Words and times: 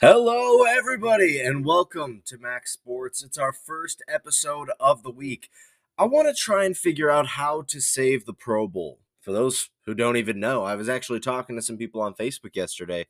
Hello, 0.00 0.64
everybody, 0.64 1.40
and 1.40 1.64
welcome 1.64 2.22
to 2.26 2.36
Max'd 2.36 2.72
Sports. 2.72 3.22
It's 3.22 3.38
our 3.38 3.52
first 3.52 4.02
episode 4.08 4.70
of 4.80 5.02
the 5.02 5.10
week. 5.12 5.48
I 5.96 6.06
want 6.06 6.26
to 6.28 6.34
try 6.34 6.64
and 6.64 6.76
figure 6.76 7.10
out 7.10 7.26
how 7.28 7.62
to 7.68 7.80
save 7.80 8.26
the 8.26 8.32
Pro 8.32 8.66
Bowl. 8.66 8.98
For 9.20 9.30
those 9.30 9.70
who 9.86 9.94
don't 9.94 10.16
even 10.16 10.40
know, 10.40 10.64
I 10.64 10.74
was 10.74 10.88
actually 10.88 11.20
talking 11.20 11.54
to 11.54 11.62
some 11.62 11.76
people 11.76 12.00
on 12.00 12.14
Facebook 12.14 12.56
yesterday, 12.56 13.06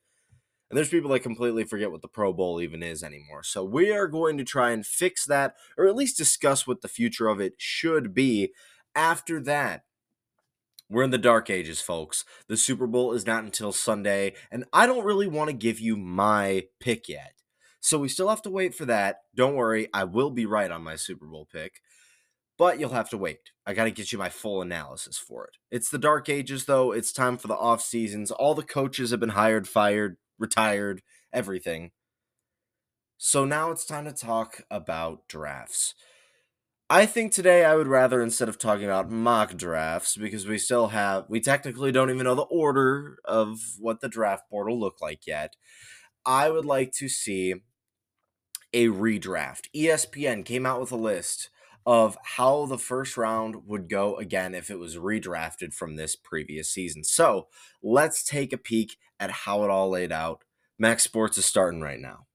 and 0.68 0.76
there's 0.76 0.90
people 0.90 1.10
that 1.12 1.20
completely 1.20 1.64
forget 1.64 1.90
what 1.90 2.02
the 2.02 2.08
Pro 2.08 2.32
Bowl 2.32 2.60
even 2.60 2.82
is 2.82 3.02
anymore. 3.02 3.42
So 3.42 3.64
we 3.64 3.90
are 3.90 4.06
going 4.06 4.36
to 4.36 4.44
try 4.44 4.72
and 4.72 4.84
fix 4.84 5.24
that, 5.26 5.54
or 5.78 5.86
at 5.86 5.96
least 5.96 6.18
discuss 6.18 6.66
what 6.66 6.82
the 6.82 6.88
future 6.88 7.28
of 7.28 7.40
it 7.40 7.54
should 7.56 8.12
be. 8.12 8.52
After 8.94 9.40
that, 9.44 9.84
we're 10.92 11.02
in 11.02 11.10
the 11.10 11.18
dark 11.18 11.48
ages, 11.48 11.80
folks. 11.80 12.24
The 12.48 12.56
Super 12.56 12.86
Bowl 12.86 13.12
is 13.14 13.26
not 13.26 13.44
until 13.44 13.72
Sunday, 13.72 14.34
and 14.50 14.64
I 14.72 14.86
don't 14.86 15.04
really 15.04 15.26
want 15.26 15.48
to 15.48 15.56
give 15.56 15.80
you 15.80 15.96
my 15.96 16.64
pick 16.80 17.08
yet. 17.08 17.32
So 17.80 17.98
we 17.98 18.08
still 18.08 18.28
have 18.28 18.42
to 18.42 18.50
wait 18.50 18.74
for 18.74 18.84
that. 18.84 19.22
Don't 19.34 19.56
worry, 19.56 19.88
I 19.94 20.04
will 20.04 20.30
be 20.30 20.44
right 20.44 20.70
on 20.70 20.84
my 20.84 20.96
Super 20.96 21.26
Bowl 21.26 21.48
pick, 21.50 21.80
but 22.58 22.78
you'll 22.78 22.90
have 22.90 23.08
to 23.10 23.18
wait. 23.18 23.50
I 23.66 23.72
got 23.72 23.84
to 23.84 23.90
get 23.90 24.12
you 24.12 24.18
my 24.18 24.28
full 24.28 24.60
analysis 24.60 25.16
for 25.16 25.46
it. 25.46 25.56
It's 25.70 25.88
the 25.88 25.98
dark 25.98 26.28
ages, 26.28 26.66
though. 26.66 26.92
It's 26.92 27.10
time 27.10 27.38
for 27.38 27.48
the 27.48 27.56
off 27.56 27.80
seasons. 27.80 28.30
All 28.30 28.54
the 28.54 28.62
coaches 28.62 29.10
have 29.12 29.20
been 29.20 29.30
hired, 29.30 29.66
fired, 29.66 30.18
retired, 30.38 31.02
everything. 31.32 31.90
So 33.16 33.44
now 33.46 33.70
it's 33.70 33.86
time 33.86 34.04
to 34.04 34.12
talk 34.12 34.62
about 34.70 35.26
drafts. 35.26 35.94
I 36.92 37.06
think 37.06 37.32
today 37.32 37.64
I 37.64 37.74
would 37.74 37.86
rather 37.86 38.20
instead 38.20 38.50
of 38.50 38.58
talking 38.58 38.84
about 38.84 39.10
mock 39.10 39.56
drafts 39.56 40.14
because 40.14 40.46
we 40.46 40.58
still 40.58 40.88
have 40.88 41.24
we 41.26 41.40
technically 41.40 41.90
don't 41.90 42.10
even 42.10 42.24
know 42.24 42.34
the 42.34 42.42
order 42.42 43.16
of 43.24 43.60
what 43.78 44.02
the 44.02 44.10
draft 44.10 44.50
board 44.50 44.68
will 44.68 44.78
look 44.78 45.00
like 45.00 45.26
yet. 45.26 45.56
I 46.26 46.50
would 46.50 46.66
like 46.66 46.92
to 46.98 47.08
see 47.08 47.54
a 48.74 48.88
redraft. 48.88 49.68
ESPN 49.74 50.44
came 50.44 50.66
out 50.66 50.82
with 50.82 50.92
a 50.92 50.96
list 50.96 51.48
of 51.86 52.18
how 52.22 52.66
the 52.66 52.76
first 52.76 53.16
round 53.16 53.66
would 53.66 53.88
go 53.88 54.16
again 54.16 54.54
if 54.54 54.70
it 54.70 54.78
was 54.78 54.98
redrafted 54.98 55.72
from 55.72 55.96
this 55.96 56.14
previous 56.14 56.68
season. 56.68 57.04
So, 57.04 57.48
let's 57.82 58.22
take 58.22 58.52
a 58.52 58.58
peek 58.58 58.98
at 59.18 59.30
how 59.30 59.64
it 59.64 59.70
all 59.70 59.88
laid 59.88 60.12
out. 60.12 60.44
Max'd 60.78 61.04
Sports 61.04 61.38
is 61.38 61.46
starting 61.46 61.80
right 61.80 62.00
now. 62.00 62.26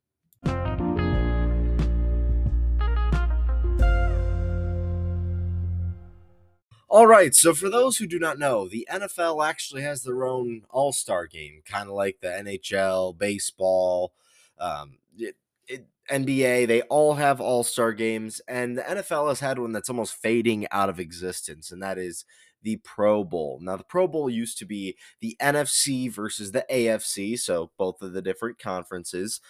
All 6.89 7.05
right, 7.05 7.35
so 7.35 7.53
for 7.53 7.69
those 7.69 7.97
who 7.97 8.07
do 8.07 8.17
not 8.17 8.39
know, 8.39 8.69
the 8.69 8.87
NFL 8.89 9.45
actually 9.45 9.81
has 9.81 10.03
their 10.03 10.23
own 10.23 10.61
All 10.69 10.93
Star 10.93 11.27
game, 11.27 11.61
kind 11.65 11.89
of 11.89 11.95
like 11.95 12.19
the 12.21 12.29
NHL, 12.29 13.17
baseball, 13.17 14.13
um, 14.57 14.97
it, 15.17 15.35
it, 15.67 15.85
NBA. 16.09 16.65
They 16.65 16.81
all 16.83 17.15
have 17.15 17.41
All 17.41 17.65
Star 17.65 17.91
games, 17.91 18.39
and 18.47 18.77
the 18.77 18.83
NFL 18.83 19.27
has 19.27 19.41
had 19.41 19.59
one 19.59 19.73
that's 19.73 19.89
almost 19.89 20.13
fading 20.13 20.65
out 20.71 20.87
of 20.87 20.97
existence, 20.97 21.71
and 21.71 21.83
that 21.83 21.97
is 21.97 22.23
the 22.63 22.77
Pro 22.77 23.25
Bowl. 23.25 23.59
Now, 23.61 23.75
the 23.75 23.83
Pro 23.83 24.07
Bowl 24.07 24.29
used 24.29 24.57
to 24.59 24.65
be 24.65 24.95
the 25.19 25.35
NFC 25.41 26.09
versus 26.09 26.53
the 26.53 26.65
AFC, 26.71 27.37
so 27.37 27.69
both 27.77 28.01
of 28.01 28.13
the 28.13 28.21
different 28.21 28.59
conferences, 28.59 29.41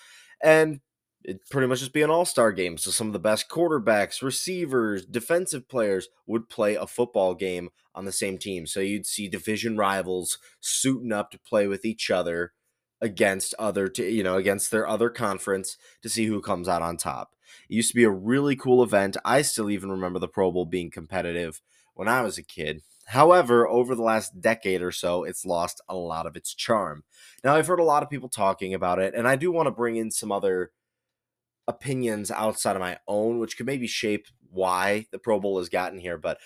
and 0.43 0.79
it'd 1.27 1.45
pretty 1.49 1.67
much 1.67 1.79
just 1.79 1.93
be 1.93 2.01
an 2.01 2.09
all-star 2.09 2.51
game 2.51 2.77
so 2.77 2.89
some 2.89 3.07
of 3.07 3.13
the 3.13 3.19
best 3.19 3.49
quarterbacks 3.49 4.21
receivers 4.21 5.05
defensive 5.05 5.67
players 5.67 6.07
would 6.25 6.49
play 6.49 6.75
a 6.75 6.87
football 6.87 7.35
game 7.35 7.69
on 7.93 8.05
the 8.05 8.11
same 8.11 8.37
team 8.37 8.65
so 8.65 8.79
you'd 8.79 9.05
see 9.05 9.27
division 9.27 9.77
rivals 9.77 10.39
suiting 10.59 11.11
up 11.11 11.29
to 11.29 11.39
play 11.39 11.67
with 11.67 11.85
each 11.85 12.09
other 12.09 12.53
against 13.01 13.53
other 13.59 13.87
t- 13.87 14.09
you 14.09 14.23
know 14.23 14.37
against 14.37 14.71
their 14.71 14.87
other 14.87 15.09
conference 15.09 15.77
to 16.01 16.09
see 16.09 16.25
who 16.25 16.41
comes 16.41 16.67
out 16.67 16.81
on 16.81 16.97
top. 16.97 17.31
It 17.69 17.75
used 17.75 17.89
to 17.89 17.95
be 17.95 18.03
a 18.03 18.09
really 18.09 18.55
cool 18.55 18.83
event. 18.83 19.17
I 19.23 19.41
still 19.41 19.69
even 19.69 19.91
remember 19.91 20.19
the 20.19 20.27
pro 20.27 20.51
bowl 20.51 20.65
being 20.65 20.91
competitive 20.91 21.61
when 21.93 22.07
i 22.07 22.21
was 22.21 22.37
a 22.37 22.43
kid. 22.43 22.81
However 23.07 23.67
over 23.67 23.95
the 23.95 24.03
last 24.03 24.41
decade 24.41 24.81
or 24.81 24.91
so 24.91 25.23
it's 25.23 25.45
lost 25.45 25.81
a 25.87 25.95
lot 25.95 26.25
of 26.25 26.35
its 26.35 26.53
charm. 26.53 27.03
Now 27.43 27.55
i've 27.55 27.67
heard 27.67 27.79
a 27.79 27.83
lot 27.83 28.03
of 28.03 28.09
people 28.09 28.29
talking 28.29 28.73
about 28.73 28.99
it 28.99 29.13
and 29.13 29.27
i 29.27 29.35
do 29.35 29.51
want 29.51 29.67
to 29.67 29.71
bring 29.71 29.95
in 29.95 30.11
some 30.11 30.31
other 30.31 30.71
opinions 31.67 32.31
outside 32.31 32.75
of 32.75 32.81
my 32.81 32.97
own, 33.07 33.39
which 33.39 33.57
could 33.57 33.65
maybe 33.65 33.87
shape 33.87 34.27
why 34.49 35.05
the 35.11 35.19
Pro 35.19 35.39
Bowl 35.39 35.59
has 35.59 35.69
gotten 35.69 35.99
here, 35.99 36.17
but 36.17 36.39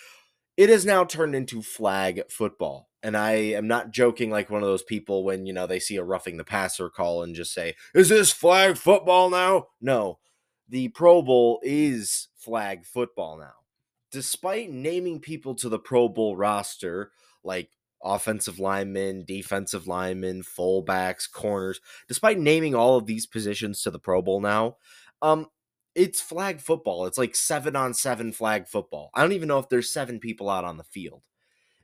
it 0.57 0.69
has 0.69 0.85
now 0.85 1.03
turned 1.03 1.35
into 1.35 1.61
flag 1.61 2.23
football. 2.29 2.89
And 3.03 3.17
I 3.17 3.31
am 3.31 3.67
not 3.67 3.91
joking 3.91 4.29
like 4.29 4.49
one 4.49 4.61
of 4.61 4.67
those 4.67 4.83
people 4.83 5.23
when, 5.23 5.45
you 5.45 5.53
know, 5.53 5.65
they 5.65 5.79
see 5.79 5.95
a 5.97 6.03
roughing 6.03 6.37
the 6.37 6.43
passer 6.43 6.89
call 6.89 7.23
and 7.23 7.35
just 7.35 7.53
say, 7.53 7.75
Is 7.95 8.09
this 8.09 8.31
flag 8.31 8.77
football 8.77 9.29
now? 9.29 9.67
No. 9.79 10.19
The 10.69 10.89
Pro 10.89 11.21
Bowl 11.21 11.59
is 11.63 12.27
flag 12.35 12.85
football 12.85 13.37
now. 13.37 13.53
Despite 14.11 14.71
naming 14.71 15.19
people 15.19 15.55
to 15.55 15.69
the 15.69 15.79
Pro 15.79 16.09
Bowl 16.09 16.35
roster, 16.35 17.11
like 17.43 17.71
offensive 18.03 18.59
linemen, 18.59 19.23
defensive 19.25 19.87
linemen, 19.87 20.43
fullbacks, 20.43 21.31
corners, 21.31 21.79
despite 22.07 22.37
naming 22.37 22.75
all 22.75 22.97
of 22.97 23.05
these 23.05 23.25
positions 23.25 23.81
to 23.81 23.91
the 23.91 23.99
Pro 23.99 24.21
Bowl 24.21 24.41
now, 24.41 24.77
um, 25.21 25.47
it's 25.95 26.21
flag 26.21 26.61
football. 26.61 27.05
It's 27.05 27.17
like 27.17 27.35
seven 27.35 27.75
on 27.75 27.93
seven 27.93 28.31
flag 28.31 28.67
football. 28.67 29.11
I 29.13 29.21
don't 29.21 29.33
even 29.33 29.47
know 29.47 29.59
if 29.59 29.69
there's 29.69 29.91
seven 29.91 30.19
people 30.19 30.49
out 30.49 30.63
on 30.63 30.77
the 30.77 30.83
field. 30.83 31.25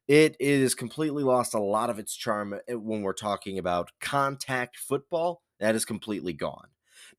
It 0.08 0.38
is 0.40 0.74
completely 0.74 1.24
lost 1.24 1.54
a 1.54 1.60
lot 1.60 1.90
of 1.90 2.00
its 2.00 2.16
charm 2.16 2.56
eh, 2.68 2.74
when 2.74 3.02
we're 3.02 3.14
talking 3.14 3.60
about 3.60 3.92
contact 4.00 4.78
football. 4.78 5.42
That 5.60 5.76
is 5.76 5.84
completely 5.84 6.34
gone. 6.34 6.68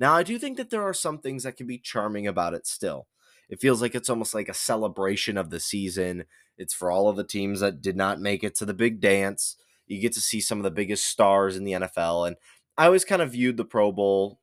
Now, 0.01 0.15
I 0.15 0.23
do 0.23 0.39
think 0.39 0.57
that 0.57 0.71
there 0.71 0.83
are 0.83 0.95
some 0.95 1.19
things 1.19 1.43
that 1.43 1.57
can 1.57 1.67
be 1.67 1.79
charming 1.79 2.27
about 2.27 2.55
it 2.55 2.67
still. 2.67 3.07
It 3.49 3.61
feels 3.61 3.83
like 3.83 3.95
it's 3.95 4.09
almost 4.09 4.35
like 4.35 4.49
a 4.49 4.55
celebration 4.55 5.37
of 5.37 5.51
the 5.51 5.61
season. 5.61 6.25
It's 6.57 6.75
for 6.75 6.91
all 6.91 7.09
of 7.09 7.17
the 7.17 7.25
teams 7.25 7.61
that 7.61 7.83
did 7.83 7.97
not 7.97 8.21
make 8.21 8.43
it 8.43 8.55
to 8.57 8.65
the 8.65 8.75
big 8.75 9.01
dance. 9.01 9.57
You 9.87 10.01
get 10.01 10.13
to 10.13 10.21
see 10.21 10.41
some 10.41 10.59
of 10.59 10.65
the 10.65 10.71
biggest 10.71 11.05
stars 11.05 11.57
in 11.57 11.65
the 11.65 11.73
NFL. 11.73 12.27
And 12.27 12.37
I 12.77 12.87
always 12.87 13.05
kind 13.05 13.23
of 13.23 13.33
viewed 13.33 13.57
the 13.57 13.65
Pro 13.65 13.93
Bowl 13.93 14.41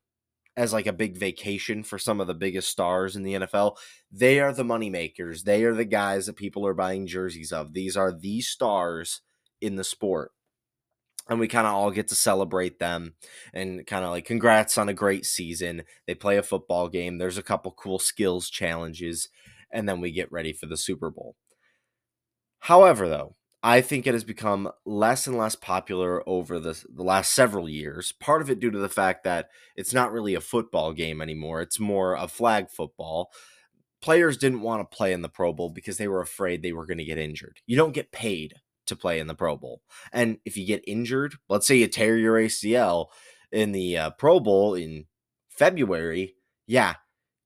as 0.57 0.73
like 0.73 0.87
a 0.87 0.93
big 0.93 1.17
vacation 1.17 1.83
for 1.83 1.97
some 1.97 2.21
of 2.21 2.27
the 2.27 2.33
biggest 2.33 2.69
stars 2.69 3.15
in 3.15 3.23
the 3.23 3.33
NFL. 3.33 3.77
They 4.11 4.39
are 4.39 4.53
the 4.53 4.63
money 4.63 4.89
makers. 4.89 5.43
They 5.43 5.63
are 5.63 5.73
the 5.73 5.85
guys 5.85 6.25
that 6.25 6.35
people 6.35 6.65
are 6.65 6.73
buying 6.73 7.07
jerseys 7.07 7.51
of. 7.51 7.73
These 7.73 7.97
are 7.97 8.11
the 8.11 8.41
stars 8.41 9.21
in 9.61 9.75
the 9.75 9.83
sport. 9.83 10.31
And 11.27 11.39
we 11.39 11.47
kind 11.47 11.65
of 11.65 11.73
all 11.73 11.89
get 11.89 12.07
to 12.09 12.15
celebrate 12.15 12.77
them 12.77 13.15
and 13.51 13.85
kind 13.87 14.05
of 14.05 14.11
like 14.11 14.25
congrats 14.25 14.77
on 14.77 14.89
a 14.89 14.93
great 14.93 15.25
season. 15.25 15.83
They 16.05 16.13
play 16.13 16.37
a 16.37 16.43
football 16.43 16.87
game. 16.87 17.17
There's 17.17 17.39
a 17.39 17.43
couple 17.43 17.71
cool 17.71 17.97
skills 17.97 18.49
challenges 18.49 19.29
and 19.71 19.89
then 19.89 19.99
we 20.01 20.11
get 20.11 20.31
ready 20.31 20.53
for 20.53 20.67
the 20.67 20.77
Super 20.77 21.09
Bowl. 21.09 21.35
However, 22.59 23.09
though, 23.09 23.35
I 23.65 23.81
think 23.81 24.05
it 24.05 24.13
has 24.13 24.23
become 24.23 24.69
less 24.85 25.25
and 25.25 25.35
less 25.35 25.55
popular 25.55 26.21
over 26.29 26.59
the, 26.59 26.79
the 26.87 27.01
last 27.01 27.33
several 27.33 27.67
years. 27.67 28.11
Part 28.11 28.43
of 28.43 28.49
it 28.51 28.59
due 28.59 28.69
to 28.69 28.77
the 28.77 28.87
fact 28.87 29.23
that 29.23 29.49
it's 29.75 29.91
not 29.91 30.11
really 30.11 30.35
a 30.35 30.39
football 30.39 30.93
game 30.93 31.19
anymore, 31.19 31.61
it's 31.61 31.79
more 31.79 32.13
a 32.13 32.27
flag 32.27 32.69
football. 32.69 33.31
Players 34.03 34.37
didn't 34.37 34.61
want 34.61 34.81
to 34.81 34.95
play 34.95 35.13
in 35.13 35.23
the 35.23 35.29
Pro 35.29 35.51
Bowl 35.51 35.71
because 35.71 35.97
they 35.97 36.07
were 36.07 36.21
afraid 36.21 36.61
they 36.61 36.73
were 36.73 36.85
going 36.85 36.99
to 36.99 37.03
get 37.03 37.17
injured. 37.17 37.57
You 37.65 37.75
don't 37.75 37.95
get 37.95 38.11
paid 38.11 38.53
to 38.85 38.95
play 38.95 39.17
in 39.17 39.25
the 39.25 39.33
Pro 39.33 39.57
Bowl. 39.57 39.81
And 40.13 40.37
if 40.45 40.57
you 40.57 40.67
get 40.67 40.83
injured, 40.85 41.33
let's 41.49 41.65
say 41.65 41.77
you 41.77 41.87
tear 41.87 42.17
your 42.17 42.35
ACL 42.35 43.07
in 43.51 43.71
the 43.71 43.97
uh, 43.97 44.09
Pro 44.11 44.39
Bowl 44.39 44.75
in 44.75 45.05
February, 45.49 46.35
yeah, 46.67 46.93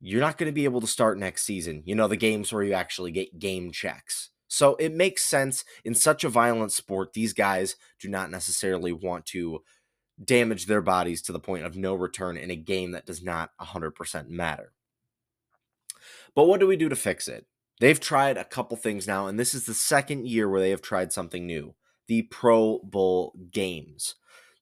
you're 0.02 0.20
not 0.20 0.38
going 0.38 0.52
to 0.52 0.54
be 0.54 0.66
able 0.66 0.82
to 0.82 0.88
start 0.88 1.18
next 1.18 1.46
season. 1.46 1.82
You 1.86 1.96
know, 1.96 2.10
the 2.10 2.18
games 2.18 2.52
where 2.52 2.64
you 2.64 2.74
actually 2.74 3.12
get 3.12 3.40
game 3.40 3.72
checks. 3.72 4.32
So 4.50 4.76
it 4.76 4.94
makes 4.94 5.24
sense 5.24 5.64
in 5.86 5.96
such 5.96 6.24
a 6.24 6.30
violent 6.30 6.72
sport, 6.72 7.14
these 7.14 7.34
guys 7.34 7.76
do 8.02 8.10
not 8.10 8.32
necessarily 8.32 8.92
want 8.92 9.26
to 9.28 9.62
damage 10.22 10.66
their 10.66 10.82
bodies 10.82 11.22
to 11.22 11.32
the 11.32 11.40
point 11.40 11.66
of 11.66 11.78
no 11.78 11.94
return 11.94 12.36
in 12.36 12.52
a 12.52 12.56
game 12.56 12.92
that 12.92 13.06
does 13.06 13.24
not 13.24 13.52
100% 13.62 14.28
matter. 14.28 14.74
But 16.36 16.46
what 16.46 16.60
do 16.60 16.68
we 16.68 16.76
do 16.76 16.90
to 16.90 16.96
fix 16.96 17.28
it? 17.28 17.46
They've 17.80 18.00
tried 18.00 18.38
a 18.38 18.44
couple 18.44 18.76
things 18.76 19.08
now, 19.08 19.28
and 19.28 19.40
this 19.40 19.54
is 19.54 19.66
the 19.66 19.74
second 19.74 20.28
year 20.28 20.50
where 20.50 20.60
they 20.60 20.72
have 20.72 20.82
tried 20.82 21.14
something 21.14 21.46
new 21.46 21.76
the 22.08 22.24
Pro 22.24 22.80
Bowl 22.80 23.36
games. 23.52 24.16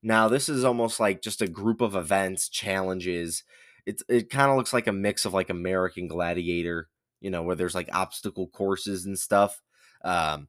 Now, 0.04 0.28
this 0.28 0.50
is 0.50 0.66
almost 0.66 1.00
like 1.00 1.22
just 1.22 1.42
a 1.42 1.48
group 1.48 1.80
of 1.80 1.96
events, 1.96 2.50
challenges. 2.50 3.44
It, 3.86 4.02
it 4.10 4.30
kind 4.30 4.52
of 4.52 4.58
looks 4.58 4.74
like 4.74 4.86
a 4.86 4.92
mix 4.92 5.24
of 5.26 5.34
like 5.34 5.50
American 5.50 6.10
Gladiator, 6.10 6.90
you 7.22 7.32
know, 7.32 7.42
where 7.42 7.56
there's 7.56 7.74
like 7.74 7.90
obstacle 7.94 8.48
courses 8.48 9.06
and 9.06 9.18
stuff. 9.18 9.62
Um, 10.04 10.48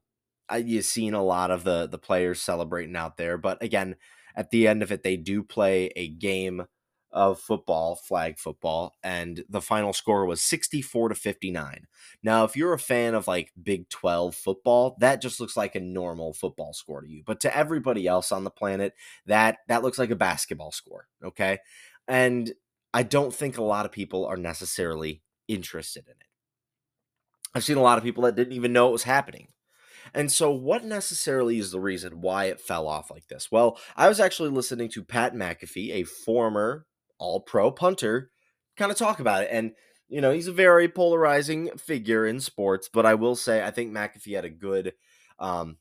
I, 0.49 0.59
you've 0.59 0.85
seen 0.85 1.15
a 1.15 1.23
lot 1.23 1.50
of 1.50 1.65
the 1.65 1.87
the 1.87 1.99
players 1.99 2.41
celebrating 2.41 2.97
out 2.97 3.17
there, 3.17 3.37
but 3.39 3.62
again, 3.62 3.97
at 4.37 4.50
the 4.50 4.67
end 4.69 4.83
of 4.83 4.93
it, 4.93 5.03
they 5.03 5.17
do 5.17 5.43
play 5.43 5.91
a 5.97 6.09
game 6.09 6.65
of 7.11 7.41
football, 7.41 7.97
flag 7.97 8.39
football, 8.39 8.95
and 9.03 9.43
the 9.49 9.62
final 9.62 9.93
score 9.95 10.27
was 10.27 10.43
64 10.43 11.09
to 11.11 11.15
59. 11.15 11.87
Now, 12.23 12.45
if 12.45 12.56
you're 12.56 12.75
a 12.75 12.79
fan 12.79 13.15
of 13.15 13.27
like 13.27 13.53
Big 13.62 13.89
12 13.89 14.35
football, 14.35 14.97
that 15.00 15.23
just 15.23 15.41
looks 15.41 15.56
like 15.56 15.75
a 15.75 15.81
normal 15.81 16.33
football 16.35 16.73
score 16.75 17.00
to 17.03 17.09
you. 17.09 17.23
But 17.27 17.41
to 17.41 17.56
everybody 17.56 18.06
else 18.06 18.31
on 18.31 18.45
the 18.45 18.50
planet, 18.50 18.95
that 19.27 19.59
that 19.69 19.83
looks 19.83 19.99
like 19.99 20.11
a 20.11 20.17
basketball 20.17 20.71
score, 20.73 21.06
okay? 21.25 21.59
And 22.06 22.53
I 22.93 23.03
don't 23.03 23.35
think 23.35 23.59
a 23.59 23.62
lot 23.62 23.87
of 23.87 23.93
people 23.93 24.27
are 24.27 24.37
necessarily 24.37 25.23
interested 25.49 26.05
in 26.06 26.12
it. 26.12 26.27
I've 27.55 27.65
seen 27.65 27.77
a 27.77 27.83
lot 27.83 27.99
of 27.99 28.05
people 28.05 28.25
that 28.25 28.37
didn't 28.37 28.53
even 28.53 28.73
know 28.73 28.89
it 28.89 28.93
was 28.93 29.05
happening. 29.05 29.49
And 30.15 30.33
so, 30.33 30.50
what 30.50 30.85
necessarily 30.85 31.59
is 31.59 31.71
the 31.71 31.81
reason 31.81 32.21
why 32.21 32.47
it 32.47 32.61
fell 32.61 32.87
off 32.87 33.11
like 33.11 33.29
this? 33.29 33.50
Well, 33.50 33.79
I 33.97 34.09
was 34.09 34.21
actually 34.21 34.50
listening 34.50 34.89
to 34.91 35.05
Pat 35.05 35.35
McAfee, 35.35 35.93
a 35.93 36.05
former 36.05 36.87
all 37.19 37.41
pro 37.41 37.71
punter, 37.71 38.31
kind 38.77 38.91
of 38.91 38.97
talk 38.97 39.21
about 39.21 39.43
it. 39.43 39.49
And, 39.50 39.73
you 40.09 40.21
know, 40.21 40.31
he's 40.31 40.47
a 40.47 40.53
very 40.53 40.89
polarizing 40.89 41.71
figure 41.77 42.27
in 42.27 42.41
sports, 42.41 42.89
but 42.93 43.05
I 43.05 43.15
will 43.15 43.37
say, 43.37 43.62
I 43.62 43.71
think 43.71 43.93
McAfee 43.93 44.35
had 44.35 44.45
a 44.45 44.50
good 44.50 44.95
um, 45.39 45.77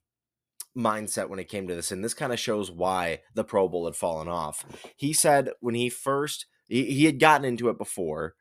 mindset 0.75 1.29
when 1.29 1.39
it 1.39 1.49
came 1.49 1.67
to 1.67 1.75
this. 1.75 1.91
And 1.91 2.03
this 2.03 2.13
kind 2.13 2.33
of 2.33 2.39
shows 2.39 2.69
why 2.69 3.21
the 3.33 3.43
Pro 3.43 3.67
Bowl 3.69 3.85
had 3.85 3.95
fallen 3.95 4.27
off. 4.27 4.65
He 4.95 5.13
said 5.13 5.51
when 5.59 5.75
he 5.75 5.89
first, 5.89 6.45
he, 6.67 6.85
he 6.85 7.05
had 7.05 7.19
gotten 7.19 7.45
into 7.45 7.69
it 7.69 7.77
before, 7.77 8.35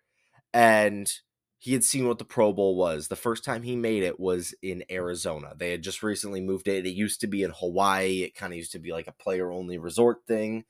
and 0.52 1.12
he 1.58 1.73
had 1.73 1.85
seen 1.85 2.06
what 2.06 2.19
the 2.19 2.25
Pro 2.25 2.53
Bowl 2.53 2.76
was. 2.76 3.08
The 3.08 3.17
first 3.17 3.44
time 3.44 3.62
he 3.62 3.76
made 3.76 4.03
it 4.03 4.20
was 4.20 4.55
in 4.62 4.85
Arizona. 4.91 5.55
They 5.56 5.70
had 5.70 5.82
just 5.82 6.03
recently 6.03 6.41
moved 6.41 6.69
it. 6.69 6.87
It 6.87 6.91
used 6.91 7.20
to 7.23 7.26
be 7.26 7.43
in 7.43 7.50
Hawaii. 7.50 8.23
It 8.23 8.35
kind 8.35 8.53
of 8.53 8.58
used 8.58 8.73
to 8.73 8.79
be 8.79 8.93
like 8.93 9.06
a 9.06 9.12
player 9.12 9.50
only 9.50 9.79
resort 9.79 10.26
thing. 10.26 10.64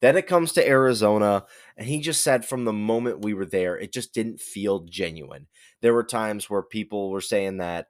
Then 0.00 0.16
it 0.16 0.26
comes 0.26 0.52
to 0.52 0.68
Arizona, 0.68 1.46
and 1.76 1.86
he 1.86 2.00
just 2.00 2.22
said 2.22 2.44
from 2.44 2.64
the 2.64 2.72
moment 2.72 3.24
we 3.24 3.32
were 3.32 3.46
there, 3.46 3.78
it 3.78 3.92
just 3.92 4.12
didn't 4.12 4.40
feel 4.40 4.80
genuine. 4.80 5.46
There 5.80 5.94
were 5.94 6.04
times 6.04 6.50
where 6.50 6.62
people 6.62 7.10
were 7.10 7.22
saying 7.22 7.58
that, 7.58 7.86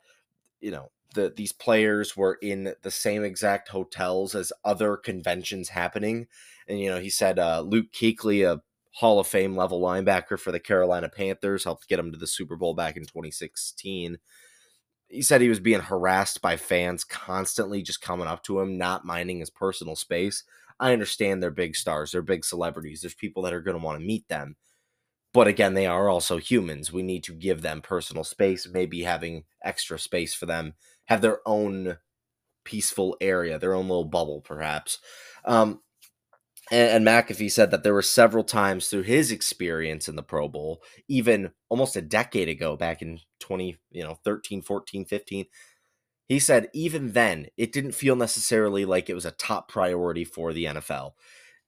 you 0.61 0.71
know, 0.71 0.91
the, 1.15 1.33
these 1.35 1.53
players 1.53 2.17
were 2.17 2.39
in 2.41 2.75
the 2.83 2.91
same 2.91 3.25
exact 3.25 3.69
hotels 3.69 4.35
as 4.35 4.53
other 4.65 4.97
conventions 4.97 5.71
happening. 5.71 6.27
And, 6.69 6.79
you 6.79 6.91
know, 6.91 7.01
he 7.01 7.11
said 7.11 7.39
uh, 7.39 7.63
Luke 7.63 7.93
Kuechly, 7.93 8.47
a 8.49 8.63
Hall 8.94 9.19
of 9.19 9.26
Fame 9.26 9.56
level 9.56 9.81
linebacker 9.81 10.38
for 10.38 10.52
the 10.52 10.61
Carolina 10.61 11.08
Panthers, 11.08 11.64
helped 11.64 11.88
get 11.88 11.99
him 11.99 12.12
to 12.12 12.19
the 12.19 12.29
Super 12.29 12.55
Bowl 12.55 12.75
back 12.75 12.96
in 12.96 13.02
2016. 13.02 14.19
He 15.08 15.23
said 15.23 15.41
he 15.41 15.49
was 15.49 15.61
being 15.61 15.81
harassed 15.81 16.41
by 16.41 16.56
fans 16.56 17.02
constantly 17.02 17.82
just 17.82 18.00
coming 18.00 18.29
up 18.29 18.44
to 18.44 18.61
him, 18.61 18.79
not 18.79 19.05
minding 19.05 19.41
his 19.41 19.50
personal 19.50 19.96
space. 19.96 20.44
I 20.79 20.93
understand 20.93 21.43
they're 21.43 21.50
big 21.50 21.75
stars, 21.75 22.12
they're 22.12 22.23
big 22.23 22.44
celebrities. 22.44 23.00
There's 23.00 23.14
people 23.14 23.43
that 23.43 23.52
are 23.52 23.61
going 23.61 23.76
to 23.76 23.85
want 23.85 23.99
to 23.99 24.06
meet 24.06 24.29
them. 24.29 24.56
But 25.32 25.49
again, 25.49 25.75
they 25.75 25.87
are 25.87 26.08
also 26.08 26.38
humans. 26.38 26.93
We 26.93 27.02
need 27.02 27.25
to 27.25 27.32
give 27.32 27.62
them 27.62 27.82
personal 27.82 28.23
space, 28.23 28.69
maybe 28.73 29.02
having 29.02 29.43
extra 29.64 29.99
space 29.99 30.35
for 30.35 30.46
them, 30.46 30.75
have 31.06 31.20
their 31.20 31.41
own 31.44 31.96
peaceful 32.62 33.17
area, 33.20 33.58
their 33.58 33.75
own 33.75 33.88
little 33.88 34.05
bubble, 34.05 34.41
perhaps. 34.41 35.00
Um, 35.44 35.81
and, 36.71 37.07
McAfee 37.07 37.51
said 37.51 37.71
that 37.71 37.83
there 37.83 37.95
were 37.95 38.03
several 38.03 38.45
times 38.45 38.89
through 38.89 39.03
his 39.03 39.31
experience 39.31 40.09
in 40.09 40.17
the 40.17 40.23
Pro 40.23 40.49
Bowl, 40.49 40.83
even 41.09 41.51
almost 41.69 41.97
a 41.97 42.03
decade 42.03 42.49
ago, 42.49 42.77
back 42.77 43.03
in 43.03 43.21
20, 43.41 43.77
you 43.91 44.03
know, 44.03 44.19
13, 44.25 44.63
14, 44.63 45.05
15. 45.05 45.47
He 46.27 46.39
said 46.39 46.69
even 46.73 47.13
then, 47.13 47.49
it 47.57 47.73
didn't 47.73 47.93
feel 47.93 48.17
necessarily 48.17 48.85
like 48.87 49.11
it 49.11 49.15
was 49.15 49.27
a 49.27 49.33
top 49.33 49.69
priority 49.69 50.25
for 50.25 50.53
the 50.53 50.65
NFL. 50.65 51.13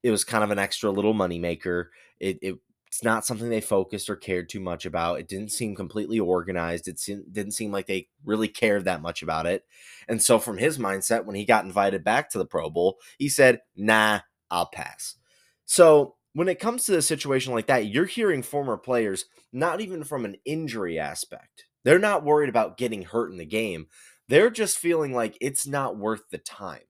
It 0.02 0.10
was 0.10 0.24
kind 0.24 0.42
of 0.42 0.50
an 0.50 0.58
extra 0.58 0.90
little 0.90 1.14
moneymaker. 1.14 1.86
It, 2.18 2.38
it 2.40 2.56
it's 2.86 3.04
not 3.04 3.26
something 3.26 3.50
they 3.50 3.60
focused 3.60 4.08
or 4.08 4.16
cared 4.16 4.48
too 4.48 4.60
much 4.60 4.86
about. 4.86 5.18
It 5.20 5.28
didn't 5.28 5.52
seem 5.52 5.74
completely 5.74 6.18
organized. 6.18 6.88
It 6.88 6.98
didn't 7.30 7.52
seem 7.52 7.70
like 7.70 7.86
they 7.86 8.08
really 8.24 8.48
cared 8.48 8.84
that 8.84 9.02
much 9.02 9.22
about 9.22 9.44
it. 9.44 9.64
And 10.08 10.22
so, 10.22 10.38
from 10.38 10.56
his 10.56 10.78
mindset, 10.78 11.26
when 11.26 11.36
he 11.36 11.44
got 11.44 11.66
invited 11.66 12.04
back 12.04 12.30
to 12.30 12.38
the 12.38 12.46
Pro 12.46 12.70
Bowl, 12.70 12.96
he 13.18 13.28
said, 13.28 13.60
Nah, 13.76 14.20
I'll 14.50 14.66
pass. 14.66 15.16
So 15.64 16.16
when 16.32 16.48
it 16.48 16.60
comes 16.60 16.84
to 16.84 16.96
a 16.96 17.02
situation 17.02 17.52
like 17.52 17.66
that, 17.66 17.86
you're 17.86 18.06
hearing 18.06 18.42
former 18.42 18.76
players 18.76 19.24
not 19.52 19.80
even 19.80 20.04
from 20.04 20.24
an 20.24 20.36
injury 20.44 20.98
aspect. 20.98 21.64
They're 21.84 21.98
not 21.98 22.24
worried 22.24 22.48
about 22.48 22.76
getting 22.76 23.02
hurt 23.02 23.30
in 23.30 23.38
the 23.38 23.46
game. 23.46 23.86
They're 24.28 24.50
just 24.50 24.78
feeling 24.78 25.14
like 25.14 25.38
it's 25.40 25.66
not 25.66 25.96
worth 25.96 26.22
the 26.30 26.38
time. 26.38 26.82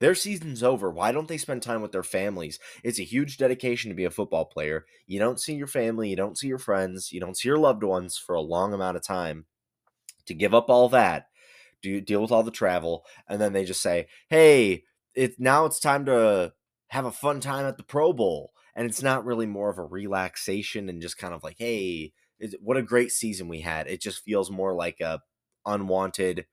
Their 0.00 0.14
season's 0.14 0.62
over. 0.62 0.90
Why 0.90 1.12
don't 1.12 1.28
they 1.28 1.38
spend 1.38 1.62
time 1.62 1.82
with 1.82 1.92
their 1.92 2.02
families? 2.02 2.58
It's 2.82 2.98
a 2.98 3.04
huge 3.04 3.36
dedication 3.36 3.90
to 3.90 3.94
be 3.94 4.04
a 4.04 4.10
football 4.10 4.44
player. 4.44 4.86
You 5.06 5.18
don't 5.18 5.40
see 5.40 5.54
your 5.54 5.66
family, 5.66 6.08
you 6.08 6.16
don't 6.16 6.36
see 6.36 6.48
your 6.48 6.58
friends, 6.58 7.12
you 7.12 7.20
don't 7.20 7.36
see 7.36 7.48
your 7.48 7.58
loved 7.58 7.82
ones 7.84 8.18
for 8.18 8.34
a 8.34 8.40
long 8.40 8.74
amount 8.74 8.96
of 8.96 9.04
time. 9.04 9.46
To 10.26 10.34
give 10.34 10.54
up 10.54 10.68
all 10.68 10.88
that, 10.88 11.28
do 11.80 12.00
deal 12.00 12.22
with 12.22 12.32
all 12.32 12.42
the 12.42 12.50
travel, 12.50 13.04
and 13.28 13.40
then 13.40 13.52
they 13.52 13.64
just 13.64 13.82
say, 13.82 14.08
"Hey, 14.28 14.84
it 15.14 15.38
now 15.38 15.66
it's 15.66 15.78
time 15.78 16.06
to 16.06 16.52
have 16.88 17.04
a 17.04 17.12
fun 17.12 17.40
time 17.40 17.66
at 17.66 17.76
the 17.76 17.82
Pro 17.82 18.12
Bowl. 18.12 18.52
And 18.74 18.86
it's 18.86 19.02
not 19.02 19.24
really 19.24 19.46
more 19.46 19.70
of 19.70 19.78
a 19.78 19.84
relaxation 19.84 20.88
and 20.88 21.00
just 21.00 21.18
kind 21.18 21.32
of 21.32 21.44
like, 21.44 21.56
hey, 21.58 22.12
what 22.60 22.76
a 22.76 22.82
great 22.82 23.12
season 23.12 23.48
we 23.48 23.60
had. 23.60 23.86
It 23.86 24.00
just 24.00 24.24
feels 24.24 24.50
more 24.50 24.74
like 24.74 25.00
a 25.00 25.20
unwanted 25.64 26.46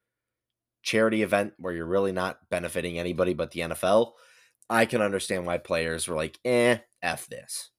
charity 0.84 1.22
event 1.22 1.54
where 1.58 1.74
you're 1.74 1.86
really 1.86 2.12
not 2.12 2.38
benefiting 2.50 2.98
anybody 2.98 3.34
but 3.34 3.52
the 3.52 3.62
NFL. 3.62 4.14
I 4.70 4.86
can 4.86 5.02
understand 5.02 5.46
why 5.46 5.58
players 5.58 6.08
were 6.08 6.16
like, 6.16 6.40
eh, 6.46 6.78
F 7.02 7.28
this. 7.28 7.72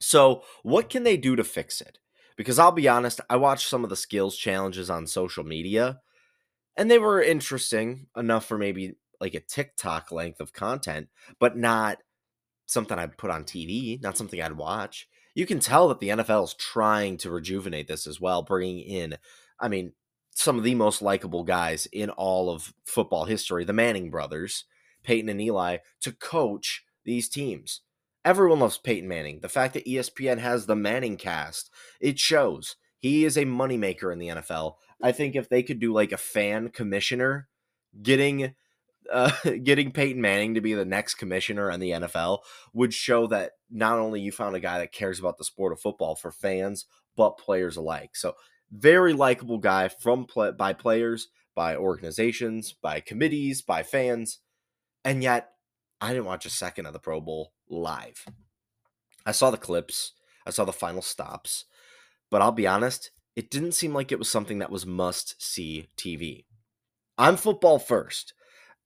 So, 0.00 0.42
what 0.62 0.90
can 0.90 1.04
they 1.04 1.16
do 1.16 1.36
to 1.36 1.44
fix 1.44 1.80
it? 1.80 1.98
Because 2.36 2.58
I'll 2.58 2.72
be 2.72 2.88
honest, 2.88 3.20
I 3.30 3.36
watched 3.36 3.68
some 3.68 3.84
of 3.84 3.90
the 3.90 3.96
skills 3.96 4.36
challenges 4.36 4.90
on 4.90 5.06
social 5.06 5.44
media, 5.44 6.00
and 6.76 6.90
they 6.90 6.98
were 6.98 7.22
interesting 7.22 8.06
enough 8.16 8.44
for 8.44 8.58
maybe 8.58 8.94
like 9.20 9.34
a 9.34 9.40
TikTok 9.40 10.12
length 10.12 10.40
of 10.40 10.52
content, 10.52 11.08
but 11.38 11.56
not 11.56 11.98
something 12.66 12.98
I'd 12.98 13.18
put 13.18 13.30
on 13.30 13.44
TV, 13.44 14.02
not 14.02 14.16
something 14.16 14.40
I'd 14.40 14.56
watch. 14.56 15.08
You 15.34 15.46
can 15.46 15.60
tell 15.60 15.88
that 15.88 16.00
the 16.00 16.10
NFL 16.10 16.44
is 16.44 16.54
trying 16.54 17.16
to 17.18 17.30
rejuvenate 17.30 17.88
this 17.88 18.06
as 18.06 18.20
well, 18.20 18.42
bringing 18.42 18.80
in, 18.80 19.16
I 19.60 19.68
mean, 19.68 19.92
some 20.34 20.58
of 20.58 20.64
the 20.64 20.74
most 20.74 21.02
likable 21.02 21.44
guys 21.44 21.86
in 21.92 22.10
all 22.10 22.50
of 22.50 22.74
football 22.84 23.24
history, 23.24 23.64
the 23.64 23.72
Manning 23.72 24.10
brothers, 24.10 24.64
Peyton 25.02 25.28
and 25.28 25.40
Eli, 25.40 25.78
to 26.00 26.12
coach 26.12 26.84
these 27.04 27.28
teams. 27.28 27.82
Everyone 28.24 28.60
loves 28.60 28.78
Peyton 28.78 29.08
Manning. 29.08 29.40
The 29.40 29.48
fact 29.48 29.74
that 29.74 29.86
ESPN 29.86 30.38
has 30.38 30.66
the 30.66 30.74
ManningCast, 30.74 31.68
it 32.00 32.18
shows. 32.18 32.76
He 32.98 33.24
is 33.24 33.36
a 33.36 33.44
moneymaker 33.44 34.10
in 34.12 34.18
the 34.18 34.28
NFL. 34.28 34.76
I 35.02 35.12
think 35.12 35.36
if 35.36 35.48
they 35.48 35.62
could 35.62 35.78
do 35.78 35.92
like 35.92 36.10
a 36.10 36.16
fan 36.16 36.70
commissioner, 36.70 37.48
getting 38.02 38.54
uh, 39.10 39.32
getting 39.62 39.92
Peyton 39.92 40.20
Manning 40.20 40.54
to 40.54 40.60
be 40.60 40.74
the 40.74 40.84
next 40.84 41.14
commissioner 41.14 41.70
in 41.70 41.80
the 41.80 41.90
NFL 41.90 42.40
would 42.72 42.94
show 42.94 43.26
that 43.28 43.52
not 43.70 43.98
only 43.98 44.20
you 44.20 44.32
found 44.32 44.56
a 44.56 44.60
guy 44.60 44.78
that 44.78 44.92
cares 44.92 45.18
about 45.18 45.38
the 45.38 45.44
sport 45.44 45.72
of 45.72 45.80
football 45.80 46.14
for 46.14 46.30
fans 46.30 46.86
but 47.16 47.38
players 47.38 47.76
alike. 47.76 48.16
So 48.16 48.34
very 48.70 49.12
likable 49.12 49.58
guy 49.58 49.88
from 49.88 50.26
by 50.58 50.72
players, 50.72 51.28
by 51.54 51.76
organizations, 51.76 52.72
by 52.72 53.00
committees, 53.00 53.62
by 53.62 53.82
fans, 53.82 54.40
and 55.04 55.22
yet 55.22 55.50
I 56.00 56.08
didn't 56.08 56.24
watch 56.24 56.46
a 56.46 56.50
second 56.50 56.86
of 56.86 56.92
the 56.92 56.98
Pro 56.98 57.20
Bowl 57.20 57.52
live. 57.68 58.24
I 59.24 59.32
saw 59.32 59.50
the 59.50 59.56
clips, 59.56 60.12
I 60.46 60.50
saw 60.50 60.64
the 60.64 60.72
final 60.72 61.02
stops, 61.02 61.64
but 62.30 62.42
I'll 62.42 62.52
be 62.52 62.66
honest, 62.66 63.10
it 63.36 63.50
didn't 63.50 63.72
seem 63.72 63.94
like 63.94 64.12
it 64.12 64.18
was 64.18 64.28
something 64.28 64.58
that 64.58 64.70
was 64.70 64.86
must 64.86 65.40
see 65.42 65.88
TV. 65.96 66.44
I'm 67.16 67.36
football 67.36 67.78
first 67.78 68.34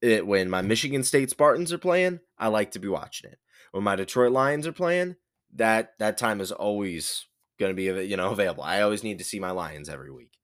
it, 0.00 0.26
when 0.26 0.48
my 0.48 0.62
Michigan 0.62 1.02
State 1.02 1.30
Spartans 1.30 1.72
are 1.72 1.78
playing, 1.78 2.20
I 2.38 2.48
like 2.48 2.70
to 2.72 2.78
be 2.78 2.88
watching 2.88 3.30
it. 3.30 3.38
When 3.72 3.84
my 3.84 3.96
Detroit 3.96 4.32
Lions 4.32 4.66
are 4.66 4.72
playing, 4.72 5.16
that 5.54 5.92
that 5.98 6.18
time 6.18 6.40
is 6.40 6.52
always 6.52 7.26
going 7.58 7.74
to 7.74 7.76
be 7.76 8.06
you 8.06 8.16
know 8.16 8.30
available. 8.32 8.62
I 8.62 8.80
always 8.80 9.04
need 9.04 9.18
to 9.18 9.24
see 9.24 9.40
my 9.40 9.50
Lions 9.50 9.88
every 9.88 10.12
week. 10.12 10.38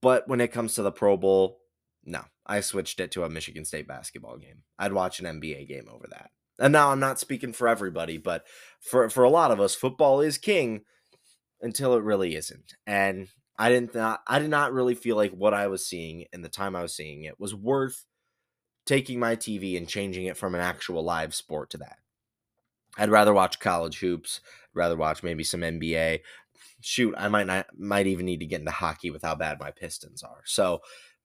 But 0.00 0.28
when 0.28 0.40
it 0.40 0.52
comes 0.52 0.74
to 0.74 0.82
the 0.82 0.92
Pro 0.92 1.16
Bowl, 1.16 1.58
no, 2.04 2.22
I 2.46 2.60
switched 2.60 3.00
it 3.00 3.10
to 3.12 3.24
a 3.24 3.30
Michigan 3.30 3.64
State 3.64 3.88
basketball 3.88 4.38
game. 4.38 4.62
I'd 4.78 4.92
watch 4.92 5.20
an 5.20 5.40
NBA 5.40 5.68
game 5.68 5.88
over 5.92 6.06
that. 6.10 6.30
And 6.58 6.72
now 6.72 6.90
I'm 6.90 7.00
not 7.00 7.20
speaking 7.20 7.52
for 7.52 7.68
everybody, 7.68 8.16
but 8.16 8.44
for 8.80 9.08
for 9.08 9.24
a 9.24 9.30
lot 9.30 9.50
of 9.50 9.60
us, 9.60 9.74
football 9.74 10.20
is 10.20 10.38
king 10.38 10.82
until 11.60 11.94
it 11.94 12.02
really 12.02 12.34
isn't. 12.34 12.74
And 12.86 13.28
I 13.58 13.70
didn't 13.70 13.92
th- 13.92 14.18
I 14.26 14.38
did 14.38 14.50
not 14.50 14.72
really 14.72 14.94
feel 14.94 15.16
like 15.16 15.32
what 15.32 15.54
I 15.54 15.66
was 15.66 15.84
seeing 15.84 16.26
in 16.32 16.42
the 16.42 16.48
time 16.48 16.76
I 16.76 16.82
was 16.82 16.94
seeing 16.94 17.24
it 17.24 17.40
was 17.40 17.54
worth 17.54 18.04
taking 18.86 19.18
my 19.18 19.36
TV 19.36 19.76
and 19.76 19.88
changing 19.88 20.26
it 20.26 20.36
from 20.36 20.54
an 20.54 20.60
actual 20.60 21.02
live 21.02 21.34
sport 21.34 21.70
to 21.70 21.78
that. 21.78 21.98
I'd 22.96 23.10
rather 23.10 23.34
watch 23.34 23.60
college 23.60 23.98
hoops, 23.98 24.40
rather 24.74 24.96
watch 24.96 25.22
maybe 25.22 25.44
some 25.44 25.60
NBA. 25.60 26.20
Shoot, 26.80 27.14
I 27.18 27.28
might 27.28 27.46
not 27.46 27.66
might 27.76 28.06
even 28.06 28.26
need 28.26 28.40
to 28.40 28.46
get 28.46 28.60
into 28.60 28.70
hockey 28.70 29.10
with 29.10 29.22
how 29.22 29.34
bad 29.34 29.60
my 29.60 29.72
Pistons 29.72 30.22
are. 30.22 30.42
So 30.44 30.80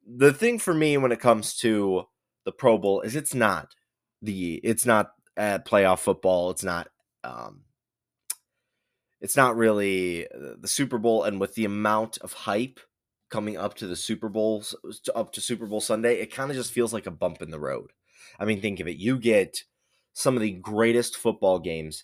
the 0.05 0.33
thing 0.33 0.59
for 0.59 0.73
me 0.73 0.97
when 0.97 1.11
it 1.11 1.19
comes 1.19 1.55
to 1.57 2.03
the 2.45 2.51
Pro 2.51 2.77
Bowl 2.77 3.01
is 3.01 3.15
it's 3.15 3.33
not 3.33 3.73
the 4.21 4.55
it's 4.63 4.85
not 4.85 5.11
uh, 5.37 5.59
playoff 5.65 5.99
football. 5.99 6.49
It's 6.49 6.63
not 6.63 6.89
um, 7.23 7.61
it's 9.23 9.37
not 9.37 9.55
really 9.55 10.27
uh, 10.27 10.55
the 10.59 10.67
Super 10.67 10.97
Bowl, 10.97 11.23
and 11.23 11.39
with 11.39 11.55
the 11.55 11.63
amount 11.63 12.17
of 12.19 12.33
hype 12.33 12.79
coming 13.31 13.57
up 13.57 13.73
to 13.75 13.87
the 13.87 13.95
Super 13.95 14.27
Bowls, 14.27 14.75
up 15.15 15.31
to 15.31 15.41
Super 15.41 15.65
Bowl 15.65 15.81
Sunday, 15.81 16.19
it 16.19 16.31
kind 16.31 16.51
of 16.51 16.57
just 16.57 16.73
feels 16.73 16.93
like 16.93 17.07
a 17.07 17.11
bump 17.11 17.41
in 17.41 17.49
the 17.49 17.59
road. 17.59 17.91
I 18.37 18.43
mean, 18.43 18.59
think 18.61 18.81
of 18.81 18.87
it. 18.87 18.97
You 18.97 19.17
get 19.17 19.63
some 20.13 20.35
of 20.35 20.41
the 20.41 20.51
greatest 20.51 21.15
football 21.15 21.57
games 21.57 22.03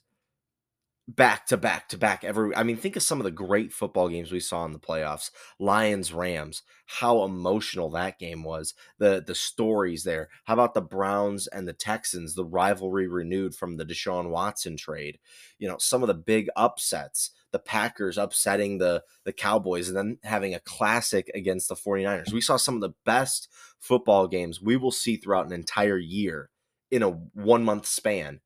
back 1.15 1.47
to 1.47 1.57
back 1.57 1.89
to 1.89 1.97
back 1.97 2.23
every 2.23 2.55
I 2.55 2.61
mean 2.61 2.77
think 2.77 2.95
of 2.95 3.01
some 3.01 3.19
of 3.19 3.23
the 3.23 3.31
great 3.31 3.73
football 3.73 4.09
games 4.09 4.31
we 4.31 4.39
saw 4.39 4.63
in 4.65 4.73
the 4.73 4.79
playoffs. 4.79 5.31
Lions 5.57 6.13
Rams, 6.13 6.61
how 6.85 7.23
emotional 7.23 7.89
that 7.91 8.19
game 8.19 8.43
was. 8.43 8.75
The 8.99 9.23
the 9.25 9.33
stories 9.33 10.03
there. 10.03 10.29
How 10.45 10.53
about 10.53 10.75
the 10.75 10.81
Browns 10.81 11.47
and 11.47 11.67
the 11.67 11.73
Texans, 11.73 12.35
the 12.35 12.45
rivalry 12.45 13.07
renewed 13.07 13.55
from 13.55 13.77
the 13.77 13.85
Deshaun 13.85 14.29
Watson 14.29 14.77
trade. 14.77 15.17
You 15.57 15.67
know, 15.67 15.77
some 15.79 16.03
of 16.03 16.07
the 16.07 16.13
big 16.13 16.47
upsets, 16.55 17.31
the 17.51 17.59
Packers 17.59 18.17
upsetting 18.19 18.77
the 18.77 19.03
the 19.25 19.33
Cowboys 19.33 19.87
and 19.87 19.97
then 19.97 20.19
having 20.23 20.53
a 20.53 20.59
classic 20.59 21.31
against 21.33 21.69
the 21.69 21.75
49ers. 21.75 22.31
We 22.31 22.41
saw 22.41 22.57
some 22.57 22.75
of 22.75 22.81
the 22.81 22.93
best 23.03 23.49
football 23.79 24.27
games 24.27 24.61
we 24.61 24.77
will 24.77 24.91
see 24.91 25.15
throughout 25.17 25.47
an 25.47 25.53
entire 25.53 25.97
year 25.97 26.51
in 26.91 27.01
a 27.01 27.09
one 27.09 27.63
month 27.63 27.87
span 27.87 28.41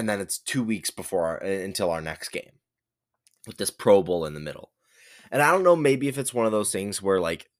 and 0.00 0.08
then 0.08 0.18
it's 0.18 0.38
two 0.38 0.64
weeks 0.64 0.88
before 0.88 1.26
our, 1.26 1.44
uh, 1.44 1.46
until 1.46 1.90
our 1.90 2.00
next 2.00 2.30
game 2.30 2.52
with 3.46 3.58
this 3.58 3.70
Pro 3.70 4.02
Bowl 4.02 4.24
in 4.24 4.32
the 4.32 4.40
middle. 4.40 4.72
And 5.30 5.42
I 5.42 5.52
don't 5.52 5.62
know, 5.62 5.76
maybe 5.76 6.08
if 6.08 6.16
it's 6.16 6.32
one 6.32 6.46
of 6.46 6.52
those 6.52 6.72
things 6.72 7.02
where 7.02 7.20
like 7.20 7.50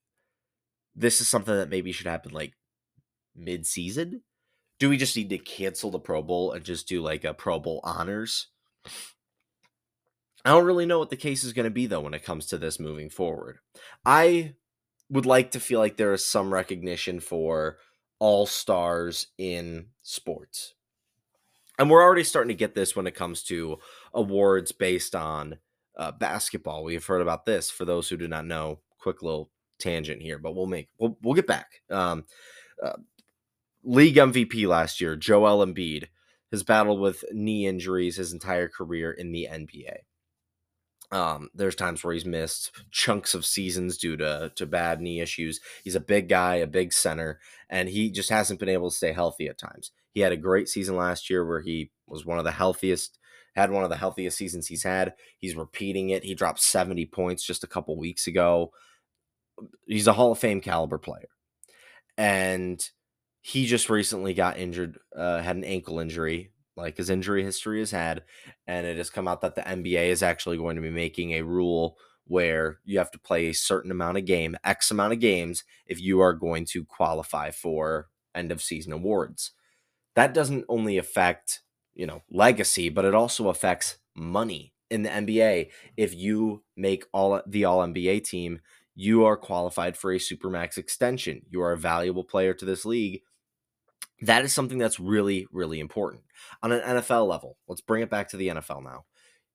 this 0.97 1.21
is 1.21 1.29
something 1.29 1.55
that 1.55 1.69
maybe 1.69 1.93
should 1.93 2.07
happen 2.07 2.33
like 2.33 2.55
mid 3.37 3.67
season. 3.67 4.23
Do 4.79 4.89
we 4.89 4.97
just 4.97 5.15
need 5.15 5.29
to 5.29 5.37
cancel 5.37 5.91
the 5.91 5.99
Pro 5.99 6.23
Bowl 6.23 6.53
and 6.53 6.65
just 6.65 6.89
do 6.89 7.03
like 7.03 7.25
a 7.25 7.35
Pro 7.35 7.59
Bowl 7.59 7.81
honors? 7.85 8.47
I 10.43 10.51
don't 10.51 10.65
really 10.65 10.87
know 10.87 10.99
what 10.99 11.11
the 11.11 11.17
case 11.17 11.45
is 11.45 11.53
going 11.53 11.65
to 11.65 11.71
be 11.71 11.87
though 11.87 12.01
when 12.01 12.15
it 12.15 12.25
comes 12.25 12.47
to 12.47 12.57
this 12.57 12.81
moving 12.81 13.11
forward. 13.11 13.59
I 14.07 14.55
would 15.11 15.27
like 15.27 15.51
to 15.51 15.61
feel 15.61 15.79
like 15.79 15.99
there 15.99 16.15
is 16.15 16.25
some 16.25 16.55
recognition 16.55 17.21
for 17.21 17.77
all 18.19 18.47
stars 18.47 19.27
in 19.37 19.89
sports 20.03 20.73
and 21.81 21.89
we're 21.89 22.03
already 22.03 22.25
starting 22.25 22.51
to 22.51 22.55
get 22.55 22.75
this 22.75 22.95
when 22.95 23.07
it 23.07 23.15
comes 23.15 23.43
to 23.45 23.79
awards 24.13 24.71
based 24.71 25.15
on 25.15 25.57
uh, 25.97 26.13
basketball. 26.13 26.85
We've 26.85 27.05
heard 27.05 27.23
about 27.23 27.47
this. 27.47 27.71
For 27.71 27.87
those 27.87 28.07
who 28.07 28.19
do 28.19 28.29
not 28.29 28.45
know, 28.45 28.81
quick 28.99 29.23
little 29.23 29.51
tangent 29.79 30.21
here, 30.21 30.39
but 30.39 30.55
we'll 30.55 30.67
make 30.67 30.91
we'll 30.99 31.17
we'll 31.23 31.35
get 31.35 31.47
back. 31.47 31.81
Um, 31.89 32.27
uh, 32.83 32.99
league 33.83 34.17
MVP 34.17 34.67
last 34.69 35.01
year, 35.01 35.17
Joel 35.17 35.65
Embiid, 35.65 36.09
has 36.51 36.63
battled 36.63 37.01
with 37.01 37.25
knee 37.33 37.67
injuries 37.67 38.17
his 38.17 38.35
entire 38.35 38.69
career 38.69 39.11
in 39.11 39.33
the 39.33 39.49
NBA. 39.51 40.01
Um, 41.11 41.49
there's 41.55 41.75
times 41.75 42.05
where 42.05 42.13
he's 42.13 42.27
missed 42.27 42.73
chunks 42.91 43.33
of 43.33 43.47
seasons 43.47 43.97
due 43.97 44.19
to 44.19 44.53
to 44.55 44.67
bad 44.67 45.01
knee 45.01 45.21
issues. 45.21 45.61
He's 45.83 45.95
a 45.95 46.01
big 46.01 46.29
guy, 46.29 46.57
a 46.57 46.67
big 46.67 46.93
center, 46.93 47.41
and 47.71 47.89
he 47.89 48.11
just 48.11 48.29
hasn't 48.29 48.61
been 48.61 48.69
able 48.69 48.91
to 48.91 48.97
stay 48.97 49.13
healthy 49.13 49.49
at 49.49 49.57
times. 49.57 49.93
He 50.13 50.21
had 50.21 50.33
a 50.33 50.37
great 50.37 50.69
season 50.69 50.97
last 50.97 51.31
year 51.31 51.45
where 51.45 51.61
he 51.61 51.91
was 52.07 52.27
one 52.27 52.39
of 52.39 52.45
the 52.45 52.51
healthiest, 52.51 53.19
had 53.55 53.71
one 53.71 53.85
of 53.85 53.91
the 53.91 53.97
healthiest 53.97 54.37
seasons 54.37 54.67
he's 54.67 54.83
had. 54.83 55.15
He's 55.39 55.57
repeating 55.57 56.11
it. 56.11 56.25
He 56.25 56.35
dropped 56.35 56.61
70 56.61 57.07
points 57.07 57.45
just 57.45 57.65
a 57.65 57.69
couple 57.69 57.97
weeks 57.97 58.27
ago. 58.27 58.73
He's 59.87 60.07
a 60.07 60.13
Hall 60.13 60.33
of 60.33 60.39
Fame 60.39 60.61
caliber 60.61 60.99
player. 60.99 61.29
And 62.17 62.83
he 63.41 63.67
just 63.67 63.89
recently 63.89 64.35
got 64.35 64.59
injured, 64.59 64.99
uh, 65.17 65.41
had 65.41 65.57
an 65.57 65.65
ankle 65.65 65.99
injury 65.99 66.53
like 66.77 66.97
his 66.97 67.11
injury 67.11 67.45
history 67.45 67.79
has 67.79 67.91
had. 67.91 68.25
And 68.67 68.87
it 68.87 68.97
has 68.97 69.11
come 69.11 69.29
out 69.29 69.43
that 69.43 69.55
the 69.55 69.63
NBA 69.63 70.09
is 70.09 70.23
actually 70.23 70.57
going 70.57 70.77
to 70.77 70.83
be 70.83 70.91
making 70.91 71.33
a 71.33 71.43
rule 71.43 71.97
where 72.27 72.79
you 72.85 72.99
have 72.99 73.11
to 73.11 73.19
play 73.19 73.47
a 73.47 73.53
certain 73.53 73.91
amount 73.91 74.17
of 74.17 74.25
game, 74.25 74.57
X 74.65 74.91
amount 74.91 75.13
of 75.13 75.21
games, 75.21 75.65
if 75.87 76.01
you 76.01 76.21
are 76.21 76.33
going 76.33 76.65
to 76.65 76.85
qualify 76.85 77.51
for 77.51 78.09
end 78.35 78.53
of 78.53 78.63
season 78.63 78.93
awards. 78.93 79.53
That 80.17 80.35
doesn't 80.35 80.65
only 80.69 80.99
affect, 80.99 81.61
you 81.95 82.07
know, 82.07 82.23
legacy, 82.31 82.89
but 82.89 83.05
it 83.05 83.15
also 83.15 83.49
affects 83.49 83.99
money 84.15 84.75
in 84.91 85.03
the 85.03 85.11
NBA. 85.11 85.71
If 85.97 86.15
you 86.15 86.63
make 86.77 87.05
all 87.13 87.41
the 87.47 87.65
all 87.65 87.87
NBA 87.87 88.25
team, 88.25 88.61
you 88.95 89.25
are 89.25 89.37
qualified 89.37 89.97
for 89.97 90.13
a 90.13 90.19
supermax 90.19 90.77
extension. 90.77 91.43
You 91.49 91.63
are 91.63 91.73
a 91.73 91.79
valuable 91.79 92.25
player 92.25 92.55
to 92.55 92.65
this 92.65 92.85
league 92.85 93.23
that 94.21 94.45
is 94.45 94.53
something 94.53 94.79
that's 94.79 95.01
really, 95.01 95.47
really 95.51 95.81
important. 95.81 96.23
On 96.63 96.73
an 96.73 96.81
NFL 96.81 97.27
level, 97.27 97.57
let's 97.69 97.81
bring 97.81 98.03
it 98.03 98.11
back 98.11 98.29
to 98.29 98.37
the 98.37 98.49
NFL 98.49 98.85
now. 98.85 99.05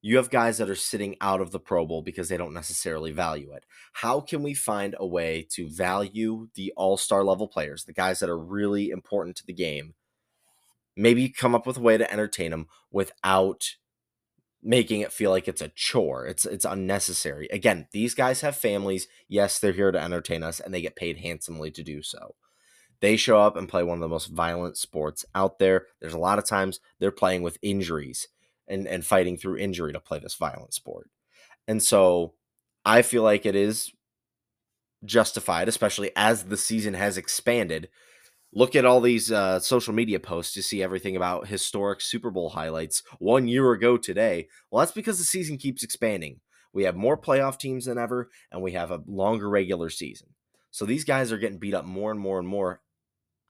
You 0.02 0.18
have 0.18 0.30
guys 0.30 0.60
that 0.60 0.70
are 0.70 0.76
sitting 0.76 1.16
out 1.20 1.42
of 1.42 1.52
the 1.52 1.60
Pro 1.60 1.86
Bowl 1.86 2.04
because 2.04 2.30
they 2.30 2.38
don't 2.38 2.54
necessarily 2.54 3.12
value 3.12 3.52
it. 3.54 3.66
How 3.94 4.20
can 4.20 4.44
we 4.44 4.54
find 4.54 4.96
a 5.00 5.06
way 5.06 5.48
to 5.52 5.68
value 5.68 6.50
the 6.54 6.74
all 6.76 6.98
star 6.98 7.24
level 7.24 7.48
players, 7.48 7.86
the 7.86 7.94
guys 7.94 8.20
that 8.20 8.30
are 8.30 8.38
really 8.38 8.90
important 8.90 9.36
to 9.38 9.46
the 9.46 9.54
game? 9.54 9.96
Maybe 10.96 11.30
come 11.30 11.56
up 11.56 11.68
with 11.68 11.78
a 11.78 11.82
way 11.82 11.98
to 11.98 12.12
entertain 12.12 12.52
them 12.52 12.68
without 12.92 13.76
making 14.64 15.02
it 15.02 15.14
feel 15.14 15.30
like 15.30 15.48
it's 15.48 15.62
a 15.62 15.72
chore. 15.76 16.26
It's 16.26 16.46
it's 16.46 16.66
unnecessary. 16.66 17.48
Again, 17.52 17.88
these 17.92 18.16
guys 18.16 18.42
have 18.42 18.56
families. 18.56 19.08
Yes, 19.28 19.60
they're 19.60 19.74
here 19.74 19.92
to 19.92 20.02
entertain 20.02 20.42
us 20.42 20.60
and 20.60 20.74
they 20.74 20.82
get 20.82 20.96
paid 20.96 21.20
handsomely 21.20 21.70
to 21.72 21.84
do 21.84 22.02
so. 22.02 22.36
They 23.02 23.18
show 23.18 23.40
up 23.40 23.56
and 23.56 23.70
play 23.70 23.84
one 23.84 23.98
of 23.98 24.02
the 24.02 24.08
most 24.08 24.28
violent 24.28 24.78
sports 24.78 25.26
out 25.36 25.60
there. 25.60 25.86
There's 26.02 26.14
a 26.14 26.20
lot 26.20 26.40
of 26.40 26.48
times 26.48 26.80
they're 27.00 27.12
playing 27.12 27.44
with 27.44 27.60
injuries 27.62 28.28
and, 28.68 28.88
and 28.88 29.06
fighting 29.06 29.38
through 29.38 29.58
injury 29.58 29.94
to 29.94 30.00
play 30.00 30.20
this 30.20 30.36
violent 30.36 30.74
sport. 30.74 31.10
And 31.68 31.84
so 31.84 32.34
I 32.84 33.02
feel 33.02 33.22
like 33.24 33.46
it 33.46 33.56
is 33.56 33.92
justified, 35.04 35.68
especially 35.68 36.12
as 36.16 36.46
the 36.46 36.58
season 36.58 36.94
has 36.96 37.18
expanded. 37.18 37.90
Look 38.58 38.74
at 38.74 38.86
all 38.86 39.02
these 39.02 39.34
uh, 39.34 39.60
social 39.60 39.94
media 39.94 40.18
posts 40.18 40.54
to 40.54 40.64
see 40.64 40.82
everything 40.82 41.18
about 41.18 41.48
historic 41.48 42.00
Super 42.00 42.32
Bowl 42.32 42.52
highlights 42.52 43.04
one 43.20 43.50
year 43.50 43.74
ago 43.74 43.98
today. 43.98 44.48
Well, 44.72 44.80
that's 44.80 44.94
because 44.94 45.18
the 45.18 45.26
season 45.26 45.58
keeps 45.58 45.84
expanding. 45.84 46.40
We 46.72 46.86
have 46.86 46.96
more 46.96 47.18
playoff 47.18 47.60
teams 47.60 47.86
than 47.86 47.98
ever, 47.98 48.30
and 48.52 48.62
we 48.62 48.72
have 48.72 48.92
a 48.92 49.04
longer 49.08 49.50
regular 49.50 49.90
season. 49.90 50.30
So 50.72 50.86
these 50.86 51.04
guys 51.04 51.34
are 51.34 51.38
getting 51.38 51.60
beat 51.60 51.74
up 51.74 51.84
more 51.84 52.12
and 52.12 52.20
more 52.20 52.40
and 52.40 52.48
more. 52.48 52.82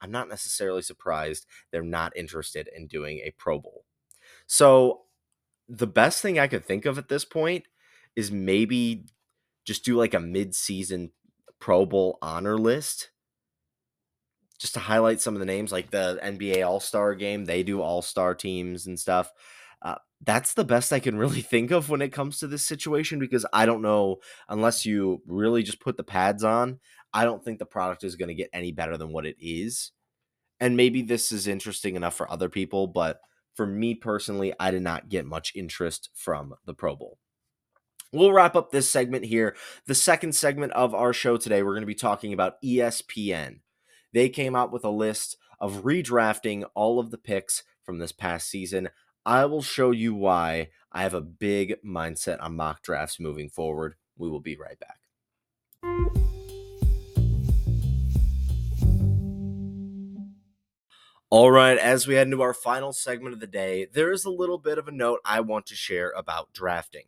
I'm 0.00 0.10
not 0.10 0.28
necessarily 0.28 0.82
surprised 0.82 1.46
they're 1.70 1.82
not 1.82 2.16
interested 2.16 2.68
in 2.76 2.88
doing 2.88 3.18
a 3.18 3.32
Pro 3.38 3.60
Bowl. 3.60 3.84
So 4.48 5.02
the 5.68 5.86
best 5.86 6.20
thing 6.20 6.38
I 6.38 6.48
could 6.48 6.64
think 6.64 6.84
of 6.84 6.98
at 6.98 7.08
this 7.08 7.24
point 7.24 7.64
is 8.16 8.32
maybe 8.32 9.06
just 9.64 9.84
do 9.84 9.96
like 9.96 10.14
a 10.14 10.20
mid-season 10.20 11.12
Pro 11.60 11.86
Bowl 11.86 12.18
honor 12.20 12.58
list 12.58 13.10
just 14.56 14.74
to 14.74 14.80
highlight 14.80 15.20
some 15.20 15.34
of 15.34 15.40
the 15.40 15.46
names 15.46 15.72
like 15.72 15.90
the 15.90 16.18
NBA 16.22 16.66
All-Star 16.66 17.14
game, 17.14 17.44
they 17.44 17.62
do 17.62 17.80
All-Star 17.82 18.34
teams 18.34 18.86
and 18.86 18.98
stuff. 18.98 19.30
Uh, 19.82 19.96
that's 20.24 20.54
the 20.54 20.64
best 20.64 20.92
I 20.92 21.00
can 21.00 21.18
really 21.18 21.42
think 21.42 21.70
of 21.70 21.90
when 21.90 22.02
it 22.02 22.12
comes 22.12 22.38
to 22.38 22.46
this 22.46 22.66
situation 22.66 23.18
because 23.18 23.46
I 23.52 23.66
don't 23.66 23.82
know 23.82 24.16
unless 24.48 24.86
you 24.86 25.22
really 25.26 25.62
just 25.62 25.80
put 25.80 25.96
the 25.96 26.04
pads 26.04 26.42
on. 26.44 26.80
I 27.12 27.24
don't 27.24 27.44
think 27.44 27.58
the 27.58 27.66
product 27.66 28.04
is 28.04 28.16
going 28.16 28.28
to 28.28 28.34
get 28.34 28.50
any 28.52 28.72
better 28.72 28.96
than 28.96 29.12
what 29.12 29.26
it 29.26 29.36
is. 29.38 29.92
And 30.58 30.76
maybe 30.76 31.02
this 31.02 31.32
is 31.32 31.46
interesting 31.46 31.96
enough 31.96 32.14
for 32.14 32.30
other 32.30 32.48
people, 32.48 32.86
but 32.86 33.20
for 33.54 33.66
me 33.66 33.94
personally, 33.94 34.52
I 34.58 34.70
did 34.70 34.82
not 34.82 35.08
get 35.08 35.26
much 35.26 35.52
interest 35.54 36.10
from 36.14 36.54
the 36.64 36.74
Pro 36.74 36.96
Bowl. 36.96 37.18
We'll 38.12 38.32
wrap 38.32 38.54
up 38.56 38.70
this 38.70 38.88
segment 38.88 39.24
here. 39.24 39.56
The 39.86 39.94
second 39.94 40.34
segment 40.34 40.72
of 40.72 40.94
our 40.94 41.12
show 41.12 41.36
today, 41.36 41.62
we're 41.62 41.72
going 41.72 41.82
to 41.82 41.86
be 41.86 41.94
talking 41.94 42.32
about 42.32 42.62
ESPN. 42.62 43.60
They 44.16 44.30
came 44.30 44.56
out 44.56 44.72
with 44.72 44.82
a 44.82 44.88
list 44.88 45.36
of 45.60 45.82
redrafting 45.82 46.64
all 46.74 46.98
of 46.98 47.10
the 47.10 47.18
picks 47.18 47.64
from 47.82 47.98
this 47.98 48.12
past 48.12 48.48
season. 48.48 48.88
I 49.26 49.44
will 49.44 49.60
show 49.60 49.90
you 49.90 50.14
why 50.14 50.70
I 50.90 51.02
have 51.02 51.12
a 51.12 51.20
big 51.20 51.74
mindset 51.84 52.42
on 52.42 52.56
mock 52.56 52.80
drafts 52.80 53.20
moving 53.20 53.50
forward. 53.50 53.96
We 54.16 54.30
will 54.30 54.40
be 54.40 54.56
right 54.56 54.78
back. 54.80 55.00
All 61.28 61.50
right, 61.50 61.76
as 61.76 62.06
we 62.06 62.14
head 62.14 62.28
into 62.28 62.40
our 62.40 62.54
final 62.54 62.94
segment 62.94 63.34
of 63.34 63.40
the 63.40 63.46
day, 63.46 63.86
there 63.92 64.10
is 64.10 64.24
a 64.24 64.30
little 64.30 64.56
bit 64.56 64.78
of 64.78 64.88
a 64.88 64.92
note 64.92 65.20
I 65.26 65.40
want 65.40 65.66
to 65.66 65.74
share 65.74 66.14
about 66.16 66.54
drafting. 66.54 67.04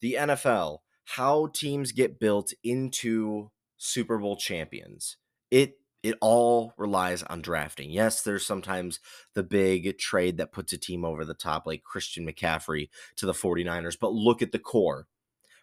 The 0.00 0.18
NFL, 0.20 0.80
how 1.04 1.46
teams 1.46 1.92
get 1.92 2.20
built 2.20 2.52
into 2.62 3.50
Super 3.78 4.18
Bowl 4.18 4.36
champions. 4.36 5.16
It 5.50 5.78
it 6.02 6.16
all 6.20 6.74
relies 6.76 7.22
on 7.22 7.42
drafting. 7.42 7.90
Yes, 7.90 8.22
there's 8.22 8.44
sometimes 8.44 8.98
the 9.34 9.42
big 9.42 9.98
trade 9.98 10.36
that 10.38 10.52
puts 10.52 10.72
a 10.72 10.78
team 10.78 11.04
over 11.04 11.24
the 11.24 11.34
top, 11.34 11.66
like 11.66 11.84
Christian 11.84 12.26
McCaffrey 12.26 12.88
to 13.16 13.26
the 13.26 13.32
49ers, 13.32 13.96
but 14.00 14.12
look 14.12 14.42
at 14.42 14.52
the 14.52 14.58
core. 14.58 15.06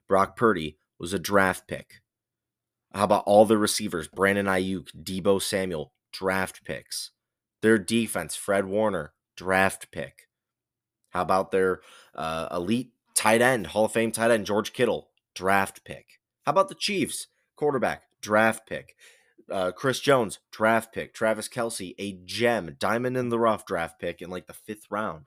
Brock 0.07 0.37
Purdy 0.37 0.77
was 0.97 1.13
a 1.13 1.19
draft 1.19 1.67
pick. 1.67 2.01
How 2.93 3.03
about 3.03 3.23
all 3.25 3.45
the 3.45 3.57
receivers? 3.57 4.07
Brandon 4.07 4.47
Aiyuk, 4.47 4.87
Deebo 5.03 5.41
Samuel, 5.41 5.93
draft 6.11 6.63
picks. 6.63 7.11
Their 7.61 7.77
defense, 7.77 8.35
Fred 8.35 8.65
Warner, 8.65 9.13
draft 9.35 9.91
pick. 9.91 10.27
How 11.11 11.21
about 11.21 11.51
their 11.51 11.81
uh, 12.15 12.47
elite 12.51 12.91
tight 13.13 13.41
end, 13.41 13.67
Hall 13.67 13.85
of 13.85 13.91
Fame 13.91 14.11
tight 14.11 14.31
end, 14.31 14.45
George 14.45 14.73
Kittle, 14.73 15.09
draft 15.35 15.83
pick? 15.83 16.19
How 16.45 16.51
about 16.51 16.69
the 16.69 16.75
Chiefs, 16.75 17.27
quarterback, 17.55 18.03
draft 18.21 18.67
pick? 18.67 18.95
Uh, 19.51 19.71
Chris 19.71 19.99
Jones, 19.99 20.39
draft 20.51 20.93
pick. 20.93 21.13
Travis 21.13 21.47
Kelce, 21.49 21.95
a 21.99 22.13
gem, 22.25 22.75
diamond 22.79 23.17
in 23.17 23.29
the 23.29 23.39
rough 23.39 23.65
draft 23.65 23.99
pick 23.99 24.21
in 24.21 24.29
like 24.29 24.47
the 24.47 24.53
fifth 24.53 24.85
round. 24.91 25.25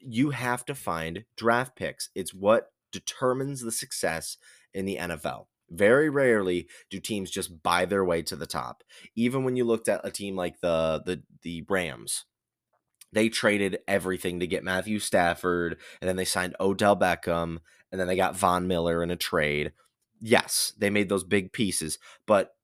you 0.00 0.30
have 0.30 0.64
to 0.66 0.74
find 0.74 1.24
draft 1.36 1.76
picks. 1.76 2.10
It's 2.14 2.34
what 2.34 2.72
determines 2.90 3.60
the 3.62 3.72
success 3.72 4.36
in 4.74 4.84
the 4.84 4.96
NFL. 4.96 5.46
Very 5.70 6.10
rarely 6.10 6.68
do 6.90 7.00
teams 7.00 7.30
just 7.30 7.62
buy 7.62 7.84
their 7.86 8.04
way 8.04 8.22
to 8.22 8.36
the 8.36 8.46
top. 8.46 8.82
Even 9.16 9.44
when 9.44 9.56
you 9.56 9.64
looked 9.64 9.88
at 9.88 10.00
a 10.04 10.10
team 10.10 10.36
like 10.36 10.60
the 10.60 11.02
the 11.04 11.22
the 11.42 11.64
Rams, 11.68 12.24
they 13.12 13.28
traded 13.28 13.78
everything 13.88 14.40
to 14.40 14.46
get 14.46 14.64
Matthew 14.64 14.98
Stafford, 14.98 15.78
and 16.00 16.08
then 16.08 16.16
they 16.16 16.24
signed 16.24 16.56
Odell 16.60 16.96
Beckham, 16.96 17.58
and 17.90 18.00
then 18.00 18.06
they 18.08 18.16
got 18.16 18.36
Von 18.36 18.66
Miller 18.66 19.02
in 19.02 19.10
a 19.10 19.16
trade. 19.16 19.72
Yes, 20.20 20.72
they 20.78 20.90
made 20.90 21.08
those 21.08 21.24
big 21.24 21.52
pieces, 21.52 21.98
but 22.26 22.54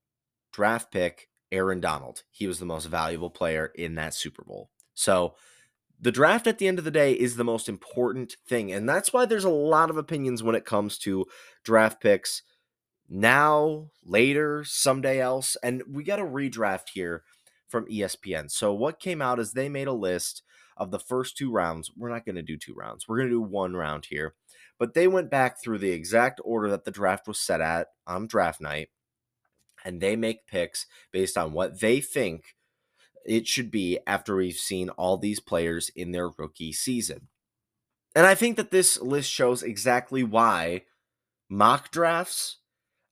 draft 0.51 0.91
pick 0.91 1.29
Aaron 1.51 1.79
Donald, 1.79 2.23
he 2.31 2.47
was 2.47 2.59
the 2.59 2.65
most 2.65 2.85
valuable 2.85 3.29
player 3.29 3.71
in 3.75 3.95
that 3.95 4.13
Super 4.13 4.43
Bowl. 4.43 4.69
So 4.93 5.35
the 5.99 6.11
draft 6.11 6.47
at 6.47 6.57
the 6.57 6.67
end 6.67 6.79
of 6.79 6.85
the 6.85 6.91
day 6.91 7.13
is 7.13 7.35
the 7.35 7.43
most 7.43 7.67
important 7.67 8.35
thing. 8.47 8.71
And 8.71 8.87
that's 8.87 9.11
why 9.11 9.25
there's 9.25 9.43
a 9.43 9.49
lot 9.49 9.89
of 9.89 9.97
opinions 9.97 10.41
when 10.41 10.55
it 10.55 10.65
comes 10.65 10.97
to 10.99 11.25
draft 11.63 12.01
picks 12.01 12.43
now, 13.09 13.89
later, 14.05 14.63
someday 14.63 15.19
else. 15.19 15.57
And 15.63 15.83
we 15.89 16.03
got 16.03 16.19
a 16.19 16.25
redraft 16.25 16.89
here 16.93 17.23
from 17.67 17.85
ESPN. 17.87 18.49
So 18.51 18.73
what 18.73 18.99
came 18.99 19.21
out 19.21 19.39
is 19.39 19.51
they 19.51 19.69
made 19.69 19.87
a 19.87 19.93
list 19.93 20.43
of 20.77 20.91
the 20.91 20.99
first 20.99 21.35
two 21.35 21.51
rounds. 21.51 21.91
We're 21.97 22.09
not 22.09 22.25
going 22.25 22.35
to 22.35 22.41
do 22.41 22.57
two 22.57 22.73
rounds. 22.73 23.07
We're 23.07 23.17
going 23.17 23.29
to 23.29 23.35
do 23.35 23.41
one 23.41 23.75
round 23.75 24.05
here. 24.09 24.35
But 24.77 24.93
they 24.93 25.07
went 25.07 25.29
back 25.29 25.61
through 25.61 25.79
the 25.79 25.91
exact 25.91 26.39
order 26.45 26.69
that 26.69 26.85
the 26.85 26.91
draft 26.91 27.27
was 27.27 27.39
set 27.39 27.59
at 27.59 27.87
on 28.07 28.27
draft 28.27 28.61
night 28.61 28.89
and 29.85 30.01
they 30.01 30.15
make 30.15 30.47
picks 30.47 30.85
based 31.11 31.37
on 31.37 31.53
what 31.53 31.79
they 31.79 32.01
think 32.01 32.55
it 33.25 33.47
should 33.47 33.69
be 33.69 33.99
after 34.07 34.35
we've 34.35 34.55
seen 34.55 34.89
all 34.89 35.17
these 35.17 35.39
players 35.39 35.89
in 35.95 36.11
their 36.11 36.29
rookie 36.29 36.73
season. 36.73 37.27
And 38.15 38.25
I 38.25 38.35
think 38.35 38.57
that 38.57 38.71
this 38.71 38.99
list 39.01 39.29
shows 39.29 39.61
exactly 39.61 40.23
why 40.23 40.83
mock 41.49 41.91
drafts 41.91 42.57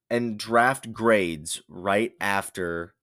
and 0.09 0.38
draft 0.38 0.93
grades 0.93 1.62
right 1.67 2.13
after 2.21 2.93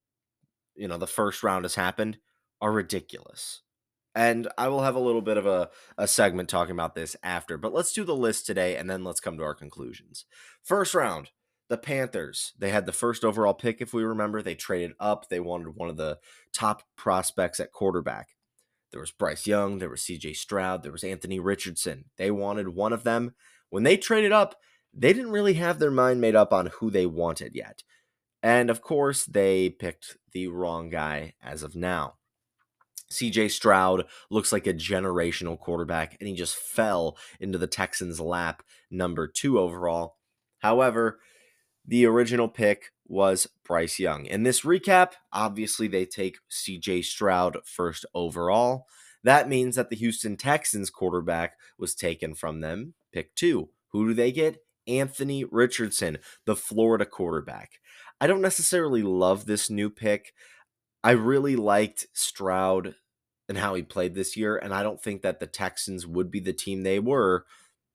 you 0.75 0.89
know 0.89 0.97
the 0.97 1.07
first 1.07 1.43
round 1.43 1.65
has 1.65 1.75
happened 1.75 2.19
are 2.61 2.73
ridiculous. 2.73 3.63
And 4.17 4.49
I 4.57 4.69
will 4.69 4.83
have 4.83 4.95
a 4.95 5.01
little 5.01 5.23
bit 5.23 5.37
of 5.37 5.47
a, 5.47 5.71
a 5.99 6.07
segment 6.07 6.49
talking 6.49 6.73
about 6.73 6.95
this 6.95 7.17
after, 7.23 7.59
but 7.59 7.75
let's 7.75 7.93
do 7.93 8.05
the 8.05 8.15
list 8.15 8.47
today 8.47 8.77
and 8.77 8.89
then 8.89 9.03
let's 9.03 9.19
come 9.19 9.37
to 9.39 9.43
our 9.43 9.55
conclusions. 9.55 10.25
First 10.63 10.95
round, 10.95 11.31
the 11.75 11.79
Panthers, 11.79 12.53
they 12.57 12.71
had 12.71 12.87
the 12.87 12.93
first 12.93 13.25
overall 13.25 13.53
pick, 13.53 13.81
if 13.81 13.93
we 13.93 14.05
remember. 14.05 14.41
They 14.41 14.55
traded 14.55 14.93
up. 15.01 15.29
They 15.29 15.41
wanted 15.41 15.75
one 15.75 15.91
of 15.91 15.97
the 15.97 16.19
top 16.53 16.85
prospects 16.97 17.59
at 17.59 17.73
quarterback. 17.73 18.29
There 18.93 19.01
was 19.01 19.11
Bryce 19.11 19.45
Young, 19.45 19.79
there 19.79 19.89
was 19.89 20.03
CJ 20.03 20.37
Stroud, 20.37 20.85
there 20.85 20.93
was 20.93 21.03
Anthony 21.03 21.41
Richardson. 21.41 22.05
They 22.17 22.31
wanted 22.31 22.69
one 22.69 22.93
of 22.93 23.03
them. 23.03 23.35
When 23.69 23.83
they 23.83 23.97
traded 23.97 24.31
up, 24.31 24.55
they 24.93 25.13
didn't 25.13 25.33
really 25.33 25.55
have 25.55 25.81
their 25.81 25.91
mind 25.91 26.21
made 26.21 26.37
up 26.37 26.53
on 26.53 26.67
who 26.67 26.91
they 26.91 27.07
wanted 27.07 27.57
yet. 27.57 27.83
And 28.41 28.71
of 28.71 28.83
course, 28.83 29.25
they 29.25 29.69
picked 29.69 30.17
the 30.33 30.47
wrong 30.47 30.91
guy 30.91 31.35
as 31.43 31.65
of 31.65 31.75
now. 31.75 32.15
CJ 33.11 33.51
Stroud 33.51 34.05
looks 34.31 34.53
like 34.53 34.69
a 34.69 34.73
generational 34.73 35.59
quarterback, 35.59 36.17
and 36.21 36.29
he 36.29 36.35
just 36.37 36.55
fell 36.55 37.17
into 37.41 37.59
the 37.59 37.67
Texans' 37.67 38.21
lap, 38.21 38.63
number 38.93 39.27
two 39.27 39.59
overall. 39.59 40.19
However, 40.61 41.19
the 41.87 42.07
original 42.07 42.49
pick 42.49 42.93
was 43.07 43.47
Bryce 43.65 43.99
Young. 43.99 44.27
In 44.27 44.43
this 44.43 44.63
recap, 44.63 45.13
obviously 45.33 45.89
they 45.89 46.07
take 46.07 46.39
CJ 46.51 47.05
Stroud 47.05 47.59
first 47.65 48.07
overall. 48.15 48.87
That 49.23 49.49
means 49.49 49.77
that 49.77 49.91
the 49.91 49.97
Houston 49.97 50.37
Texans 50.37 50.91
quarterback 50.91 51.55
was 51.79 51.95
taken 51.95 52.35
from 52.35 52.61
them, 52.61 52.95
pick 53.13 53.35
two. 53.35 53.71
Who 53.89 54.09
do 54.09 54.15
they 54.15 54.33
get? 54.33 54.59
Anthony 54.87 55.45
Richardson, 55.45 56.19
the 56.45 56.57
Florida 56.57 57.07
quarterback. 57.07 57.81
I 58.21 58.27
don't 58.27 58.43
necessarily 58.43 59.03
love 59.03 59.47
this 59.47 59.71
new 59.71 59.89
pick. 59.89 60.35
I 61.03 61.13
really 61.13 61.57
liked 61.57 62.07
Stroud 62.13 62.95
and 63.49 63.59
how 63.59 63.75
he 63.75 63.83
played 63.83 64.15
this 64.15 64.37
year, 64.37 64.57
and 64.57 64.73
I 64.73 64.83
don't 64.83 65.03
think 65.03 65.23
that 65.23 65.41
the 65.41 65.47
Texans 65.47 66.07
would 66.07 66.31
be 66.31 66.41
the 66.41 66.53
team 66.53 66.83
they 66.83 66.99
were 66.99 67.45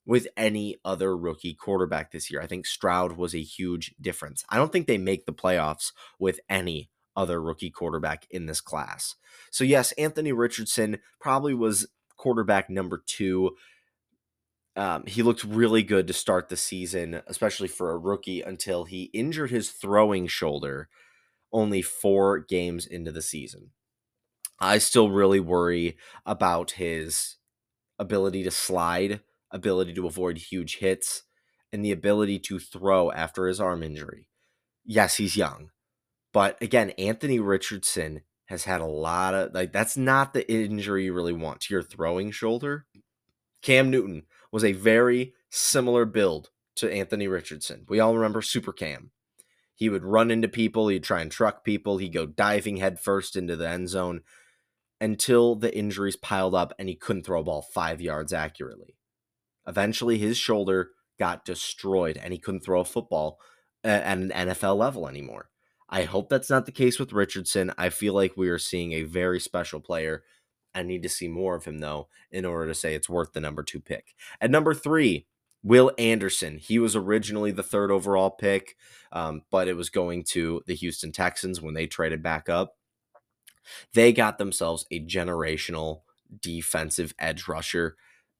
with 0.09 0.27
any 0.35 0.75
other 0.83 1.15
rookie 1.15 1.53
quarterback 1.53 2.11
this 2.11 2.31
year. 2.31 2.41
I 2.41 2.47
think 2.47 2.65
Stroud 2.65 3.15
was 3.15 3.35
a 3.35 3.43
huge 3.43 3.93
difference. 4.01 4.43
I 4.49 4.57
don't 4.57 4.71
think 4.71 4.87
they 4.87 4.97
make 4.97 5.27
the 5.27 5.31
playoffs 5.31 5.91
with 6.17 6.39
any 6.49 6.89
other 7.15 7.39
rookie 7.39 7.69
quarterback 7.69 8.25
in 8.31 8.47
this 8.47 8.59
class. 8.59 9.13
So, 9.51 9.63
yes, 9.63 9.91
Anthony 9.99 10.31
Richardson 10.31 10.97
probably 11.21 11.53
was 11.53 11.85
quarterback 12.17 12.71
number 12.71 13.03
two. 13.05 13.51
Um, 14.75 15.03
he 15.05 15.21
looked 15.21 15.43
really 15.43 15.83
good 15.83 16.07
to 16.07 16.13
start 16.13 16.49
the 16.49 16.57
season, 16.57 17.21
especially 17.27 17.67
for 17.67 17.91
a 17.91 17.97
rookie, 17.99 18.41
until 18.41 18.85
he 18.85 19.11
injured 19.13 19.51
his 19.51 19.69
throwing 19.69 20.25
shoulder 20.25 20.89
only 21.53 21.83
four 21.83 22.39
games 22.39 22.87
into 22.87 23.11
the 23.11 23.21
season. 23.21 23.73
I 24.59 24.79
still 24.79 25.11
really 25.11 25.39
worry 25.39 25.97
about 26.25 26.71
his 26.71 27.35
ability 27.99 28.41
to 28.45 28.51
slide 28.51 29.21
ability 29.51 29.93
to 29.93 30.07
avoid 30.07 30.37
huge 30.37 30.77
hits, 30.77 31.23
and 31.71 31.83
the 31.83 31.91
ability 31.91 32.39
to 32.39 32.59
throw 32.59 33.11
after 33.11 33.47
his 33.47 33.59
arm 33.59 33.83
injury. 33.83 34.27
Yes, 34.85 35.17
he's 35.17 35.37
young. 35.37 35.69
But 36.33 36.61
again, 36.61 36.91
Anthony 36.91 37.39
Richardson 37.39 38.21
has 38.45 38.63
had 38.63 38.81
a 38.81 38.85
lot 38.85 39.35
of 39.35 39.53
like 39.53 39.71
that's 39.71 39.95
not 39.95 40.33
the 40.33 40.51
injury 40.51 41.05
you 41.05 41.13
really 41.13 41.33
want 41.33 41.61
to 41.61 41.73
your 41.73 41.83
throwing 41.83 42.31
shoulder. 42.31 42.85
Cam 43.61 43.91
Newton 43.91 44.23
was 44.51 44.63
a 44.63 44.71
very 44.71 45.33
similar 45.49 46.05
build 46.05 46.49
to 46.77 46.91
Anthony 46.91 47.27
Richardson. 47.27 47.85
We 47.89 47.99
all 47.99 48.15
remember 48.15 48.41
Super 48.41 48.73
Cam. 48.73 49.11
He 49.75 49.89
would 49.89 50.03
run 50.03 50.31
into 50.31 50.47
people, 50.47 50.87
he'd 50.87 51.03
try 51.03 51.21
and 51.21 51.31
truck 51.31 51.63
people, 51.63 51.97
he'd 51.97 52.13
go 52.13 52.25
diving 52.25 52.77
headfirst 52.77 53.35
into 53.35 53.55
the 53.55 53.69
end 53.69 53.89
zone 53.89 54.21
until 54.99 55.55
the 55.55 55.75
injuries 55.75 56.15
piled 56.15 56.55
up 56.55 56.73
and 56.77 56.89
he 56.89 56.95
couldn't 56.95 57.23
throw 57.23 57.39
a 57.39 57.43
ball 57.43 57.61
five 57.61 58.01
yards 58.01 58.33
accurately. 58.33 58.95
Eventually, 59.69 60.17
his 60.17 60.35
shoulder 60.35 60.89
got 61.19 61.45
destroyed 61.45 62.19
and 62.21 62.33
he 62.33 62.39
couldn't 62.39 62.61
throw 62.61 62.81
a 62.81 62.85
football 62.85 63.39
at 63.83 64.17
an 64.17 64.31
NFL 64.31 64.75
level 64.77 65.07
anymore. 65.07 65.49
I 65.87 66.03
hope 66.03 66.29
that's 66.29 66.49
not 66.49 66.65
the 66.65 66.71
case 66.71 66.99
with 66.99 67.13
Richardson. 67.13 67.71
I 67.77 67.89
feel 67.89 68.13
like 68.13 68.35
we 68.35 68.49
are 68.49 68.57
seeing 68.57 68.93
a 68.93 69.03
very 69.03 69.39
special 69.39 69.79
player. 69.79 70.23
I 70.73 70.83
need 70.83 71.03
to 71.03 71.09
see 71.09 71.27
more 71.27 71.55
of 71.55 71.65
him, 71.65 71.79
though, 71.79 72.07
in 72.31 72.45
order 72.45 72.67
to 72.67 72.75
say 72.75 72.95
it's 72.95 73.09
worth 73.09 73.33
the 73.33 73.39
number 73.39 73.63
two 73.63 73.79
pick. 73.79 74.15
At 74.41 74.51
number 74.51 74.73
three, 74.73 75.27
Will 75.63 75.91
Anderson. 75.97 76.57
He 76.57 76.79
was 76.79 76.95
originally 76.95 77.51
the 77.51 77.63
third 77.63 77.91
overall 77.91 78.29
pick, 78.31 78.75
um, 79.11 79.41
but 79.51 79.67
it 79.67 79.75
was 79.75 79.89
going 79.89 80.23
to 80.29 80.61
the 80.67 80.75
Houston 80.75 81.11
Texans 81.11 81.61
when 81.61 81.73
they 81.73 81.85
traded 81.85 82.23
back 82.23 82.49
up. 82.49 82.75
They 83.93 84.13
got 84.13 84.37
themselves 84.37 84.85
a 84.89 85.03
generational 85.03 86.01
defensive 86.41 87.13
edge 87.19 87.47
rusher 87.47 87.95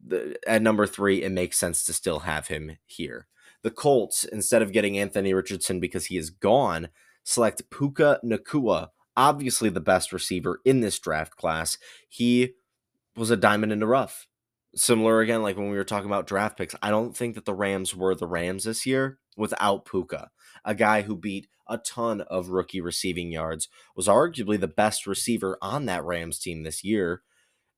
the, 0.06 0.38
at 0.48 0.62
number 0.62 0.88
three, 0.88 1.24
it 1.24 1.32
makes 1.32 1.58
sense 1.58 1.84
to 1.86 1.94
still 1.94 2.20
have 2.20 2.48
him 2.48 2.78
here. 2.86 3.28
The 3.64 3.72
Colts, 3.72 4.24
instead 4.24 4.62
of 4.62 4.72
getting 4.72 4.98
Anthony 4.98 5.34
Richardson 5.34 5.80
because 5.80 6.06
he 6.06 6.18
is 6.18 6.30
gone, 6.30 6.90
select 7.24 7.70
Puka 7.70 8.20
Nacua, 8.24 8.90
obviously 9.18 9.70
the 9.70 9.82
best 9.82 10.14
receiver 10.14 10.62
in 10.64 10.80
this 10.80 10.98
draft 10.98 11.36
class. 11.36 11.78
He 12.08 12.54
was 13.16 13.30
a 13.30 13.38
diamond 13.38 13.72
in 13.72 13.80
the 13.80 13.88
rough. 13.88 14.28
Similar 14.76 15.20
again, 15.20 15.42
like 15.42 15.58
when 15.58 15.70
we 15.70 15.78
were 15.78 15.84
talking 15.84 16.10
about 16.10 16.28
draft 16.28 16.58
picks, 16.58 16.76
I 16.82 16.90
don't 16.90 17.18
think 17.18 17.36
that 17.36 17.46
the 17.46 17.54
Rams 17.54 17.96
were 17.96 18.16
the 18.16 18.28
Rams 18.28 18.64
this 18.64 18.86
year 18.86 19.20
without 19.36 19.86
Puka, 19.86 20.30
a 20.64 20.76
guy 20.76 21.02
who 21.02 21.16
beat 21.16 21.48
a 21.68 21.78
ton 21.78 22.22
of 22.22 22.50
rookie 22.50 22.82
receiving 22.82 23.32
yards, 23.32 23.68
was 23.96 24.08
arguably 24.08 24.60
the 24.60 24.68
best 24.68 25.06
receiver 25.06 25.58
on 25.62 25.86
that 25.86 26.04
Rams 26.04 26.40
team 26.40 26.64
this 26.64 26.84
year. 26.84 27.22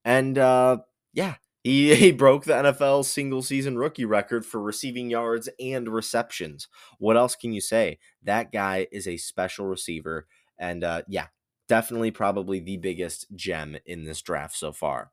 And 0.03 0.37
uh, 0.37 0.79
yeah, 1.13 1.35
he, 1.63 1.95
he 1.95 2.11
broke 2.11 2.45
the 2.45 2.53
NFL 2.53 3.05
single 3.05 3.41
season 3.41 3.77
rookie 3.77 4.05
record 4.05 4.45
for 4.45 4.61
receiving 4.61 5.09
yards 5.09 5.49
and 5.59 5.87
receptions. 5.87 6.67
What 6.99 7.17
else 7.17 7.35
can 7.35 7.53
you 7.53 7.61
say? 7.61 7.99
That 8.23 8.51
guy 8.51 8.87
is 8.91 9.07
a 9.07 9.17
special 9.17 9.65
receiver. 9.65 10.27
And 10.57 10.83
uh, 10.83 11.03
yeah, 11.07 11.27
definitely 11.67 12.11
probably 12.11 12.59
the 12.59 12.77
biggest 12.77 13.27
gem 13.35 13.77
in 13.85 14.03
this 14.05 14.21
draft 14.21 14.55
so 14.55 14.71
far. 14.71 15.11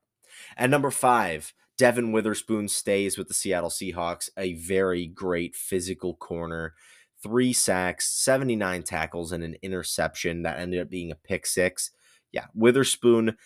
And 0.57 0.71
number 0.71 0.91
five, 0.91 1.55
Devon 1.79 2.11
Witherspoon 2.11 2.69
stays 2.69 3.17
with 3.17 3.29
the 3.29 3.35
Seattle 3.35 3.71
Seahawks, 3.71 4.29
a 4.37 4.55
very 4.55 5.07
great 5.07 5.55
physical 5.55 6.15
corner. 6.15 6.75
Three 7.23 7.53
sacks, 7.53 8.11
79 8.11 8.83
tackles, 8.83 9.33
and 9.33 9.43
an 9.45 9.57
interception 9.63 10.43
that 10.43 10.59
ended 10.59 10.81
up 10.81 10.91
being 10.91 11.11
a 11.11 11.17
pick 11.17 11.47
six. 11.47 11.93
Yeah, 12.33 12.47
Witherspoon 12.55 13.37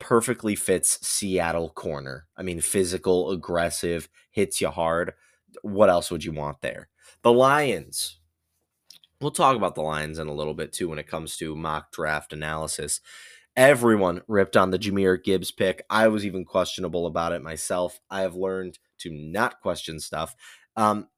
perfectly 0.00 0.56
fits 0.56 1.06
Seattle 1.06 1.70
corner. 1.70 2.26
I 2.36 2.42
mean, 2.42 2.60
physical, 2.60 3.30
aggressive, 3.30 4.08
hits 4.30 4.60
you 4.60 4.68
hard. 4.68 5.12
What 5.62 5.90
else 5.90 6.10
would 6.10 6.24
you 6.24 6.32
want 6.32 6.62
there? 6.62 6.88
The 7.22 7.32
Lions. 7.32 8.18
We'll 9.20 9.30
talk 9.30 9.54
about 9.56 9.74
the 9.74 9.82
Lions 9.82 10.18
in 10.18 10.26
a 10.28 10.34
little 10.34 10.54
bit 10.54 10.72
too 10.72 10.88
when 10.88 10.98
it 10.98 11.06
comes 11.06 11.36
to 11.36 11.54
mock 11.54 11.92
draft 11.92 12.32
analysis. 12.32 13.00
Everyone 13.56 14.22
ripped 14.26 14.56
on 14.56 14.70
the 14.70 14.78
Jahmyr 14.78 15.22
Gibbs 15.22 15.50
pick. 15.50 15.84
I 15.90 16.08
was 16.08 16.24
even 16.24 16.44
questionable 16.44 17.06
about 17.06 17.32
it 17.32 17.42
myself. 17.42 18.00
I 18.10 18.22
have 18.22 18.34
learned 18.34 18.78
to 19.00 19.10
not 19.10 19.60
question 19.60 20.00
stuff. 20.00 20.34
Um, 20.76 21.08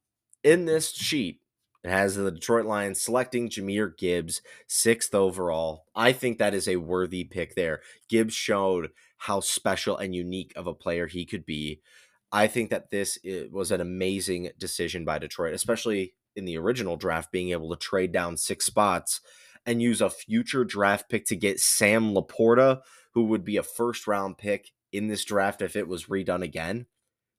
in 0.42 0.64
this 0.64 0.92
sheet, 0.92 1.41
it 1.84 1.90
has 1.90 2.14
the 2.14 2.30
Detroit 2.30 2.64
Lions 2.64 3.00
selecting 3.00 3.48
Jahmyr 3.48 3.96
Gibbs, 3.96 4.40
sixth 4.66 5.14
overall. 5.14 5.86
I 5.94 6.12
think 6.12 6.38
that 6.38 6.54
is 6.54 6.68
a 6.68 6.76
worthy 6.76 7.24
pick 7.24 7.54
there. 7.54 7.80
Gibbs 8.08 8.34
showed 8.34 8.90
how 9.18 9.40
special 9.40 9.96
and 9.96 10.14
unique 10.14 10.52
of 10.56 10.66
a 10.66 10.74
player 10.74 11.06
he 11.06 11.24
could 11.24 11.44
be. 11.44 11.80
I 12.30 12.46
think 12.46 12.70
that 12.70 12.90
this 12.90 13.18
was 13.50 13.70
an 13.70 13.80
amazing 13.80 14.50
decision 14.58 15.04
by 15.04 15.18
Detroit, 15.18 15.54
especially 15.54 16.14
in 16.34 16.44
the 16.44 16.56
original 16.56 16.96
draft, 16.96 17.30
being 17.30 17.50
able 17.50 17.70
to 17.70 17.76
trade 17.76 18.12
down 18.12 18.36
six 18.36 18.64
spots 18.64 19.20
and 19.66 19.82
use 19.82 20.00
a 20.00 20.08
future 20.08 20.64
draft 20.64 21.08
pick 21.08 21.24
to 21.26 21.36
get 21.36 21.60
Sam 21.60 22.14
LaPorta, 22.14 22.80
who 23.14 23.24
would 23.24 23.44
be 23.44 23.56
a 23.56 23.62
first 23.62 24.06
round 24.06 24.38
pick 24.38 24.70
in 24.92 25.08
this 25.08 25.24
draft 25.24 25.62
if 25.62 25.76
it 25.76 25.88
was 25.88 26.06
redone 26.06 26.42
again. 26.42 26.86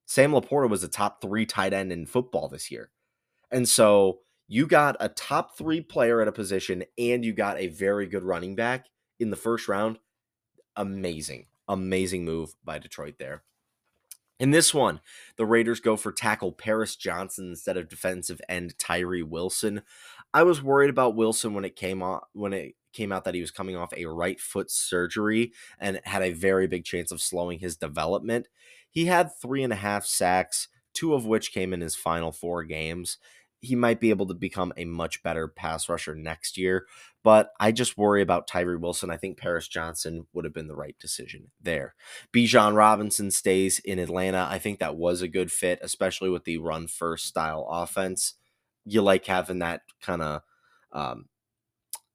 Sam 0.06 0.32
LaPorta 0.32 0.68
was 0.68 0.84
a 0.84 0.88
top 0.88 1.20
three 1.20 1.46
tight 1.46 1.72
end 1.72 1.92
in 1.92 2.06
football 2.06 2.48
this 2.48 2.70
year. 2.70 2.90
And 3.50 3.68
so 3.68 4.20
you 4.46 4.66
got 4.66 4.96
a 5.00 5.08
top 5.08 5.56
three 5.56 5.80
player 5.80 6.20
at 6.20 6.28
a 6.28 6.32
position 6.32 6.84
and 6.98 7.24
you 7.24 7.32
got 7.32 7.58
a 7.58 7.68
very 7.68 8.06
good 8.06 8.22
running 8.22 8.54
back 8.54 8.86
in 9.18 9.30
the 9.30 9.36
first 9.36 9.68
round. 9.68 9.98
Amazing, 10.76 11.46
amazing 11.68 12.24
move 12.24 12.54
by 12.64 12.78
Detroit 12.78 13.14
there. 13.18 13.42
In 14.40 14.50
this 14.50 14.74
one, 14.74 15.00
the 15.36 15.46
Raiders 15.46 15.80
go 15.80 15.96
for 15.96 16.10
tackle 16.10 16.52
Paris 16.52 16.96
Johnson 16.96 17.50
instead 17.50 17.76
of 17.76 17.88
defensive 17.88 18.40
end 18.48 18.76
Tyree 18.78 19.22
Wilson. 19.22 19.82
I 20.34 20.42
was 20.42 20.62
worried 20.62 20.90
about 20.90 21.14
Wilson 21.14 21.54
when 21.54 21.64
it 21.64 21.76
came 21.76 22.02
on 22.02 22.20
when 22.32 22.52
it 22.52 22.74
came 22.92 23.12
out 23.12 23.24
that 23.24 23.34
he 23.34 23.40
was 23.40 23.52
coming 23.52 23.76
off 23.76 23.92
a 23.96 24.06
right 24.06 24.40
foot 24.40 24.70
surgery 24.70 25.52
and 25.78 26.00
had 26.04 26.22
a 26.22 26.32
very 26.32 26.66
big 26.66 26.84
chance 26.84 27.12
of 27.12 27.22
slowing 27.22 27.60
his 27.60 27.76
development. 27.76 28.48
He 28.90 29.06
had 29.06 29.30
three 29.40 29.62
and 29.62 29.72
a 29.72 29.76
half 29.76 30.04
sacks, 30.04 30.68
two 30.92 31.14
of 31.14 31.26
which 31.26 31.52
came 31.52 31.72
in 31.72 31.80
his 31.80 31.96
final 31.96 32.32
four 32.32 32.64
games 32.64 33.18
he 33.64 33.74
might 33.74 34.00
be 34.00 34.10
able 34.10 34.26
to 34.26 34.34
become 34.34 34.72
a 34.76 34.84
much 34.84 35.22
better 35.22 35.48
pass 35.48 35.88
rusher 35.88 36.14
next 36.14 36.58
year. 36.58 36.86
But 37.22 37.50
I 37.58 37.72
just 37.72 37.96
worry 37.96 38.20
about 38.20 38.46
Tyree 38.46 38.76
Wilson. 38.76 39.10
I 39.10 39.16
think 39.16 39.38
Paris 39.38 39.66
Johnson 39.66 40.26
would 40.34 40.44
have 40.44 40.52
been 40.52 40.68
the 40.68 40.76
right 40.76 40.96
decision 41.00 41.50
there. 41.60 41.94
Bijan 42.32 42.76
Robinson 42.76 43.30
stays 43.30 43.78
in 43.78 43.98
Atlanta. 43.98 44.46
I 44.50 44.58
think 44.58 44.78
that 44.78 44.96
was 44.96 45.22
a 45.22 45.28
good 45.28 45.50
fit, 45.50 45.78
especially 45.82 46.28
with 46.28 46.44
the 46.44 46.58
run 46.58 46.86
first 46.86 47.26
style 47.26 47.66
offense. 47.70 48.34
You 48.84 49.00
like 49.00 49.24
having 49.24 49.60
that 49.60 49.82
kind 50.02 50.20
of 50.20 50.42
um, 50.92 51.26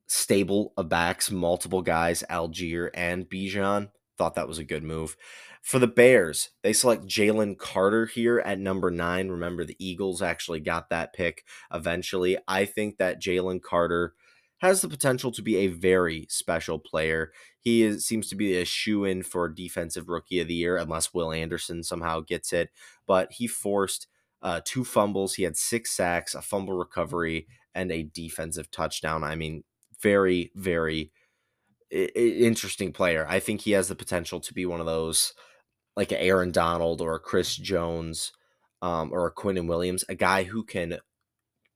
stable 0.06 0.74
of 0.78 0.90
backs, 0.90 1.32
multiple 1.32 1.82
guys, 1.82 2.24
Allgeier 2.30 2.90
and 2.94 3.28
Bijan. 3.28 3.90
Thought 4.18 4.36
that 4.36 4.48
was 4.48 4.60
a 4.60 4.64
good 4.64 4.84
move. 4.84 5.16
For 5.62 5.78
the 5.78 5.88
Bears, 5.88 6.50
they 6.64 6.74
select 6.74 7.06
Jalen 7.06 7.58
Carter 7.58 8.06
here 8.06 8.40
at 8.40 8.60
number 8.60 8.90
nine. 8.90 9.30
Remember, 9.30 9.64
the 9.64 9.76
Eagles 9.78 10.22
actually 10.22 10.62
got 10.62 10.90
that 10.90 11.14
pick 11.14 11.44
eventually. 11.72 12.38
I 12.48 12.66
think 12.66 12.98
that 12.98 13.22
Jalen 13.22 13.62
Carter 13.62 14.14
has 14.60 14.82
the 14.82 14.90
potential 14.90 15.32
to 15.32 15.42
be 15.42 15.58
a 15.58 15.68
very 15.68 16.26
special 16.30 16.80
player. 16.80 17.32
He 17.60 17.84
is, 17.84 18.06
seems 18.06 18.30
to 18.30 18.36
be 18.36 18.58
a 18.58 18.66
shoe 18.66 19.06
in 19.06 19.24
for 19.24 19.48
defensive 19.48 20.10
rookie 20.10 20.40
of 20.40 20.48
the 20.48 20.54
year, 20.54 20.78
unless 20.78 21.14
Will 21.14 21.32
Anderson 21.32 21.84
somehow 21.84 22.22
gets 22.22 22.52
it. 22.52 22.70
But 23.06 23.34
he 23.34 23.48
forced 23.48 24.08
uh, 24.42 24.62
two 24.64 24.84
fumbles. 24.84 25.36
He 25.36 25.44
had 25.44 25.58
six 25.58 25.92
sacks, 25.92 26.36
a 26.36 26.42
fumble 26.42 26.78
recovery, 26.78 27.48
and 27.76 27.92
a 27.92 28.04
defensive 28.04 28.72
touchdown. 28.72 29.24
I 29.24 29.36
mean, 29.36 29.64
very, 30.02 30.52
very 30.56 31.12
interesting 31.92 32.92
player. 32.92 33.26
I 33.28 33.40
think 33.40 33.62
he 33.62 33.72
has 33.72 33.88
the 33.88 33.96
potential 33.96 34.40
to 34.42 34.54
be 34.54 34.66
one 34.66 34.80
of 34.80 34.86
those 34.86 35.34
like 36.00 36.14
Aaron 36.14 36.54
Donald 36.54 37.02
or 37.02 37.20
Chris 37.20 37.58
Jones 37.58 38.32
um, 38.82 39.12
or 39.12 39.28
a 39.28 39.34
Quinnen 39.34 39.68
Williams, 39.68 40.06
a 40.08 40.16
guy 40.16 40.44
who 40.44 40.64
can 40.64 41.00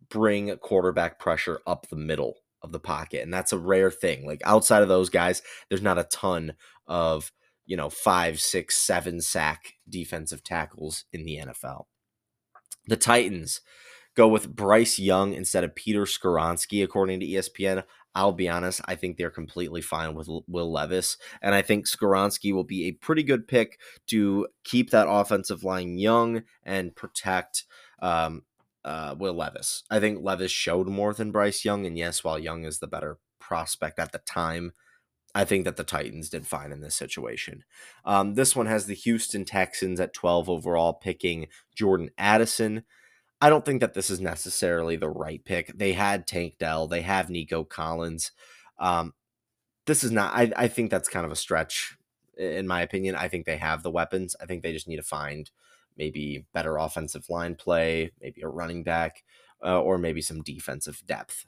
bring 0.10 0.56
quarterback 0.60 1.20
pressure 1.20 1.60
up 1.68 1.90
the 1.90 1.98
middle 1.98 2.36
of 2.62 2.72
the 2.72 2.80
pocket. 2.80 3.22
And 3.22 3.34
that's 3.34 3.52
a 3.52 3.58
rare 3.58 3.92
thing. 3.92 4.26
Like 4.26 4.40
outside 4.46 4.82
of 4.82 4.88
those 4.88 5.10
guys, 5.10 5.42
there's 5.68 5.82
not 5.82 5.98
a 5.98 6.06
ton 6.06 6.54
of, 6.88 7.34
you 7.66 7.76
know, 7.76 7.90
five, 7.90 8.40
six, 8.40 8.78
seven 8.78 9.20
sack 9.20 9.74
defensive 9.90 10.42
tackles 10.42 11.04
in 11.12 11.26
the 11.26 11.42
NFL. 11.46 11.88
The 12.86 12.96
Titans 12.96 13.60
go 14.16 14.28
with 14.28 14.56
Bryce 14.56 15.00
Young 15.00 15.34
instead 15.34 15.64
of 15.64 15.76
Peter 15.76 16.04
Skoronski, 16.04 16.84
according 16.84 17.20
to 17.20 17.26
ESPN. 17.26 17.84
I'll 18.16 18.32
be 18.32 18.48
honest, 18.48 18.82
I 18.86 18.96
think 18.96 19.18
they're 19.18 19.32
completely 19.32 19.82
fine 19.82 20.14
with 20.14 20.30
Will 20.48 20.72
Levis. 20.72 21.18
And 21.42 21.56
I 21.56 21.64
think 21.64 21.88
Skoronski 21.88 22.54
will 22.54 22.64
be 22.64 22.88
a 22.88 22.92
pretty 22.92 23.24
good 23.24 23.48
pick 23.48 23.80
to 24.08 24.48
keep 24.64 24.92
that 24.92 25.08
offensive 25.10 25.64
line 25.64 25.98
young 25.98 26.44
and 26.64 26.96
protect 26.96 27.66
um, 28.00 28.44
uh, 28.86 29.16
Will 29.18 29.34
Levis. 29.34 29.84
I 29.90 30.00
think 30.00 30.24
Levis 30.24 30.52
showed 30.52 30.88
more 30.88 31.14
than 31.14 31.32
Bryce 31.32 31.66
Young. 31.66 31.88
And 31.88 31.98
yes, 31.98 32.24
while 32.24 32.38
Young 32.38 32.66
is 32.66 32.80
the 32.80 32.88
better 32.88 33.18
prospect 33.40 33.98
at 33.98 34.12
the 34.12 34.20
time, 34.20 34.74
I 35.36 35.46
think 35.46 35.66
that 35.66 35.78
the 35.78 35.84
Titans 35.84 36.30
did 36.30 36.46
fine 36.46 36.72
in 36.72 36.82
this 36.82 36.96
situation. 36.96 37.64
Um, 38.06 38.36
this 38.36 38.56
one 38.56 38.68
has 38.68 38.86
the 38.86 38.94
Houston 38.94 39.46
Texans 39.46 40.00
at 40.00 40.14
12 40.14 40.48
overall, 40.50 40.94
picking 40.94 41.48
Jordan 41.76 42.12
Addison. 42.20 42.84
I 43.44 43.50
don't 43.50 43.66
think 43.66 43.82
that 43.82 43.94
this 43.94 44.10
is 44.10 44.22
necessarily 44.22 44.96
the 44.96 45.10
right 45.10 45.44
pick. 45.44 45.78
They 45.78 45.92
had 45.92 46.26
Tank 46.26 46.56
Dell, 46.60 46.88
they 46.88 47.02
have 47.02 47.30
Nico 47.30 47.66
Collins. 47.66 48.32
Um, 48.80 49.12
this 49.86 50.02
is 50.02 50.12
not. 50.12 50.34
I, 50.34 50.50
I 50.56 50.68
think 50.70 50.90
that's 50.90 51.10
kind 51.10 51.26
of 51.26 51.32
a 51.34 51.36
stretch, 51.36 51.98
in 52.38 52.68
my 52.68 52.80
opinion. 52.80 53.16
I 53.16 53.28
think 53.28 53.46
they 53.46 53.58
have 53.58 53.84
the 53.84 53.92
weapons. 53.92 54.34
I 54.40 54.46
think 54.46 54.64
they 54.64 54.72
just 54.72 54.88
need 54.88 54.96
to 54.96 55.04
find 55.04 55.52
maybe 55.98 56.46
better 56.54 56.78
offensive 56.78 57.26
line 57.30 57.56
play, 57.56 58.14
maybe 58.22 58.42
a 58.42 58.48
running 58.48 58.82
back, 58.82 59.26
uh, 59.62 59.78
or 59.82 59.98
maybe 59.98 60.22
some 60.22 60.42
defensive 60.42 61.04
depth. 61.06 61.46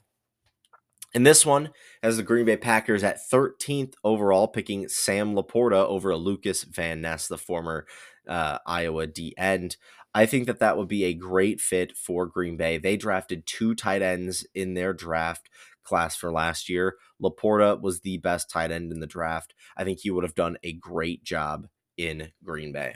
And 1.14 1.26
this 1.26 1.46
one 1.46 1.70
has 2.02 2.18
the 2.18 2.22
Green 2.22 2.44
Bay 2.44 2.58
Packers 2.58 3.02
at 3.02 3.20
13th 3.32 3.94
overall, 4.04 4.48
picking 4.48 4.86
Sam 4.86 5.34
LaPorta 5.34 5.86
over 5.86 6.14
Lukas 6.14 6.64
Van 6.64 7.00
Ness, 7.00 7.26
the 7.26 7.38
former 7.38 7.86
uh, 8.28 8.58
Iowa 8.66 9.06
D 9.06 9.34
end. 9.38 9.78
I 10.16 10.24
think 10.24 10.46
that 10.46 10.60
that 10.60 10.78
would 10.78 10.88
be 10.88 11.04
a 11.04 11.12
great 11.12 11.60
fit 11.60 11.94
for 11.94 12.24
Green 12.24 12.56
Bay. 12.56 12.78
They 12.78 12.96
drafted 12.96 13.44
two 13.44 13.74
tight 13.74 14.00
ends 14.00 14.46
in 14.54 14.72
their 14.72 14.94
draft 14.94 15.50
class 15.84 16.16
for 16.16 16.32
last 16.32 16.70
year. 16.70 16.96
LaPorta 17.22 17.82
was 17.82 18.00
the 18.00 18.16
best 18.16 18.48
tight 18.48 18.70
end 18.70 18.92
in 18.92 19.00
the 19.00 19.06
draft. 19.06 19.52
I 19.76 19.84
think 19.84 19.98
he 20.00 20.10
would 20.10 20.24
have 20.24 20.34
done 20.34 20.56
a 20.62 20.72
great 20.72 21.22
job 21.22 21.66
in 21.98 22.32
Green 22.42 22.72
Bay. 22.72 22.94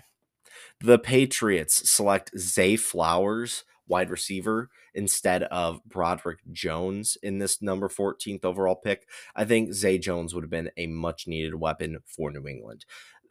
The 0.81 0.99
Patriots 0.99 1.91
select 1.91 2.31
Zay 2.39 2.77
Flowers, 2.77 3.65
wide 3.87 4.09
receiver, 4.09 4.71
instead 4.95 5.43
of 5.43 5.85
Broderick 5.85 6.39
Jones 6.51 7.19
in 7.23 7.39
this 7.39 7.61
number 7.61 7.91
14th 7.91 8.47
overall 8.47 8.77
pick. 8.77 9.07
I 9.37 9.45
think 9.45 9.75
Zay 9.75 9.99
Jones 9.99 10.35
would 10.35 10.45
have 10.45 10.51
been 10.51 10.71
a 10.79 10.87
much 10.87 11.27
needed 11.27 11.57
weapon 11.57 11.99
for 12.07 12.31
New 12.31 12.49
England. 12.49 12.87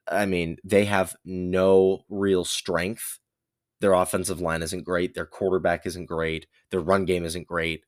I 0.08 0.28
mean, 0.28 0.58
they 0.64 0.86
have 0.86 1.16
no 1.26 2.04
real 2.08 2.46
strength 2.46 3.19
their 3.82 3.94
offensive 3.94 4.42
line 4.42 4.62
isn't 4.62 4.84
great. 4.84 5.14
Their 5.14 5.26
quarterback 5.26 5.86
isn't 5.86 6.06
great. 6.06 6.48
Their 6.72 6.82
run 6.82 7.06
game 7.06 7.26
isn't 7.26 7.48
great. 7.48 7.84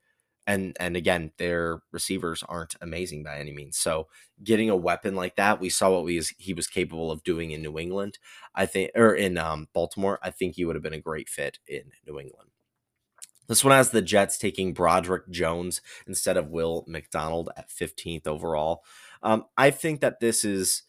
And 0.47 0.75
and 0.79 0.97
again, 0.97 1.31
their 1.37 1.81
receivers 1.91 2.43
aren't 2.47 2.75
amazing 2.81 3.23
by 3.23 3.37
any 3.37 3.53
means. 3.53 3.77
So 3.77 4.07
getting 4.43 4.69
a 4.69 4.75
weapon 4.75 5.15
like 5.15 5.35
that, 5.35 5.59
we 5.59 5.69
saw 5.69 5.91
what 5.91 6.03
we 6.03 6.21
he 6.37 6.53
was 6.53 6.67
capable 6.67 7.11
of 7.11 7.23
doing 7.23 7.51
in 7.51 7.61
New 7.61 7.77
England. 7.77 8.17
I 8.55 8.65
think, 8.65 8.91
or 8.95 9.13
in 9.13 9.37
um, 9.37 9.67
Baltimore. 9.73 10.19
I 10.23 10.31
think 10.31 10.55
he 10.55 10.65
would 10.65 10.75
have 10.75 10.83
been 10.83 10.93
a 10.93 10.99
great 10.99 11.29
fit 11.29 11.59
in 11.67 11.91
New 12.07 12.19
England. 12.19 12.49
This 13.47 13.63
one 13.65 13.73
has 13.73 13.89
the 13.89 14.01
Jets 14.01 14.37
taking 14.37 14.73
Broderick 14.73 15.29
Jones 15.29 15.81
instead 16.07 16.37
of 16.37 16.49
Will 16.49 16.85
McDonald 16.87 17.49
at 17.57 17.69
15th 17.69 18.25
overall. 18.25 18.83
Um, 19.21 19.45
I 19.57 19.71
think 19.71 19.99
that 19.99 20.21
this 20.21 20.45
is 20.45 20.83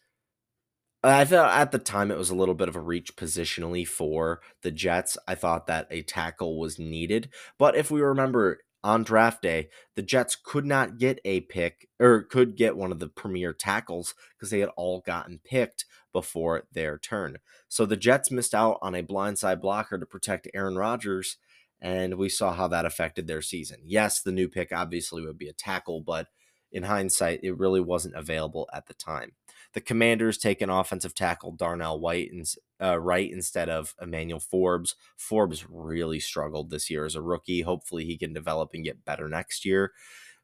I 1.05 1.25
thought 1.25 1.59
at 1.59 1.71
the 1.71 1.79
time 1.79 2.11
it 2.11 2.17
was 2.17 2.29
a 2.29 2.35
little 2.35 2.55
bit 2.55 2.69
of 2.69 2.77
a 2.77 2.81
reach 2.81 3.15
positionally 3.17 3.85
for 3.85 4.39
the 4.61 4.71
Jets. 4.71 5.17
I 5.27 5.35
thought 5.35 5.67
that 5.67 5.87
a 5.91 6.01
tackle 6.01 6.57
was 6.57 6.79
needed. 6.79 7.29
But 7.57 7.75
if 7.75 7.91
we 7.91 8.01
remember 8.01 8.59
on 8.85 9.03
draft 9.03 9.41
day, 9.41 9.69
the 9.95 10.01
Jets 10.01 10.35
could 10.35 10.65
not 10.65 10.97
get 10.97 11.19
a 11.25 11.41
pick 11.41 11.89
or 11.99 12.23
could 12.23 12.55
get 12.55 12.77
one 12.77 12.91
of 12.91 12.99
the 12.99 13.09
premier 13.09 13.53
tackles 13.53 14.13
because 14.35 14.49
they 14.49 14.59
had 14.59 14.69
all 14.77 15.01
gotten 15.01 15.39
picked 15.43 15.85
before 16.13 16.63
their 16.71 16.97
turn. 16.97 17.37
So 17.67 17.85
the 17.85 17.97
Jets 17.97 18.31
missed 18.31 18.53
out 18.53 18.77
on 18.81 18.95
a 18.95 19.03
blindside 19.03 19.61
blocker 19.61 19.97
to 19.97 20.05
protect 20.05 20.47
Aaron 20.53 20.75
Rodgers, 20.77 21.37
and 21.81 22.15
we 22.15 22.29
saw 22.29 22.53
how 22.53 22.67
that 22.69 22.85
affected 22.85 23.27
their 23.27 23.41
season. 23.41 23.79
Yes, 23.85 24.21
the 24.21 24.31
new 24.31 24.47
pick 24.47 24.71
obviously 24.71 25.25
would 25.25 25.37
be 25.37 25.49
a 25.49 25.53
tackle, 25.53 26.01
but 26.01 26.27
in 26.71 26.83
hindsight, 26.83 27.41
it 27.43 27.57
really 27.57 27.81
wasn't 27.81 28.15
available 28.15 28.69
at 28.73 28.87
the 28.87 28.93
time. 28.93 29.33
The 29.73 29.81
Commanders 29.81 30.37
take 30.37 30.61
an 30.61 30.69
offensive 30.69 31.15
tackle, 31.15 31.51
Darnell 31.51 31.99
Wright, 31.99 32.29
and 32.31 32.45
uh, 32.81 32.99
Wright 32.99 33.31
instead 33.31 33.69
of 33.69 33.95
Emmanuel 34.01 34.39
Forbes. 34.39 34.95
Forbes 35.17 35.65
really 35.69 36.19
struggled 36.19 36.69
this 36.69 36.89
year 36.89 37.05
as 37.05 37.15
a 37.15 37.21
rookie. 37.21 37.61
Hopefully, 37.61 38.05
he 38.05 38.17
can 38.17 38.33
develop 38.33 38.71
and 38.73 38.83
get 38.83 39.05
better 39.05 39.27
next 39.27 39.65
year. 39.65 39.91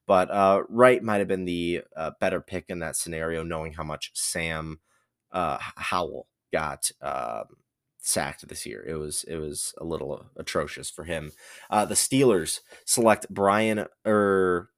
But 0.08 0.32
uh, 0.32 0.64
Wright 0.70 1.04
might 1.04 1.20
have 1.20 1.28
been 1.28 1.46
the 1.46 1.84
uh, 1.96 2.12
better 2.20 2.42
pick 2.42 2.66
in 2.70 2.80
that 2.80 2.96
scenario, 2.96 3.44
knowing 3.44 3.74
how 3.74 3.84
much 3.84 4.12
Sam 4.16 4.80
uh, 5.32 5.60
Howell 5.76 6.28
got 6.52 6.90
um, 7.02 7.44
sacked 8.00 8.48
this 8.48 8.66
year. 8.66 8.84
It 8.88 8.96
was 8.96 9.24
it 9.26 9.36
was 9.36 9.74
a 9.78 9.86
little 9.86 10.26
atrocious 10.36 10.90
for 10.90 11.04
him. 11.04 11.32
Uh, 11.70 11.86
the 11.86 11.96
Steelers 11.96 12.62
select 12.86 13.30
Brian 13.30 13.80
or 13.80 13.88
er, 14.08 14.70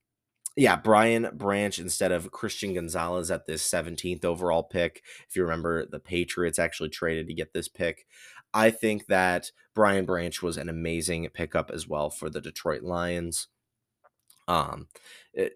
yeah, 0.55 0.75
Brian 0.75 1.29
Branch 1.33 1.77
instead 1.79 2.11
of 2.11 2.31
Christian 2.31 2.73
Gonzalez 2.73 3.31
at 3.31 3.45
this 3.45 3.67
17th 3.69 4.25
overall 4.25 4.63
pick. 4.63 5.01
If 5.27 5.35
you 5.35 5.43
remember, 5.43 5.85
the 5.85 5.99
Patriots 5.99 6.59
actually 6.59 6.89
traded 6.89 7.27
to 7.27 7.33
get 7.33 7.53
this 7.53 7.67
pick. 7.67 8.05
I 8.53 8.69
think 8.69 9.05
that 9.07 9.51
Brian 9.73 10.05
Branch 10.05 10.41
was 10.41 10.57
an 10.57 10.67
amazing 10.67 11.27
pickup 11.33 11.71
as 11.71 11.87
well 11.87 12.09
for 12.09 12.29
the 12.29 12.41
Detroit 12.41 12.83
Lions. 12.83 13.47
Um, 14.47 14.87
it, 15.33 15.53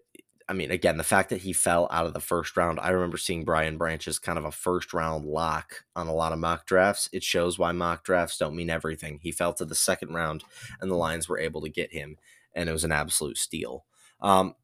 I 0.48 0.52
mean, 0.52 0.70
again, 0.70 0.96
the 0.96 1.04
fact 1.04 1.30
that 1.30 1.42
he 1.42 1.52
fell 1.52 1.88
out 1.90 2.06
of 2.06 2.14
the 2.14 2.20
first 2.20 2.56
round, 2.56 2.78
I 2.80 2.90
remember 2.90 3.16
seeing 3.16 3.44
Brian 3.44 3.76
Branch 3.76 4.06
as 4.06 4.18
kind 4.18 4.38
of 4.38 4.44
a 4.44 4.52
first 4.52 4.94
round 4.94 5.26
lock 5.26 5.84
on 5.96 6.06
a 6.06 6.14
lot 6.14 6.32
of 6.32 6.38
mock 6.38 6.66
drafts. 6.66 7.10
It 7.12 7.24
shows 7.24 7.58
why 7.58 7.72
mock 7.72 8.04
drafts 8.04 8.38
don't 8.38 8.56
mean 8.56 8.70
everything. 8.70 9.18
He 9.20 9.32
fell 9.32 9.52
to 9.54 9.64
the 9.64 9.74
second 9.74 10.14
round, 10.14 10.44
and 10.80 10.90
the 10.90 10.94
Lions 10.94 11.28
were 11.28 11.38
able 11.38 11.60
to 11.62 11.68
get 11.68 11.92
him, 11.92 12.16
and 12.54 12.68
it 12.68 12.72
was 12.72 12.84
an 12.84 12.92
absolute 12.92 13.38
steal. 13.38 13.84
Um, 14.20 14.54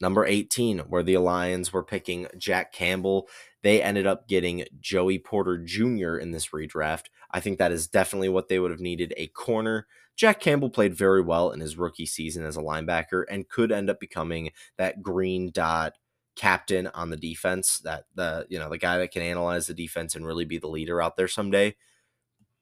number 0.00 0.24
18, 0.24 0.80
where 0.80 1.02
the 1.02 1.18
Lions 1.18 1.72
were 1.72 1.84
picking 1.84 2.26
Jack 2.36 2.72
Campbell. 2.72 3.28
They 3.62 3.82
ended 3.82 4.06
up 4.06 4.28
getting 4.28 4.64
Joey 4.80 5.18
Porter 5.18 5.58
Jr. 5.58 6.16
in 6.16 6.32
this 6.32 6.48
redraft. 6.48 7.06
I 7.30 7.40
think 7.40 7.58
that 7.58 7.72
is 7.72 7.86
definitely 7.86 8.28
what 8.28 8.48
they 8.48 8.58
would 8.58 8.70
have 8.70 8.80
needed 8.80 9.14
a 9.16 9.28
corner. 9.28 9.86
Jack 10.16 10.40
Campbell 10.40 10.70
played 10.70 10.94
very 10.94 11.22
well 11.22 11.50
in 11.50 11.60
his 11.60 11.76
rookie 11.76 12.06
season 12.06 12.44
as 12.44 12.56
a 12.56 12.62
linebacker 12.62 13.24
and 13.28 13.48
could 13.48 13.72
end 13.72 13.90
up 13.90 13.98
becoming 13.98 14.50
that 14.76 15.02
green 15.02 15.50
dot 15.50 15.94
captain 16.36 16.88
on 16.88 17.10
the 17.10 17.16
defense, 17.16 17.78
that 17.78 18.04
the 18.14 18.46
you 18.48 18.58
know, 18.58 18.68
the 18.68 18.78
guy 18.78 18.98
that 18.98 19.12
can 19.12 19.22
analyze 19.22 19.66
the 19.66 19.74
defense 19.74 20.14
and 20.14 20.26
really 20.26 20.44
be 20.44 20.58
the 20.58 20.68
leader 20.68 21.00
out 21.00 21.16
there 21.16 21.28
someday. 21.28 21.74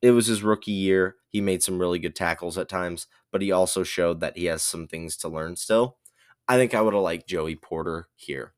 It 0.00 0.10
was 0.12 0.26
his 0.26 0.42
rookie 0.42 0.72
year. 0.72 1.16
He 1.28 1.40
made 1.40 1.62
some 1.62 1.78
really 1.78 1.98
good 1.98 2.16
tackles 2.16 2.58
at 2.58 2.68
times, 2.68 3.06
but 3.30 3.40
he 3.40 3.52
also 3.52 3.82
showed 3.82 4.20
that 4.20 4.36
he 4.36 4.46
has 4.46 4.62
some 4.62 4.86
things 4.88 5.16
to 5.18 5.28
learn 5.28 5.56
still. 5.56 5.96
I 6.52 6.56
think 6.56 6.74
I 6.74 6.82
would 6.82 6.92
have 6.92 7.02
liked 7.02 7.26
Joey 7.26 7.56
Porter 7.56 8.08
here. 8.14 8.52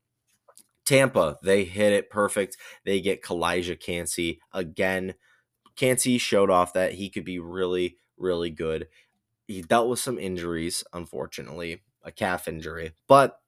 Tampa, 0.85 1.37
they 1.41 1.63
hit 1.63 1.93
it 1.93 2.09
perfect. 2.09 2.57
They 2.83 2.99
get 2.99 3.23
Calijah 3.23 3.79
Kancey 3.79 4.41
again. 4.51 5.13
Kancey 5.77 6.17
showed 6.17 6.49
off 6.49 6.73
that 6.73 6.95
he 6.95 7.09
could 7.09 7.23
be 7.23 7.39
really, 7.39 7.95
really 8.17 8.49
good. 8.49 8.87
He 9.47 9.61
dealt 9.61 9.87
with 9.87 9.99
some 9.99 10.19
injuries, 10.19 10.83
unfortunately, 10.91 11.83
a 12.03 12.11
calf 12.11 12.49
injury, 12.49 12.91
but 13.07 13.39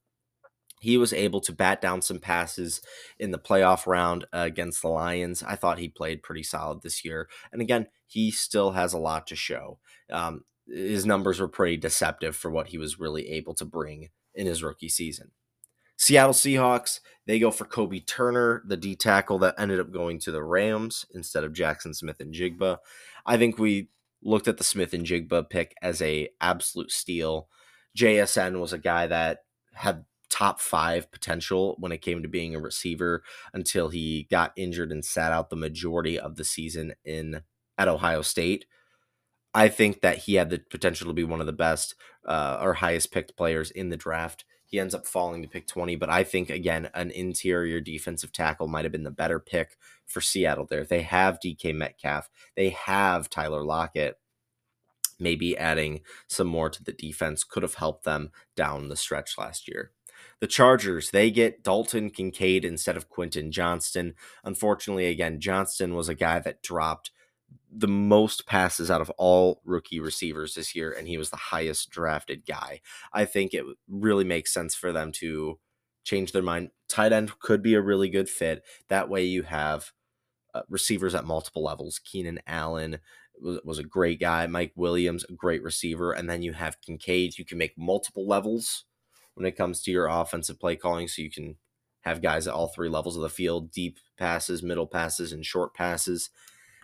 he 0.80 0.98
was 0.98 1.12
able 1.12 1.42
to 1.42 1.52
bat 1.52 1.82
down 1.82 2.02
some 2.02 2.20
passes 2.20 2.82
in 3.20 3.32
the 3.32 3.40
playoff 3.40 3.86
round 3.86 4.24
uh, 4.34 4.44
against 4.46 4.82
the 4.82 4.88
Lions. 4.88 5.44
I 5.44 5.58
thought 5.58 5.80
he 5.80 5.90
played 5.90 6.24
pretty 6.24 6.44
solid 6.44 6.84
this 6.84 7.04
year. 7.04 7.28
And 7.52 7.62
again, 7.62 7.88
he 8.06 8.32
still 8.32 8.72
has 8.72 8.94
a 8.94 8.98
lot 8.98 9.28
to 9.28 9.36
show. 9.36 9.80
Um, 10.10 10.46
his 10.66 11.06
numbers 11.06 11.42
were 11.42 11.50
pretty 11.50 11.76
deceptive 11.76 12.34
for 12.34 12.50
what 12.50 12.68
he 12.68 12.78
was 12.78 12.98
really 12.98 13.28
able 13.28 13.54
to 13.56 13.66
bring 13.66 14.08
in 14.38 14.48
his 14.48 14.64
rookie 14.64 14.88
season. 14.88 15.32
Seattle 15.98 16.34
Seahawks, 16.34 17.00
they 17.26 17.40
go 17.40 17.52
for 17.52 17.66
Kobie 17.66 18.06
Turner, 18.06 18.64
the 18.66 18.78
D 18.78 18.96
tackle 18.96 19.40
that 19.40 19.56
ended 19.58 19.80
up 19.80 19.92
going 19.92 20.20
to 20.20 20.32
the 20.32 20.44
Rams 20.44 21.06
instead 21.14 21.44
of 21.44 21.54
Jackson 21.54 21.94
Smith-Njigba. 21.94 22.78
I 23.26 23.38
think 23.38 23.58
we 23.58 23.90
looked 24.22 24.48
at 24.48 24.58
the 24.58 24.64
Smith-Njigba 24.64 25.50
pick 25.50 25.76
as 25.82 26.02
a 26.02 26.30
absolute 26.40 26.92
steal. 26.92 27.50
JSN 27.98 28.62
was 28.62 28.74
a 28.74 28.78
guy 28.78 29.08
that 29.08 29.40
had 29.74 30.06
top 30.30 30.60
five 30.60 31.12
potential 31.12 31.76
when 31.80 31.92
it 31.92 32.02
came 32.02 32.22
to 32.22 32.28
being 32.28 32.54
a 32.54 32.60
receiver 32.60 33.24
until 33.54 33.90
he 33.90 34.28
got 34.30 34.54
injured 34.56 34.92
and 34.92 35.04
sat 35.04 35.32
out 35.32 35.50
the 35.50 35.56
majority 35.56 36.20
of 36.20 36.36
the 36.36 36.44
season 36.44 36.94
in 37.04 37.42
at 37.78 37.88
Ohio 37.88 38.22
State. 38.22 38.66
I 39.58 39.70
think 39.70 40.02
that 40.02 40.20
he 40.20 40.36
had 40.36 40.52
the 40.52 40.60
potential 40.60 41.08
to 41.08 41.14
be 41.14 41.24
one 41.24 41.40
of 41.40 41.48
the 41.48 41.52
best 41.52 41.96
uh, 42.28 42.60
or 42.62 42.76
highest 42.76 43.12
picked 43.12 43.36
players 43.36 43.72
in 43.72 43.90
the 43.90 43.98
draft. 43.98 44.46
He 44.68 44.80
ends 44.80 44.94
up 44.94 45.08
falling 45.08 45.42
to 45.42 45.48
pick 45.48 45.66
20, 45.66 45.96
but 45.96 46.12
I 46.12 46.24
think, 46.24 46.52
again, 46.52 46.92
an 46.94 47.10
interior 47.10 47.82
defensive 47.82 48.32
tackle 48.32 48.68
might 48.68 48.86
have 48.86 48.92
been 48.92 49.04
the 49.04 49.10
better 49.10 49.40
pick 49.40 49.76
for 50.06 50.22
Seattle 50.22 50.68
there. 50.68 50.84
They 50.84 51.02
have 51.02 51.40
DK 51.40 51.74
Metcalf, 51.74 52.30
they 52.56 52.70
have 52.70 53.32
Tyler 53.32 53.64
Lockett. 53.64 54.20
Maybe 55.20 55.58
adding 55.58 56.02
some 56.28 56.46
more 56.46 56.70
to 56.70 56.84
the 56.84 56.94
defense 56.94 57.44
could 57.44 57.64
have 57.64 57.74
helped 57.74 58.06
them 58.06 58.30
down 58.56 58.90
the 58.90 58.96
stretch 58.96 59.40
last 59.40 59.68
year. 59.68 59.90
The 60.40 60.46
Chargers, 60.46 61.10
they 61.10 61.32
get 61.32 61.64
Dalton 61.64 62.12
Kincaid 62.12 62.64
instead 62.64 62.96
of 62.96 63.10
Quentin 63.10 63.52
Johnston. 63.52 64.14
Unfortunately, 64.44 65.08
again, 65.08 65.40
Johnston 65.40 65.96
was 65.96 66.10
a 66.10 66.14
guy 66.14 66.38
that 66.38 66.62
dropped 66.62 67.10
the 67.72 67.88
most 67.88 68.48
passes 68.48 68.90
out 68.90 69.02
of 69.02 69.10
all 69.12 69.62
rookie 69.66 70.00
receivers 70.00 70.56
this 70.56 70.76
year, 70.76 70.92
and 70.92 71.08
he 71.08 71.18
was 71.18 71.30
the 71.30 71.38
highest 71.38 71.90
drafted 71.90 72.46
guy. 72.46 72.82
I 73.14 73.26
think 73.26 73.54
it 73.54 73.66
really 73.88 74.24
makes 74.24 74.54
sense 74.54 74.74
for 74.74 74.92
them 74.92 75.12
to 75.14 75.60
change 76.04 76.32
their 76.32 76.42
mind. 76.42 76.72
Tight 76.88 77.12
end 77.12 77.38
could 77.40 77.62
be 77.62 77.74
a 77.74 77.82
really 77.82 78.10
good 78.10 78.30
fit. 78.30 78.64
That 78.88 79.10
way, 79.10 79.26
you 79.26 79.44
have 79.44 79.92
uh, 80.54 80.62
receivers 80.70 81.14
at 81.14 81.26
multiple 81.26 81.64
levels. 81.64 82.00
Keenan 82.00 82.40
Allen 82.48 83.00
was, 83.40 83.60
was 83.64 83.80
a 83.80 83.84
great 83.84 84.20
guy. 84.20 84.48
Mike 84.48 84.72
Williams, 84.76 85.26
a 85.26 85.34
great 85.34 85.62
receiver. 85.62 86.12
And 86.12 86.30
then 86.30 86.42
you 86.42 86.54
have 86.54 86.82
Kincaid. 86.82 87.38
You 87.38 87.46
can 87.46 87.58
make 87.58 87.78
multiple 87.78 88.28
levels 88.28 88.86
when 89.36 89.46
it 89.46 89.58
comes 89.58 89.82
to 89.84 89.92
your 89.92 90.08
offensive 90.08 90.60
play 90.60 90.76
calling. 90.76 91.08
So 91.08 91.22
you 91.22 91.30
can 91.30 91.58
have 92.02 92.22
guys 92.22 92.48
at 92.48 92.54
all 92.54 92.68
three 92.68 92.90
levels 92.90 93.16
of 93.16 93.22
the 93.22 93.30
field 93.30 93.72
deep 93.72 94.00
passes, 94.18 94.64
middle 94.64 94.88
passes, 94.88 95.32
and 95.32 95.46
short 95.46 95.74
passes. 95.74 96.30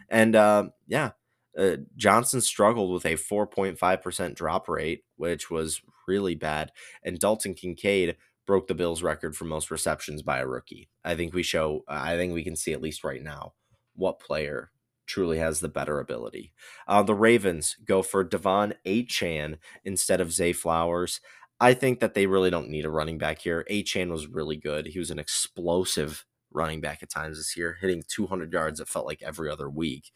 And 0.10 0.36
uh, 0.36 0.70
yeah, 0.88 1.12
uh, 1.58 1.78
Johnson 1.96 2.42
struggled 2.42 2.92
with 2.92 3.06
a 3.06 3.16
4.5% 3.16 4.36
drop 4.36 4.68
rate, 4.68 5.04
which 5.16 5.50
was 5.50 5.82
really 6.08 6.36
bad. 6.36 6.72
And 7.04 7.20
Dalton 7.20 7.54
Kincaid 7.54 8.16
broke 8.46 8.68
the 8.68 8.76
Bills 8.76 9.04
record 9.04 9.36
for 9.36 9.46
most 9.46 9.72
receptions 9.72 10.22
by 10.22 10.40
a 10.40 10.48
rookie. 10.48 10.90
I 11.04 11.16
think 11.16 11.34
we 11.34 11.44
show, 11.44 11.84
I 11.88 12.18
think 12.18 12.34
we 12.34 12.44
can 12.44 12.56
see 12.56 12.74
at 12.74 12.82
least 12.82 13.04
right 13.04 13.24
now 13.24 13.54
what 13.96 14.20
player 14.20 14.72
truly 15.06 15.38
has 15.38 15.60
the 15.60 15.70
better 15.70 16.00
ability. 16.00 16.54
Uh, 16.88 17.04
the 17.04 17.16
Ravens 17.16 17.76
go 17.86 18.02
for 18.02 18.26
De'Von 18.26 18.74
Achane 18.86 19.58
instead 19.84 20.22
of 20.22 20.34
Zay 20.34 20.54
Flowers. 20.54 21.20
I 21.60 21.74
think 21.74 22.00
that 22.00 22.14
they 22.14 22.26
really 22.26 22.50
don't 22.50 22.70
need 22.70 22.86
a 22.86 22.90
running 22.90 23.18
back 23.18 23.40
here. 23.40 23.66
Achane 23.70 24.10
was 24.10 24.28
really 24.28 24.58
good. 24.58 24.88
He 24.88 25.00
was 25.00 25.12
an 25.12 25.20
explosive 25.20 26.26
running 26.54 26.82
back 26.82 27.04
at 27.04 27.10
times 27.10 27.38
this 27.38 27.58
year, 27.58 27.78
hitting 27.80 28.04
200 28.08 28.52
yards. 28.52 28.80
It 28.80 28.88
felt 28.88 29.06
like 29.06 29.22
every 29.22 29.50
other 29.50 29.70
week. 29.70 30.12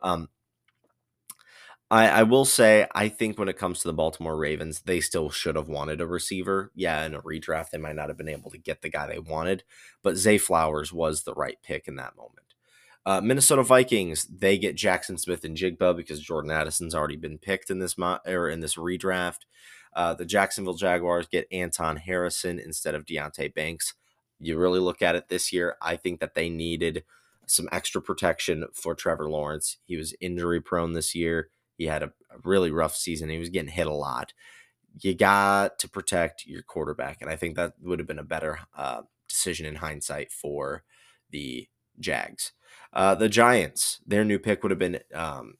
Um, 0.00 0.28
I, 1.92 2.08
I 2.08 2.22
will 2.22 2.46
say, 2.46 2.86
I 2.94 3.08
think 3.10 3.38
when 3.38 3.50
it 3.50 3.58
comes 3.58 3.80
to 3.80 3.88
the 3.88 3.92
Baltimore 3.92 4.38
Ravens, 4.38 4.80
they 4.80 5.00
still 5.00 5.28
should 5.28 5.56
have 5.56 5.68
wanted 5.68 6.00
a 6.00 6.06
receiver. 6.06 6.72
Yeah, 6.74 7.04
in 7.04 7.14
a 7.14 7.20
redraft, 7.20 7.68
they 7.68 7.76
might 7.78 7.96
not 7.96 8.08
have 8.08 8.16
been 8.16 8.30
able 8.30 8.50
to 8.50 8.56
get 8.56 8.80
the 8.80 8.88
guy 8.88 9.06
they 9.06 9.18
wanted, 9.18 9.62
but 10.02 10.16
Zay 10.16 10.38
Flowers 10.38 10.90
was 10.90 11.22
the 11.22 11.34
right 11.34 11.58
pick 11.62 11.86
in 11.86 11.96
that 11.96 12.16
moment. 12.16 12.38
Uh, 13.04 13.20
Minnesota 13.20 13.62
Vikings, 13.62 14.24
they 14.24 14.56
get 14.56 14.74
Jackson 14.74 15.18
Smith-Njigba 15.18 15.94
because 15.94 16.20
Jordan 16.20 16.50
Addison's 16.50 16.94
already 16.94 17.16
been 17.16 17.36
picked 17.36 17.68
in 17.68 17.78
this 17.78 17.98
mo- 17.98 18.20
or 18.26 18.48
in 18.48 18.60
this 18.60 18.76
redraft. 18.76 19.40
Uh, 19.94 20.14
the 20.14 20.24
Jacksonville 20.24 20.72
Jaguars 20.72 21.26
get 21.26 21.46
Anton 21.52 21.96
Harrison 21.96 22.58
instead 22.58 22.94
of 22.94 23.04
Deonte 23.04 23.52
Banks 23.54 23.92
you 24.42 24.58
really 24.58 24.80
look 24.80 25.02
at 25.02 25.14
it 25.14 25.28
this 25.28 25.52
year, 25.52 25.76
I 25.80 25.96
think 25.96 26.20
that 26.20 26.34
they 26.34 26.48
needed 26.48 27.04
some 27.46 27.68
extra 27.72 28.00
protection 28.00 28.66
for 28.72 28.94
Trevor 28.94 29.30
Lawrence. 29.30 29.78
He 29.84 29.96
was 29.96 30.14
injury 30.20 30.60
prone 30.60 30.92
this 30.92 31.14
year. 31.14 31.48
He 31.76 31.86
had 31.86 32.02
a, 32.02 32.12
a 32.30 32.38
really 32.44 32.70
rough 32.70 32.94
season. 32.96 33.28
He 33.28 33.38
was 33.38 33.48
getting 33.48 33.70
hit 33.70 33.86
a 33.86 33.92
lot. 33.92 34.32
You 35.00 35.14
got 35.14 35.78
to 35.78 35.88
protect 35.88 36.46
your 36.46 36.62
quarterback, 36.62 37.22
and 37.22 37.30
I 37.30 37.36
think 37.36 37.56
that 37.56 37.74
would 37.80 37.98
have 37.98 38.08
been 38.08 38.18
a 38.18 38.24
better 38.24 38.60
uh, 38.76 39.02
decision 39.28 39.64
in 39.64 39.76
hindsight 39.76 40.30
for 40.30 40.82
the 41.30 41.68
Jags. 41.98 42.52
Uh, 42.92 43.14
the 43.14 43.28
Giants, 43.28 44.00
their 44.06 44.24
new 44.24 44.38
pick 44.38 44.62
would 44.62 44.70
have 44.70 44.78
been 44.78 45.00
um, 45.14 45.54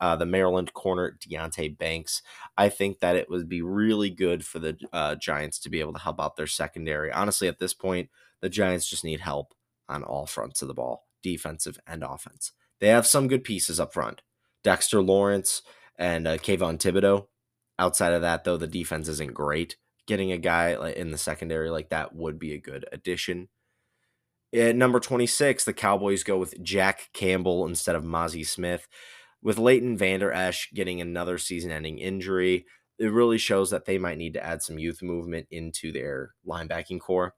uh, 0.00 0.16
the 0.16 0.26
Maryland 0.26 0.72
corner 0.72 1.16
Deonte 1.18 1.76
Banks. 1.78 2.22
I 2.56 2.68
think 2.68 3.00
that 3.00 3.16
it 3.16 3.30
would 3.30 3.48
be 3.48 3.62
really 3.62 4.10
good 4.10 4.44
for 4.44 4.58
the 4.58 4.76
uh, 4.92 5.14
Giants 5.16 5.58
to 5.60 5.70
be 5.70 5.80
able 5.80 5.92
to 5.92 6.00
help 6.00 6.20
out 6.20 6.36
their 6.36 6.46
secondary. 6.46 7.12
Honestly, 7.12 7.48
at 7.48 7.58
this 7.58 7.74
point, 7.74 8.10
the 8.40 8.48
Giants 8.48 8.88
just 8.88 9.04
need 9.04 9.20
help 9.20 9.54
on 9.88 10.02
all 10.02 10.26
fronts 10.26 10.62
of 10.62 10.68
the 10.68 10.74
ball, 10.74 11.06
defensive 11.22 11.78
and 11.86 12.02
offense. 12.02 12.52
They 12.80 12.88
have 12.88 13.06
some 13.06 13.28
good 13.28 13.44
pieces 13.44 13.80
up 13.80 13.92
front. 13.92 14.22
Dexter 14.62 15.00
Lawrence 15.00 15.62
and 15.96 16.26
uh, 16.26 16.38
Kayvon 16.38 16.78
Thibodeaux. 16.78 17.26
Outside 17.78 18.12
of 18.12 18.22
that, 18.22 18.44
though, 18.44 18.56
the 18.56 18.66
defense 18.66 19.08
isn't 19.08 19.34
great. 19.34 19.76
Getting 20.06 20.32
a 20.32 20.38
guy 20.38 20.76
in 20.96 21.10
the 21.10 21.18
secondary 21.18 21.70
like 21.70 21.90
that 21.90 22.14
would 22.14 22.38
be 22.38 22.52
a 22.52 22.60
good 22.60 22.86
addition. 22.92 23.48
At 24.54 24.76
number 24.76 25.00
26, 25.00 25.64
the 25.64 25.72
Cowboys 25.72 26.22
go 26.22 26.38
with 26.38 26.62
Jack 26.62 27.10
Campbell 27.12 27.66
instead 27.66 27.96
of 27.96 28.04
Mazi 28.04 28.46
Smith. 28.46 28.86
With 29.42 29.58
Leighton 29.58 29.96
Vander 29.96 30.32
Esch 30.32 30.72
getting 30.72 31.00
another 31.00 31.38
season 31.38 31.70
ending 31.70 31.98
injury, 31.98 32.66
it 32.98 33.12
really 33.12 33.38
shows 33.38 33.70
that 33.70 33.84
they 33.84 33.98
might 33.98 34.18
need 34.18 34.34
to 34.34 34.44
add 34.44 34.62
some 34.62 34.78
youth 34.78 35.02
movement 35.02 35.46
into 35.50 35.92
their 35.92 36.30
linebacking 36.46 37.00
core. 37.00 37.34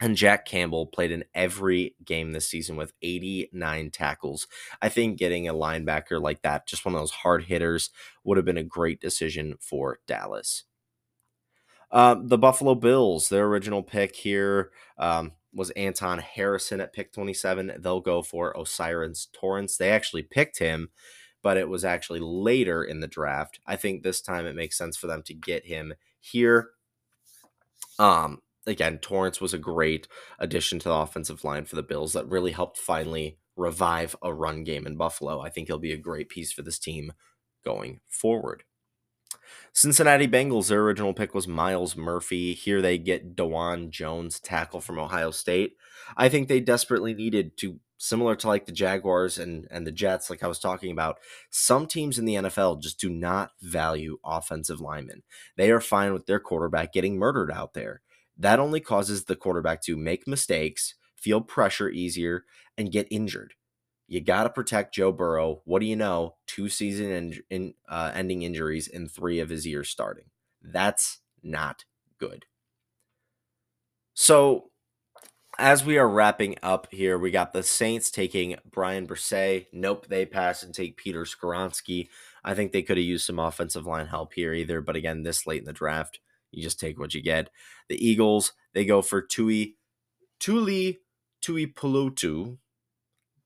And 0.00 0.16
Jack 0.16 0.46
Campbell 0.46 0.86
played 0.86 1.12
in 1.12 1.24
every 1.32 1.94
game 2.04 2.32
this 2.32 2.48
season 2.48 2.74
with 2.74 2.92
89 3.02 3.90
tackles. 3.90 4.48
I 4.80 4.88
think 4.88 5.16
getting 5.16 5.46
a 5.46 5.54
linebacker 5.54 6.20
like 6.20 6.42
that, 6.42 6.66
just 6.66 6.84
one 6.84 6.94
of 6.94 7.00
those 7.00 7.12
hard 7.12 7.44
hitters, 7.44 7.90
would 8.24 8.36
have 8.36 8.44
been 8.44 8.56
a 8.56 8.64
great 8.64 9.00
decision 9.00 9.54
for 9.60 10.00
Dallas. 10.08 10.64
Uh, 11.92 12.16
the 12.20 12.38
Buffalo 12.38 12.74
Bills, 12.74 13.28
their 13.28 13.46
original 13.46 13.82
pick 13.82 14.16
here 14.16 14.72
um, 14.98 15.32
was 15.54 15.70
Anton 15.70 16.18
Harrison 16.18 16.80
at 16.80 16.92
pick 16.92 17.12
27. 17.12 17.72
They'll 17.78 18.00
go 18.00 18.22
for 18.22 18.56
O'Cyrus 18.56 19.28
Torrence. 19.32 19.76
They 19.76 19.90
actually 19.90 20.22
picked 20.22 20.58
him, 20.58 20.90
but 21.42 21.56
it 21.56 21.68
was 21.68 21.84
actually 21.84 22.20
later 22.20 22.82
in 22.82 23.00
the 23.00 23.08
draft. 23.08 23.60
I 23.66 23.76
think 23.76 24.02
this 24.02 24.20
time 24.20 24.46
it 24.46 24.56
makes 24.56 24.78
sense 24.78 24.96
for 24.96 25.06
them 25.06 25.22
to 25.24 25.34
get 25.34 25.66
him 25.66 25.94
here. 26.20 26.70
Um, 27.98 28.40
again, 28.66 28.98
Torrence 28.98 29.40
was 29.40 29.52
a 29.52 29.58
great 29.58 30.08
addition 30.38 30.78
to 30.80 30.88
the 30.88 30.94
offensive 30.94 31.44
line 31.44 31.64
for 31.64 31.76
the 31.76 31.82
Bills 31.82 32.12
that 32.14 32.28
really 32.28 32.52
helped 32.52 32.78
finally 32.78 33.38
revive 33.56 34.16
a 34.22 34.32
run 34.32 34.64
game 34.64 34.86
in 34.86 34.96
Buffalo. 34.96 35.40
I 35.40 35.50
think 35.50 35.68
he'll 35.68 35.78
be 35.78 35.92
a 35.92 35.98
great 35.98 36.28
piece 36.28 36.52
for 36.52 36.62
this 36.62 36.78
team 36.78 37.12
going 37.64 38.00
forward. 38.08 38.64
Cincinnati 39.74 40.28
Bengals, 40.28 40.68
their 40.68 40.82
original 40.82 41.14
pick 41.14 41.34
was 41.34 41.48
Myles 41.48 41.96
Murphy. 41.96 42.52
Here 42.52 42.82
they 42.82 42.98
get 42.98 43.34
Dawand 43.34 43.88
Jones, 43.88 44.38
tackle 44.38 44.82
from 44.82 44.98
Ohio 44.98 45.30
State. 45.30 45.76
I 46.14 46.28
think 46.28 46.48
they 46.48 46.60
desperately 46.60 47.14
needed 47.14 47.56
to, 47.58 47.80
similar 47.96 48.36
to 48.36 48.48
like 48.48 48.66
the 48.66 48.72
Jaguars 48.72 49.38
and, 49.38 49.66
and 49.70 49.86
the 49.86 49.92
Jets, 49.92 50.28
like 50.28 50.42
I 50.42 50.46
was 50.46 50.58
talking 50.58 50.90
about, 50.90 51.18
some 51.50 51.86
teams 51.86 52.18
in 52.18 52.26
the 52.26 52.34
NFL 52.34 52.82
just 52.82 53.00
do 53.00 53.08
not 53.08 53.52
value 53.62 54.18
offensive 54.22 54.80
linemen. 54.80 55.22
They 55.56 55.70
are 55.70 55.80
fine 55.80 56.12
with 56.12 56.26
their 56.26 56.40
quarterback 56.40 56.92
getting 56.92 57.16
murdered 57.16 57.50
out 57.50 57.72
there. 57.72 58.02
That 58.36 58.60
only 58.60 58.80
causes 58.80 59.24
the 59.24 59.36
quarterback 59.36 59.80
to 59.84 59.96
make 59.96 60.28
mistakes, 60.28 60.96
feel 61.16 61.40
pressure 61.40 61.88
easier, 61.88 62.44
and 62.76 62.92
get 62.92 63.08
injured. 63.10 63.54
You 64.12 64.20
got 64.20 64.42
to 64.42 64.50
protect 64.50 64.92
Joe 64.92 65.10
Burrow. 65.10 65.62
What 65.64 65.80
do 65.80 65.86
you 65.86 65.96
know? 65.96 66.34
Two 66.46 66.68
season 66.68 67.10
in, 67.10 67.38
in 67.48 67.74
uh, 67.88 68.12
ending 68.14 68.42
injuries 68.42 68.86
in 68.86 69.08
three 69.08 69.40
of 69.40 69.48
his 69.48 69.66
years 69.66 69.88
starting. 69.88 70.26
That's 70.62 71.20
not 71.42 71.86
good. 72.18 72.44
So, 74.12 74.68
as 75.58 75.82
we 75.82 75.96
are 75.96 76.06
wrapping 76.06 76.56
up 76.62 76.88
here, 76.90 77.18
we 77.18 77.30
got 77.30 77.54
the 77.54 77.62
Saints 77.62 78.10
taking 78.10 78.56
Bryan 78.70 79.06
Bresee. 79.06 79.68
Nope, 79.72 80.08
they 80.08 80.26
pass 80.26 80.62
and 80.62 80.74
take 80.74 80.98
Peter 80.98 81.24
Skoronski. 81.24 82.10
I 82.44 82.52
think 82.52 82.72
they 82.72 82.82
could 82.82 82.98
have 82.98 83.06
used 83.06 83.24
some 83.24 83.38
offensive 83.38 83.86
line 83.86 84.08
help 84.08 84.34
here 84.34 84.52
either, 84.52 84.82
but 84.82 84.94
again, 84.94 85.22
this 85.22 85.46
late 85.46 85.60
in 85.60 85.64
the 85.64 85.72
draft, 85.72 86.20
you 86.50 86.62
just 86.62 86.78
take 86.78 86.98
what 86.98 87.14
you 87.14 87.22
get. 87.22 87.48
The 87.88 88.06
Eagles, 88.06 88.52
they 88.74 88.84
go 88.84 89.00
for 89.00 89.22
Tui 89.22 89.76
Tuli 90.38 90.98
Tui 91.40 91.66
Pulutu 91.66 92.58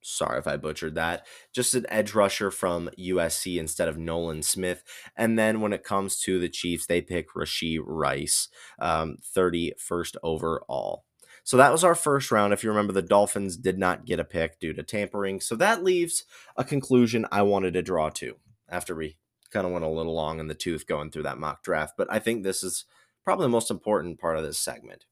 sorry 0.07 0.39
if 0.39 0.47
I 0.47 0.57
butchered 0.57 0.95
that. 0.95 1.27
Just 1.53 1.75
an 1.75 1.87
edge 1.89 2.15
rusher 2.15 2.51
from 2.51 2.91
USC 2.99 3.59
instead 3.59 3.89
of 3.89 3.99
Nolan 3.99 4.43
Smith. 4.43 4.83
And 5.17 5.39
then 5.39 5.61
when 5.61 5.73
it 5.73 5.85
comes 5.85 6.21
to 6.21 6.39
the 6.39 6.49
Chiefs, 6.49 6.87
they 6.87 7.01
pick 7.01 7.35
Rashee 7.35 7.81
Rice, 7.85 8.49
um, 8.79 9.17
31st 9.37 10.17
overall. 10.23 11.05
So 11.45 11.57
that 11.57 11.73
was 11.73 11.85
our 11.85 11.95
first 11.95 12.33
round. 12.33 12.53
If 12.53 12.65
you 12.65 12.71
remember, 12.71 12.93
the 12.93 13.03
Dolphins 13.03 13.57
did 13.57 13.79
not 13.79 14.05
get 14.05 14.19
a 14.19 14.25
pick 14.25 14.59
due 14.59 14.73
to 14.73 14.83
tampering. 14.83 15.41
So 15.41 15.55
that 15.57 15.85
leaves 15.85 16.25
a 16.57 16.65
conclusion 16.65 17.27
I 17.31 17.43
wanted 17.43 17.75
to 17.75 17.83
draw 17.83 18.09
to 18.11 18.37
after 18.69 18.95
we 18.97 19.17
kind 19.51 19.67
of 19.67 19.73
went 19.73 19.85
a 19.85 19.89
little 19.89 20.15
long 20.15 20.41
in 20.41 20.49
the 20.49 20.55
tooth 20.55 20.87
going 20.87 21.11
through 21.11 21.23
that 21.23 21.39
mock 21.39 21.63
draft. 21.63 21.95
But 21.97 22.09
I 22.11 22.19
think 22.19 22.43
this 22.43 22.65
is 22.65 22.85
probably 23.25 23.45
the 23.45 23.51
most 23.51 23.71
important 23.71 24.19
part 24.19 24.37
of 24.37 24.45
this 24.45 24.59
segment. 24.59 25.05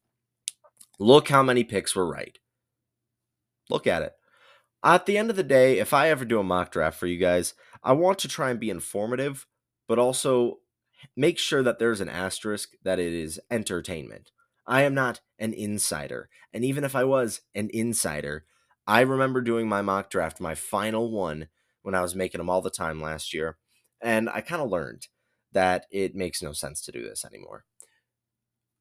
Look 0.99 1.29
how 1.29 1.43
many 1.43 1.63
picks 1.65 1.95
were 1.95 2.09
right. 2.09 2.39
Look 3.71 3.87
at 3.87 4.03
it. 4.03 4.13
At 4.85 5.07
the 5.07 5.17
end 5.17 5.31
of 5.31 5.37
the 5.37 5.43
day, 5.43 5.79
if 5.79 5.95
I 5.95 6.11
ever 6.11 6.27
do 6.27 6.39
a 6.39 6.45
mock 6.45 6.71
draft 6.71 6.99
for 6.99 7.07
you 7.07 7.17
guys, 7.17 7.55
I 7.83 7.93
want 7.93 8.19
to 8.19 8.29
try 8.29 8.51
and 8.51 8.61
be 8.61 8.69
informative, 8.69 9.47
but 9.89 9.99
also 9.99 10.59
make 11.17 11.39
sure 11.39 11.63
that 11.63 11.79
there's 11.79 12.03
an 12.03 12.11
asterisk 12.11 12.73
that 12.83 12.99
it 12.99 13.15
is 13.15 13.41
entertainment. 13.51 14.31
I 14.67 14.83
am 14.83 14.93
not 14.93 15.23
an 15.39 15.55
insider. 15.55 16.29
And 16.53 16.67
even 16.67 16.85
if 16.85 16.95
I 16.95 17.05
was 17.05 17.41
an 17.55 17.71
insider, 17.73 18.45
I 18.87 19.01
remember 19.01 19.41
doing 19.41 19.69
my 19.69 19.81
mock 19.81 20.11
draft, 20.11 20.39
my 20.39 20.55
final 20.55 21.11
one, 21.11 21.49
when 21.81 21.95
I 21.95 22.03
was 22.03 22.15
making 22.15 22.39
them 22.39 22.51
all 22.51 22.61
the 22.61 22.71
time 22.71 23.01
last 23.01 23.33
year. 23.33 23.57
And 24.03 24.29
I 24.29 24.43
kind 24.43 24.61
of 24.61 24.71
learned 24.71 25.09
that 25.53 25.87
it 25.91 26.15
makes 26.15 26.43
no 26.43 26.53
sense 26.53 26.83
to 26.83 26.93
do 26.93 27.03
this 27.03 27.25
anymore. 27.25 27.65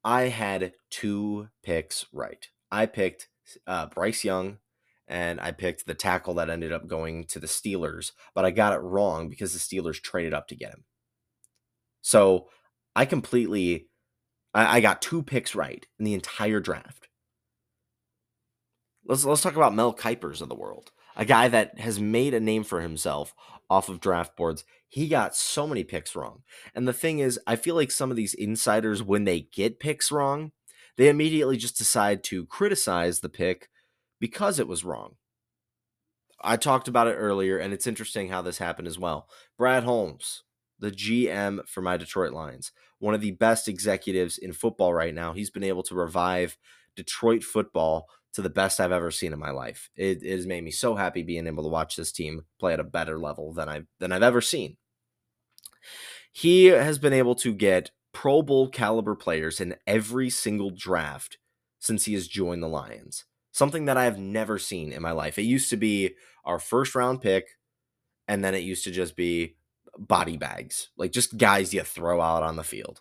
I 0.04 0.24
had 0.24 0.72
two 0.90 1.48
picks 1.62 2.04
right. 2.12 2.46
I 2.70 2.84
picked 2.84 3.28
uh, 3.66 3.86
Bryce 3.86 4.22
Young 4.22 4.58
and 5.06 5.40
I 5.40 5.52
picked 5.52 5.86
the 5.86 5.94
tackle 5.94 6.34
that 6.34 6.50
ended 6.50 6.72
up 6.72 6.86
going 6.86 7.24
to 7.26 7.38
the 7.38 7.46
Steelers, 7.46 8.12
but 8.34 8.44
I 8.44 8.50
got 8.50 8.72
it 8.72 8.80
wrong 8.80 9.28
because 9.28 9.52
the 9.52 9.58
Steelers 9.58 10.00
traded 10.00 10.32
up 10.32 10.48
to 10.48 10.56
get 10.56 10.70
him. 10.70 10.84
So 12.00 12.48
I 12.96 13.04
completely, 13.04 13.88
I, 14.52 14.78
I 14.78 14.80
got 14.80 15.02
two 15.02 15.22
picks 15.22 15.54
right 15.54 15.86
in 15.98 16.04
the 16.04 16.14
entire 16.14 16.60
draft. 16.60 17.08
Let's 19.06 19.24
let's 19.24 19.42
talk 19.42 19.56
about 19.56 19.74
Mel 19.74 19.94
Kipers 19.94 20.40
of 20.40 20.48
the 20.48 20.54
world, 20.54 20.90
a 21.14 21.26
guy 21.26 21.48
that 21.48 21.78
has 21.78 22.00
made 22.00 22.32
a 22.32 22.40
name 22.40 22.64
for 22.64 22.80
himself 22.80 23.34
off 23.68 23.90
of 23.90 24.00
draft 24.00 24.34
boards. 24.36 24.64
He 24.88 25.08
got 25.08 25.36
so 25.36 25.66
many 25.66 25.84
picks 25.84 26.16
wrong, 26.16 26.42
and 26.74 26.88
the 26.88 26.92
thing 26.94 27.18
is, 27.18 27.38
I 27.46 27.56
feel 27.56 27.74
like 27.74 27.90
some 27.90 28.10
of 28.10 28.16
these 28.16 28.32
insiders, 28.32 29.02
when 29.02 29.24
they 29.24 29.40
get 29.40 29.80
picks 29.80 30.10
wrong, 30.10 30.52
they 30.96 31.08
immediately 31.08 31.58
just 31.58 31.76
decide 31.76 32.24
to 32.24 32.46
criticize 32.46 33.20
the 33.20 33.28
pick 33.28 33.68
because 34.20 34.58
it 34.58 34.68
was 34.68 34.84
wrong. 34.84 35.16
I 36.42 36.56
talked 36.56 36.88
about 36.88 37.06
it 37.06 37.14
earlier, 37.14 37.58
and 37.58 37.72
it's 37.72 37.86
interesting 37.86 38.28
how 38.28 38.42
this 38.42 38.58
happened 38.58 38.86
as 38.86 38.98
well. 38.98 39.28
Brad 39.56 39.84
Holmes, 39.84 40.42
the 40.78 40.90
GM 40.90 41.66
for 41.66 41.80
my 41.80 41.96
Detroit 41.96 42.32
Lions, 42.32 42.72
one 42.98 43.14
of 43.14 43.20
the 43.20 43.30
best 43.32 43.68
executives 43.68 44.36
in 44.36 44.52
football 44.52 44.92
right 44.92 45.14
now. 45.14 45.32
He's 45.32 45.50
been 45.50 45.64
able 45.64 45.82
to 45.84 45.94
revive 45.94 46.58
Detroit 46.96 47.42
football 47.42 48.06
to 48.34 48.42
the 48.42 48.50
best 48.50 48.80
I've 48.80 48.92
ever 48.92 49.10
seen 49.10 49.32
in 49.32 49.38
my 49.38 49.50
life. 49.50 49.90
It, 49.96 50.22
it, 50.22 50.36
has 50.36 50.46
made 50.46 50.64
me 50.64 50.70
so 50.70 50.96
happy 50.96 51.22
being 51.22 51.46
able 51.46 51.62
to 51.62 51.68
watch 51.68 51.96
this 51.96 52.12
team 52.12 52.44
play 52.58 52.72
at 52.72 52.80
a 52.80 52.84
better 52.84 53.18
level 53.18 53.52
than 53.52 53.68
I've 53.68 53.86
than 54.00 54.12
I've 54.12 54.22
ever 54.22 54.40
seen. 54.40 54.76
He 56.32 56.66
has 56.66 56.98
been 56.98 57.12
able 57.12 57.36
to 57.36 57.54
get 57.54 57.92
Pro 58.12 58.42
Bowl 58.42 58.68
caliber 58.68 59.14
players 59.14 59.60
in 59.60 59.76
every 59.86 60.30
single 60.30 60.70
draft 60.70 61.38
since 61.78 62.04
he 62.06 62.14
has 62.14 62.26
joined 62.26 62.62
the 62.62 62.68
Lions 62.68 63.24
something 63.54 63.84
that 63.84 63.96
I 63.96 64.04
have 64.04 64.18
never 64.18 64.58
seen 64.58 64.92
in 64.92 65.00
my 65.00 65.12
life. 65.12 65.38
It 65.38 65.44
used 65.44 65.70
to 65.70 65.76
be 65.76 66.16
our 66.44 66.58
first 66.58 66.94
round 66.94 67.22
pick, 67.22 67.46
and 68.28 68.44
then 68.44 68.54
it 68.54 68.64
used 68.64 68.84
to 68.84 68.90
just 68.90 69.16
be 69.16 69.56
body 69.96 70.36
bags, 70.36 70.90
like 70.98 71.12
just 71.12 71.38
guys 71.38 71.72
you 71.72 71.82
throw 71.82 72.20
out 72.20 72.42
on 72.42 72.56
the 72.56 72.64
field. 72.64 73.00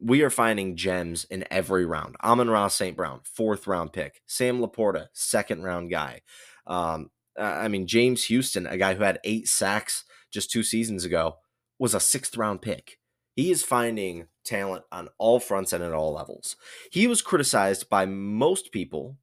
We 0.00 0.22
are 0.22 0.30
finding 0.30 0.76
gems 0.76 1.24
in 1.24 1.44
every 1.50 1.84
round. 1.84 2.16
Amon-Ra 2.24 2.68
St. 2.68 2.96
Brown, 2.96 3.20
fourth 3.22 3.66
round 3.66 3.92
pick. 3.92 4.22
Sam 4.26 4.60
LaPorta, 4.60 5.08
second 5.12 5.62
round 5.62 5.90
guy. 5.90 6.22
Um, 6.66 7.10
I 7.38 7.68
mean, 7.68 7.86
James 7.86 8.24
Houston, 8.24 8.66
a 8.66 8.78
guy 8.78 8.94
who 8.94 9.04
had 9.04 9.20
eight 9.24 9.46
sacks 9.46 10.04
just 10.32 10.50
two 10.50 10.62
seasons 10.62 11.04
ago, 11.04 11.36
was 11.78 11.94
a 11.94 12.00
sixth 12.00 12.34
round 12.38 12.62
pick. 12.62 12.98
He 13.36 13.50
is 13.50 13.62
finding 13.62 14.26
talent 14.42 14.84
on 14.90 15.08
all 15.18 15.38
fronts 15.38 15.74
and 15.74 15.84
at 15.84 15.92
all 15.92 16.14
levels. 16.14 16.56
He 16.90 17.06
was 17.06 17.20
criticized 17.20 17.90
by 17.90 18.06
most 18.06 18.72
people 18.72 19.18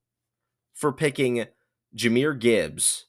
for 0.78 0.94
picking 0.94 1.46
Jahmyr 1.96 2.40
Gibbs 2.40 3.08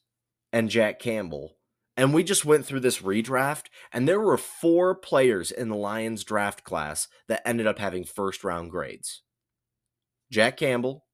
and 0.51 0.69
Jack 0.69 0.99
Campbell. 0.99 1.55
And 1.95 2.13
we 2.13 2.23
just 2.23 2.43
went 2.43 2.65
through 2.65 2.79
this 2.79 2.99
redraft, 2.99 3.65
and 3.93 4.07
there 4.07 4.19
were 4.19 4.37
four 4.37 4.95
players 4.95 5.51
in 5.51 5.69
the 5.69 5.75
Lions 5.75 6.23
draft 6.23 6.63
class 6.63 7.07
that 7.27 7.47
ended 7.47 7.67
up 7.67 7.77
having 7.77 8.03
first 8.03 8.43
round 8.43 8.71
grades 8.71 9.21
Jack 10.31 10.57
Campbell, 10.57 11.05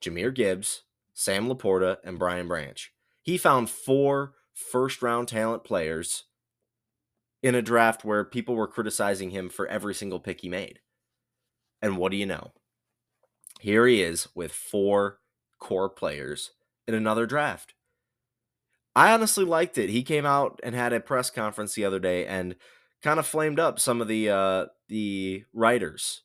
Jahmyr 0.00 0.34
Gibbs, 0.34 0.84
Sam 1.12 1.48
LaPorta, 1.48 1.98
and 2.02 2.18
Brian 2.18 2.48
Branch. 2.48 2.92
He 3.22 3.36
found 3.36 3.68
four 3.68 4.34
first 4.54 5.02
round 5.02 5.28
talent 5.28 5.64
players 5.64 6.24
in 7.42 7.54
a 7.54 7.62
draft 7.62 8.04
where 8.04 8.24
people 8.24 8.54
were 8.54 8.68
criticizing 8.68 9.30
him 9.30 9.50
for 9.50 9.66
every 9.66 9.94
single 9.94 10.20
pick 10.20 10.40
he 10.40 10.48
made. 10.48 10.80
And 11.82 11.98
what 11.98 12.10
do 12.10 12.16
you 12.16 12.26
know? 12.26 12.52
Here 13.60 13.86
he 13.86 14.02
is 14.02 14.28
with 14.34 14.52
four 14.52 15.18
core 15.60 15.88
players 15.88 16.50
in 16.88 16.94
another 16.94 17.26
draft. 17.26 17.74
I 18.96 19.12
honestly 19.12 19.44
liked 19.44 19.78
it. 19.78 19.90
He 19.90 20.02
came 20.02 20.26
out 20.26 20.58
and 20.62 20.74
had 20.74 20.92
a 20.92 21.00
press 21.00 21.30
conference 21.30 21.74
the 21.74 21.84
other 21.84 22.00
day 22.00 22.26
and 22.26 22.56
kind 23.02 23.20
of 23.20 23.26
flamed 23.26 23.60
up 23.60 23.78
some 23.78 24.00
of 24.00 24.08
the 24.08 24.28
uh, 24.28 24.66
the 24.88 25.44
writers 25.52 26.22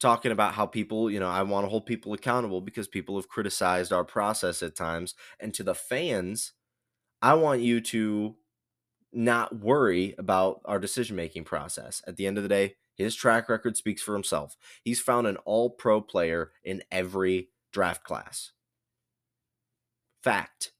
talking 0.00 0.32
about 0.32 0.54
how 0.54 0.64
people, 0.64 1.10
you 1.10 1.20
know, 1.20 1.28
I 1.28 1.42
want 1.42 1.64
to 1.64 1.68
hold 1.68 1.86
people 1.86 2.12
accountable 2.12 2.60
because 2.60 2.86
people 2.86 3.16
have 3.16 3.28
criticized 3.28 3.92
our 3.92 4.04
process 4.04 4.62
at 4.62 4.76
times 4.76 5.14
and 5.40 5.52
to 5.54 5.62
the 5.62 5.74
fans, 5.74 6.52
I 7.20 7.34
want 7.34 7.60
you 7.62 7.80
to 7.80 8.36
not 9.12 9.58
worry 9.58 10.14
about 10.18 10.60
our 10.64 10.78
decision 10.78 11.16
making 11.16 11.44
process. 11.44 12.02
At 12.06 12.16
the 12.16 12.26
end 12.26 12.36
of 12.36 12.44
the 12.44 12.48
day, 12.48 12.76
his 12.94 13.14
track 13.14 13.48
record 13.48 13.76
speaks 13.76 14.02
for 14.02 14.12
himself. 14.14 14.56
He's 14.82 15.00
found 15.00 15.26
an 15.26 15.36
all 15.38 15.70
pro 15.70 16.00
player 16.00 16.52
in 16.64 16.82
every 16.90 17.48
draft 17.72 18.04
class. 18.04 18.52
Fact. 20.22 20.72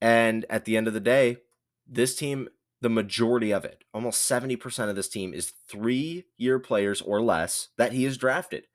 And 0.00 0.44
at 0.50 0.64
the 0.64 0.76
end 0.76 0.88
of 0.88 0.94
the 0.94 1.00
day, 1.00 1.38
this 1.86 2.14
team, 2.14 2.48
the 2.80 2.88
majority 2.88 3.52
of 3.52 3.64
it, 3.64 3.84
almost 3.94 4.28
70% 4.28 4.88
of 4.88 4.96
this 4.96 5.08
team 5.08 5.32
is 5.32 5.52
three 5.68 6.24
year 6.36 6.58
players 6.58 7.00
or 7.00 7.20
less 7.20 7.68
that 7.78 7.92
he 7.92 8.04
has 8.04 8.16
drafted. 8.16 8.66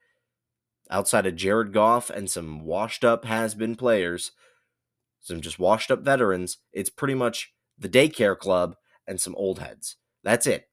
Outside 0.89 1.25
of 1.25 1.35
Jared 1.35 1.71
Goff 1.71 2.09
and 2.09 2.29
some 2.29 2.65
washed 2.65 3.05
up 3.05 3.25
has 3.25 3.55
been 3.55 3.75
players, 3.75 4.31
some 5.21 5.39
just 5.39 5.59
washed 5.59 5.91
up 5.91 6.01
veterans, 6.01 6.57
it's 6.73 6.89
pretty 6.89 7.13
much 7.13 7.53
the 7.77 7.89
daycare 7.89 8.37
club 8.37 8.75
and 9.07 9.19
some 9.19 9.35
old 9.35 9.59
heads. 9.59 9.97
That's 10.23 10.47
it. 10.47 10.67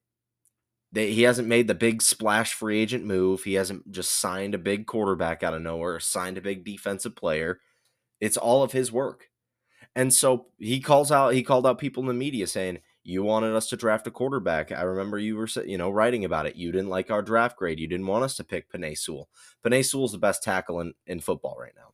They, 0.90 1.12
he 1.12 1.22
hasn't 1.22 1.48
made 1.48 1.68
the 1.68 1.74
big 1.74 2.00
splash 2.00 2.54
free 2.54 2.80
agent 2.80 3.04
move. 3.04 3.44
He 3.44 3.54
hasn't 3.54 3.90
just 3.90 4.12
signed 4.12 4.54
a 4.54 4.58
big 4.58 4.86
quarterback 4.86 5.42
out 5.42 5.54
of 5.54 5.62
nowhere 5.62 6.00
signed 6.00 6.38
a 6.38 6.42
big 6.42 6.64
defensive 6.64 7.14
player. 7.14 7.60
It's 8.20 8.36
all 8.36 8.62
of 8.62 8.72
his 8.72 8.90
work. 8.90 9.28
And 9.94 10.12
so 10.14 10.46
he 10.58 10.80
calls 10.80 11.10
out 11.12 11.34
he 11.34 11.42
called 11.42 11.66
out 11.66 11.78
people 11.78 12.02
in 12.02 12.06
the 12.06 12.14
media 12.14 12.46
saying, 12.46 12.78
"You 13.02 13.22
wanted 13.22 13.54
us 13.54 13.68
to 13.70 13.76
draft 13.76 14.06
a 14.06 14.10
quarterback. 14.10 14.70
I 14.72 14.82
remember 14.82 15.18
you 15.18 15.36
were 15.36 15.48
you 15.66 15.76
know 15.76 15.90
writing 15.90 16.24
about 16.24 16.46
it. 16.46 16.56
You 16.56 16.72
didn't 16.72 16.88
like 16.88 17.10
our 17.10 17.22
draft 17.22 17.56
grade. 17.56 17.80
You 17.80 17.88
didn't 17.88 18.06
want 18.06 18.24
us 18.24 18.36
to 18.36 18.44
pick 18.44 18.70
Penei 18.70 18.96
Sewell. 18.96 19.28
Penei 19.64 19.84
Sewell's 19.84 20.12
the 20.12 20.18
best 20.18 20.42
tackle 20.42 20.80
in, 20.80 20.94
in 21.06 21.20
football 21.20 21.56
right 21.58 21.72
now. 21.76 21.92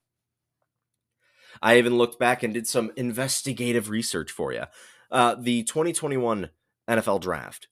I 1.62 1.78
even 1.78 1.96
looked 1.96 2.18
back 2.18 2.42
and 2.42 2.52
did 2.52 2.66
some 2.66 2.92
investigative 2.96 3.88
research 3.88 4.30
for 4.30 4.52
you. 4.52 4.64
Uh, 5.10 5.36
the 5.38 5.62
2021 5.62 6.50
NFL 6.88 7.20
draft. 7.20 7.68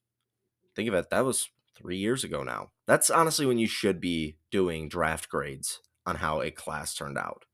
Think 0.75 0.89
of 0.89 0.95
it, 0.95 1.09
that 1.09 1.25
was 1.25 1.49
three 1.75 1.97
years 1.97 2.23
ago 2.23 2.43
now. 2.43 2.71
That's 2.87 3.09
honestly 3.09 3.45
when 3.45 3.57
you 3.57 3.67
should 3.67 3.99
be 3.99 4.37
doing 4.51 4.89
draft 4.89 5.29
grades 5.29 5.79
on 6.05 6.17
how 6.17 6.41
a 6.41 6.51
class 6.51 6.93
turned 6.93 7.17
out. 7.17 7.45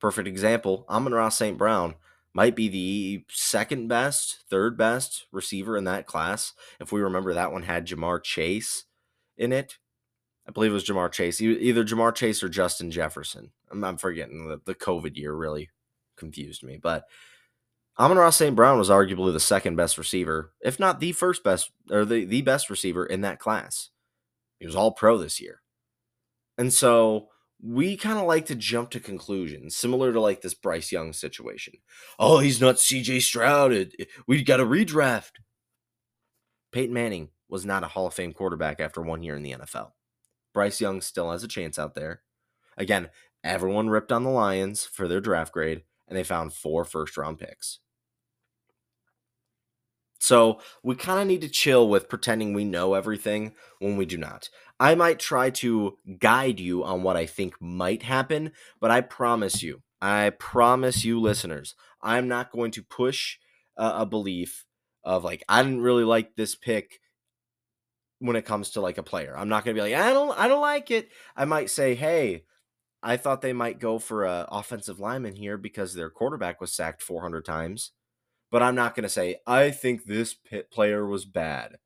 Perfect 0.00 0.28
example 0.28 0.84
Amon-Ra 0.88 1.28
St. 1.30 1.56
Brown 1.56 1.94
might 2.34 2.54
be 2.54 2.68
the 2.68 3.24
second 3.30 3.88
best, 3.88 4.44
third 4.50 4.76
best 4.76 5.26
receiver 5.32 5.76
in 5.76 5.84
that 5.84 6.06
class. 6.06 6.52
If 6.78 6.92
we 6.92 7.00
remember, 7.00 7.32
that 7.32 7.50
one 7.50 7.62
had 7.62 7.86
Ja'Marr 7.86 8.22
Chase 8.22 8.84
in 9.38 9.52
it. 9.52 9.78
I 10.46 10.52
believe 10.52 10.70
it 10.70 10.74
was 10.74 10.84
Ja'Marr 10.84 11.10
Chase, 11.10 11.40
either 11.40 11.82
Ja'Marr 11.82 12.14
Chase 12.14 12.42
or 12.42 12.50
Justin 12.50 12.90
Jefferson. 12.90 13.52
I'm, 13.70 13.82
I'm 13.82 13.96
forgetting 13.96 14.48
the, 14.48 14.60
the 14.64 14.74
COVID 14.74 15.16
year 15.16 15.32
really 15.32 15.70
confused 16.16 16.62
me, 16.62 16.76
but 16.76 17.04
Amon-Ra 17.98 18.30
St. 18.30 18.54
Brown 18.54 18.78
was 18.78 18.90
arguably 18.90 19.32
the 19.32 19.40
second 19.40 19.76
best 19.76 19.96
receiver, 19.96 20.52
if 20.60 20.78
not 20.78 21.00
the 21.00 21.12
first 21.12 21.42
best 21.42 21.70
or 21.90 22.04
the, 22.04 22.24
the 22.24 22.42
best 22.42 22.68
receiver 22.68 23.06
in 23.06 23.22
that 23.22 23.38
class. 23.38 23.90
He 24.58 24.66
was 24.66 24.76
all 24.76 24.92
pro 24.92 25.16
this 25.16 25.40
year. 25.40 25.62
And 26.58 26.72
so 26.72 27.28
we 27.62 27.96
kind 27.96 28.18
of 28.18 28.26
like 28.26 28.46
to 28.46 28.54
jump 28.54 28.90
to 28.90 29.00
conclusions, 29.00 29.76
similar 29.76 30.12
to 30.12 30.20
like 30.20 30.42
this 30.42 30.54
Bryce 30.54 30.92
Young 30.92 31.12
situation. 31.12 31.74
Oh, 32.18 32.38
he's 32.38 32.60
not 32.60 32.76
CJ 32.76 33.22
Stroud. 33.22 33.92
We've 34.26 34.46
got 34.46 34.60
a 34.60 34.66
redraft. 34.66 35.32
Peyton 36.72 36.92
Manning 36.92 37.30
was 37.48 37.64
not 37.64 37.84
a 37.84 37.88
Hall 37.88 38.06
of 38.06 38.14
Fame 38.14 38.32
quarterback 38.32 38.80
after 38.80 39.00
one 39.00 39.22
year 39.22 39.36
in 39.36 39.42
the 39.42 39.52
NFL. 39.52 39.92
Bryce 40.52 40.80
Young 40.80 41.00
still 41.00 41.30
has 41.30 41.42
a 41.42 41.48
chance 41.48 41.78
out 41.78 41.94
there. 41.94 42.22
Again, 42.76 43.08
everyone 43.42 43.88
ripped 43.88 44.12
on 44.12 44.24
the 44.24 44.30
Lions 44.30 44.84
for 44.84 45.08
their 45.08 45.20
draft 45.20 45.52
grade, 45.52 45.82
and 46.08 46.16
they 46.16 46.24
found 46.24 46.52
four 46.52 46.84
first 46.84 47.16
round 47.16 47.38
picks. 47.38 47.78
So 50.18 50.60
we 50.82 50.94
kind 50.94 51.20
of 51.20 51.26
need 51.26 51.42
to 51.42 51.48
chill 51.48 51.88
with 51.88 52.08
pretending 52.08 52.54
we 52.54 52.64
know 52.64 52.94
everything 52.94 53.52
when 53.78 53.96
we 53.96 54.06
do 54.06 54.16
not. 54.16 54.48
I 54.78 54.94
might 54.94 55.18
try 55.18 55.50
to 55.50 55.98
guide 56.18 56.60
you 56.60 56.84
on 56.84 57.02
what 57.02 57.16
I 57.16 57.26
think 57.26 57.54
might 57.60 58.02
happen, 58.02 58.52
but 58.80 58.90
I 58.90 59.00
promise 59.00 59.62
you, 59.62 59.82
I 60.00 60.30
promise 60.30 61.04
you, 61.04 61.20
listeners, 61.20 61.74
I'm 62.02 62.28
not 62.28 62.52
going 62.52 62.70
to 62.72 62.82
push 62.82 63.38
a, 63.76 64.06
belief 64.06 64.64
of 65.04 65.24
like, 65.24 65.44
I 65.48 65.62
didn't 65.62 65.80
really 65.80 66.04
like 66.04 66.36
this 66.36 66.54
pick 66.54 67.00
when 68.18 68.36
it 68.36 68.44
comes 68.44 68.70
to 68.70 68.80
like 68.80 68.98
a 68.98 69.02
player. 69.02 69.36
I'm 69.36 69.48
not 69.48 69.64
going 69.64 69.74
to 69.74 69.82
be 69.82 69.90
like, 69.90 70.00
I 70.00 70.12
don't, 70.12 70.38
I 70.38 70.48
don't 70.48 70.62
like 70.62 70.90
it. 70.90 71.10
I 71.36 71.44
might 71.44 71.70
say, 71.70 71.94
hey, 71.94 72.44
I 73.02 73.16
thought 73.16 73.40
they 73.40 73.52
might 73.52 73.78
go 73.78 73.98
for 73.98 74.24
a 74.24 74.46
offensive 74.50 74.98
lineman 74.98 75.36
here 75.36 75.56
because 75.58 75.94
their 75.94 76.10
quarterback 76.10 76.60
was 76.60 76.72
sacked 76.72 77.02
400 77.02 77.44
times 77.44 77.92
but 78.56 78.62
I'm 78.62 78.74
not 78.74 78.94
going 78.94 79.02
to 79.02 79.10
say, 79.10 79.36
I 79.46 79.70
think 79.70 80.06
this 80.06 80.34
player 80.72 81.06
was 81.06 81.26
bad. 81.26 81.76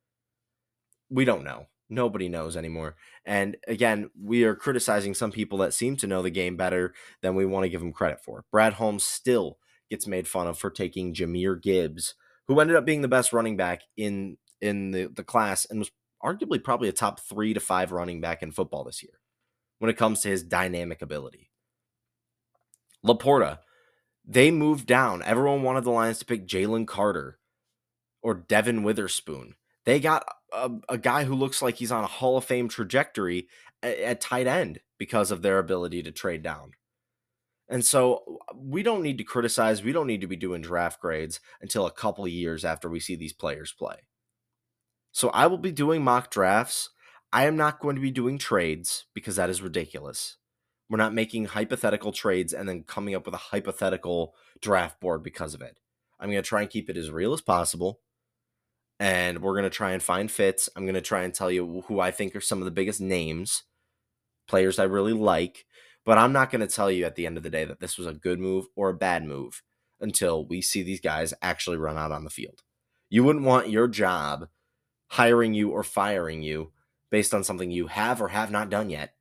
We 1.10 1.24
don't 1.24 1.42
know. 1.42 1.66
Nobody 1.88 2.28
knows 2.28 2.56
anymore. 2.56 2.94
And 3.26 3.56
again, 3.66 4.10
we 4.16 4.44
are 4.44 4.54
criticizing 4.54 5.14
some 5.14 5.32
people 5.32 5.58
that 5.58 5.74
seem 5.74 5.96
to 5.96 6.06
know 6.06 6.22
the 6.22 6.30
game 6.30 6.56
better 6.56 6.94
than 7.22 7.34
we 7.34 7.44
want 7.44 7.64
to 7.64 7.68
give 7.68 7.80
them 7.80 7.92
credit 7.92 8.22
for. 8.24 8.44
Brad 8.52 8.74
Holmes 8.74 9.02
still 9.02 9.58
gets 9.90 10.06
made 10.06 10.28
fun 10.28 10.46
of 10.46 10.60
for 10.60 10.70
taking 10.70 11.12
Jahmyr 11.12 11.60
Gibbs, 11.60 12.14
who 12.46 12.60
ended 12.60 12.76
up 12.76 12.86
being 12.86 13.02
the 13.02 13.08
best 13.08 13.32
running 13.32 13.56
back 13.56 13.80
in 13.96 14.36
in 14.60 14.92
the, 14.92 15.06
the 15.06 15.24
class 15.24 15.66
and 15.68 15.80
was 15.80 15.90
arguably 16.22 16.62
probably 16.62 16.88
a 16.88 16.92
top 16.92 17.18
three 17.18 17.52
to 17.52 17.58
five 17.58 17.90
running 17.90 18.20
back 18.20 18.44
in 18.44 18.52
football 18.52 18.84
this 18.84 19.02
year 19.02 19.14
when 19.80 19.90
it 19.90 19.96
comes 19.96 20.20
to 20.20 20.28
his 20.28 20.44
dynamic 20.44 21.02
ability. 21.02 21.50
Laporta, 23.04 23.58
they 24.24 24.50
moved 24.50 24.86
down. 24.86 25.22
Everyone 25.22 25.62
wanted 25.62 25.84
the 25.84 25.90
Lions 25.90 26.18
to 26.18 26.24
pick 26.24 26.46
Jalen 26.46 26.86
Carter 26.86 27.38
or 28.22 28.34
Devon 28.34 28.82
Witherspoon. 28.82 29.54
They 29.84 29.98
got 29.98 30.24
a, 30.52 30.70
a, 30.88 30.98
guy 30.98 31.24
who 31.24 31.34
looks 31.34 31.62
like 31.62 31.76
he's 31.76 31.92
on 31.92 32.04
a 32.04 32.08
Hall 32.08 32.36
of 32.36 32.44
Fame 32.44 32.68
trajectory 32.68 33.48
at, 33.82 33.98
at 33.98 34.20
tight 34.20 34.46
end 34.46 34.80
because 34.98 35.30
of 35.30 35.42
their 35.42 35.58
ability 35.58 36.02
to 36.02 36.12
trade 36.12 36.42
down. 36.42 36.72
And 37.68 37.84
so 37.84 38.38
we 38.54 38.82
don't 38.82 39.02
need 39.02 39.16
to 39.18 39.24
criticize, 39.24 39.82
we 39.82 39.92
don't 39.92 40.08
need 40.08 40.20
to 40.20 40.26
be 40.26 40.36
doing 40.36 40.60
draft 40.60 41.00
grades 41.00 41.40
until 41.62 41.86
a 41.86 41.92
couple 41.92 42.26
years 42.26 42.64
after 42.64 42.88
we 42.88 43.00
see 43.00 43.14
these 43.14 43.32
players 43.32 43.72
play. 43.72 43.96
So 45.12 45.28
I 45.30 45.46
will 45.46 45.58
be 45.58 45.72
doing 45.72 46.02
mock 46.02 46.30
drafts. 46.30 46.90
I 47.32 47.46
am 47.46 47.56
not 47.56 47.80
going 47.80 47.94
to 47.94 48.02
be 48.02 48.10
doing 48.10 48.38
trades 48.38 49.06
because 49.14 49.36
that 49.36 49.50
is 49.50 49.62
ridiculous. 49.62 50.36
We're 50.90 50.96
not 50.96 51.14
making 51.14 51.46
hypothetical 51.46 52.10
trades 52.10 52.52
and 52.52 52.68
then 52.68 52.82
coming 52.82 53.14
up 53.14 53.24
with 53.24 53.34
a 53.34 53.38
hypothetical 53.38 54.34
draft 54.60 55.00
board 55.00 55.22
because 55.22 55.54
of 55.54 55.62
it. 55.62 55.78
I'm 56.18 56.30
going 56.30 56.42
to 56.42 56.48
try 56.48 56.62
and 56.62 56.68
keep 56.68 56.90
it 56.90 56.96
as 56.96 57.12
real 57.12 57.32
as 57.32 57.40
possible. 57.40 58.00
And 58.98 59.40
we're 59.40 59.54
going 59.54 59.62
to 59.62 59.70
try 59.70 59.92
and 59.92 60.02
find 60.02 60.28
fits. 60.28 60.68
I'm 60.74 60.84
going 60.84 60.94
to 60.94 61.00
try 61.00 61.22
and 61.22 61.32
tell 61.32 61.50
you 61.50 61.84
who 61.86 62.00
I 62.00 62.10
think 62.10 62.34
are 62.34 62.40
some 62.40 62.58
of 62.58 62.64
the 62.64 62.72
biggest 62.72 63.00
names, 63.00 63.62
players 64.48 64.80
I 64.80 64.84
really 64.84 65.12
like. 65.12 65.64
But 66.04 66.18
I'm 66.18 66.32
not 66.32 66.50
going 66.50 66.60
to 66.60 66.74
tell 66.74 66.90
you 66.90 67.04
at 67.04 67.14
the 67.14 67.24
end 67.24 67.36
of 67.36 67.44
the 67.44 67.50
day 67.50 67.64
that 67.64 67.78
this 67.78 67.96
was 67.96 68.08
a 68.08 68.12
good 68.12 68.40
move 68.40 68.66
or 68.74 68.90
a 68.90 68.94
bad 68.94 69.24
move 69.24 69.62
until 70.00 70.44
we 70.44 70.60
see 70.60 70.82
these 70.82 71.00
guys 71.00 71.32
actually 71.40 71.76
run 71.76 71.96
out 71.96 72.10
on 72.10 72.24
the 72.24 72.30
field. 72.30 72.62
You 73.08 73.22
wouldn't 73.22 73.44
want 73.44 73.70
your 73.70 73.86
job 73.86 74.48
hiring 75.10 75.54
you 75.54 75.70
or 75.70 75.84
firing 75.84 76.42
you 76.42 76.72
based 77.10 77.32
on 77.32 77.44
something 77.44 77.70
you 77.70 77.86
have 77.86 78.20
or 78.20 78.28
have 78.28 78.50
not 78.50 78.70
done 78.70 78.90
yet 78.90 79.14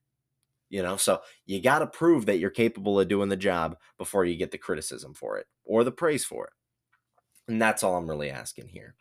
you 0.70 0.82
know 0.82 0.98
so 0.98 1.22
you 1.46 1.62
got 1.62 1.80
to 1.80 1.88
prove 1.88 2.26
that 2.26 2.40
you're 2.40 2.50
capable 2.50 3.00
of 3.00 3.08
doing 3.08 3.30
the 3.30 3.38
job 3.38 3.78
before 3.98 4.26
you 4.26 4.36
get 4.36 4.52
the 4.52 4.58
criticism 4.58 5.14
for 5.14 5.38
it 5.38 5.48
or 5.66 5.84
the 5.84 5.92
praise 5.92 6.26
for 6.26 6.46
it. 6.46 6.54
And 7.52 7.62
that's 7.62 7.84
all 7.84 7.96
i'm 7.96 8.10
really 8.10 8.30
asking 8.30 8.68
here. 8.70 8.96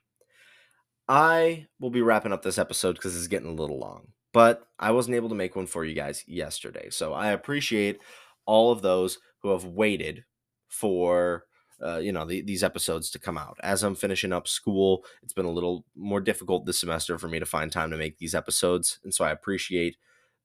I 1.10 1.66
will 1.80 1.90
be 1.90 2.02
wrapping 2.02 2.32
up 2.32 2.42
this 2.42 2.58
episode 2.58 2.94
because 2.94 3.16
it's 3.16 3.28
getting 3.28 3.48
a 3.48 3.54
little 3.60 3.78
long 3.78 4.08
but 4.32 4.66
i 4.78 4.90
wasn't 4.90 5.14
able 5.16 5.28
to 5.28 5.34
make 5.34 5.56
one 5.56 5.66
for 5.66 5.84
you 5.84 5.94
guys 5.94 6.24
yesterday 6.26 6.88
so 6.90 7.12
i 7.12 7.28
appreciate 7.30 8.00
all 8.46 8.70
of 8.72 8.82
those 8.82 9.18
who 9.42 9.50
have 9.50 9.64
waited 9.64 10.24
for 10.68 11.44
uh, 11.82 11.98
you 11.98 12.10
know 12.10 12.24
the, 12.24 12.40
these 12.42 12.64
episodes 12.64 13.08
to 13.10 13.18
come 13.18 13.38
out. 13.38 13.56
As 13.62 13.82
i'm 13.82 13.94
finishing 13.94 14.32
up 14.32 14.48
school 14.48 15.04
it's 15.22 15.32
been 15.32 15.44
a 15.44 15.50
little 15.50 15.84
more 15.96 16.20
difficult 16.20 16.66
this 16.66 16.80
semester 16.80 17.18
for 17.18 17.28
me 17.28 17.38
to 17.38 17.46
find 17.46 17.70
time 17.70 17.90
to 17.90 17.96
make 17.96 18.18
these 18.18 18.34
episodes 18.34 18.98
and 19.04 19.14
so 19.14 19.24
i 19.24 19.30
appreciate 19.30 19.96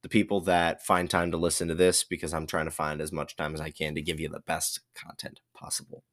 the 0.04 0.10
people 0.10 0.42
that 0.42 0.86
find 0.86 1.10
time 1.10 1.32
to 1.32 1.38
listen 1.38 1.70
to 1.70 1.76
this 1.76 2.04
because 2.04 2.34
I'm 2.34 2.46
trying 2.46 2.66
to 2.66 2.72
find 2.72 3.02
as 3.02 3.12
much 3.12 3.36
time 3.36 3.56
as 3.56 3.62
I 3.62 3.72
can 3.72 3.96
to 3.96 4.02
give 4.02 4.20
you 4.20 4.30
the 4.30 4.42
best 4.42 4.82
content 4.94 5.40
possible. 5.56 6.04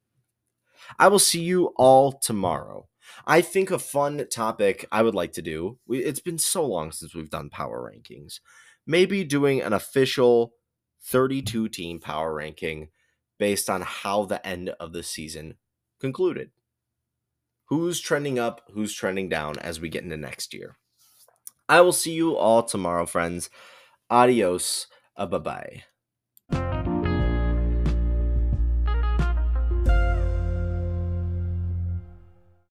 I 0.99 1.09
will 1.09 1.18
see 1.18 1.43
you 1.43 1.66
all 1.76 2.12
tomorrow. 2.12 2.88
I 3.26 3.41
think 3.41 3.70
a 3.70 3.78
fun 3.78 4.24
topic 4.32 4.86
I 4.93 5.03
would 5.03 5.14
like 5.14 5.32
to 5.32 5.43
do, 5.43 5.78
it's 5.88 6.20
been 6.20 6.38
so 6.38 6.64
long 6.64 6.93
since 6.93 7.14
we've 7.14 7.28
done 7.28 7.51
power 7.51 7.93
rankings. 7.93 8.38
Maybe 8.86 9.24
doing 9.24 9.61
an 9.61 9.72
official 9.72 10.53
32 11.03 11.68
team 11.68 11.99
power 12.01 12.32
ranking 12.32 12.88
based 13.38 13.68
on 13.68 13.82
how 13.82 14.24
the 14.24 14.47
end 14.47 14.70
of 14.80 14.93
the 14.93 15.03
season 15.03 15.55
concluded. 16.01 16.51
Who's 17.66 18.01
trending 18.01 18.38
up, 18.38 18.62
who's 18.72 18.95
trending 18.95 19.28
down 19.28 19.59
as 19.59 19.80
we 19.80 19.88
get 19.88 20.05
into 20.05 20.16
next 20.16 20.55
year. 20.55 20.76
I 21.68 21.80
will 21.80 21.93
see 21.93 22.12
you 22.12 22.36
all 22.36 22.62
tomorrow, 22.62 23.07
friends. 23.07 23.49
Adios. 24.11 24.87
Uh, 25.17 25.25
bye 25.27 25.39
bye. 25.39 25.85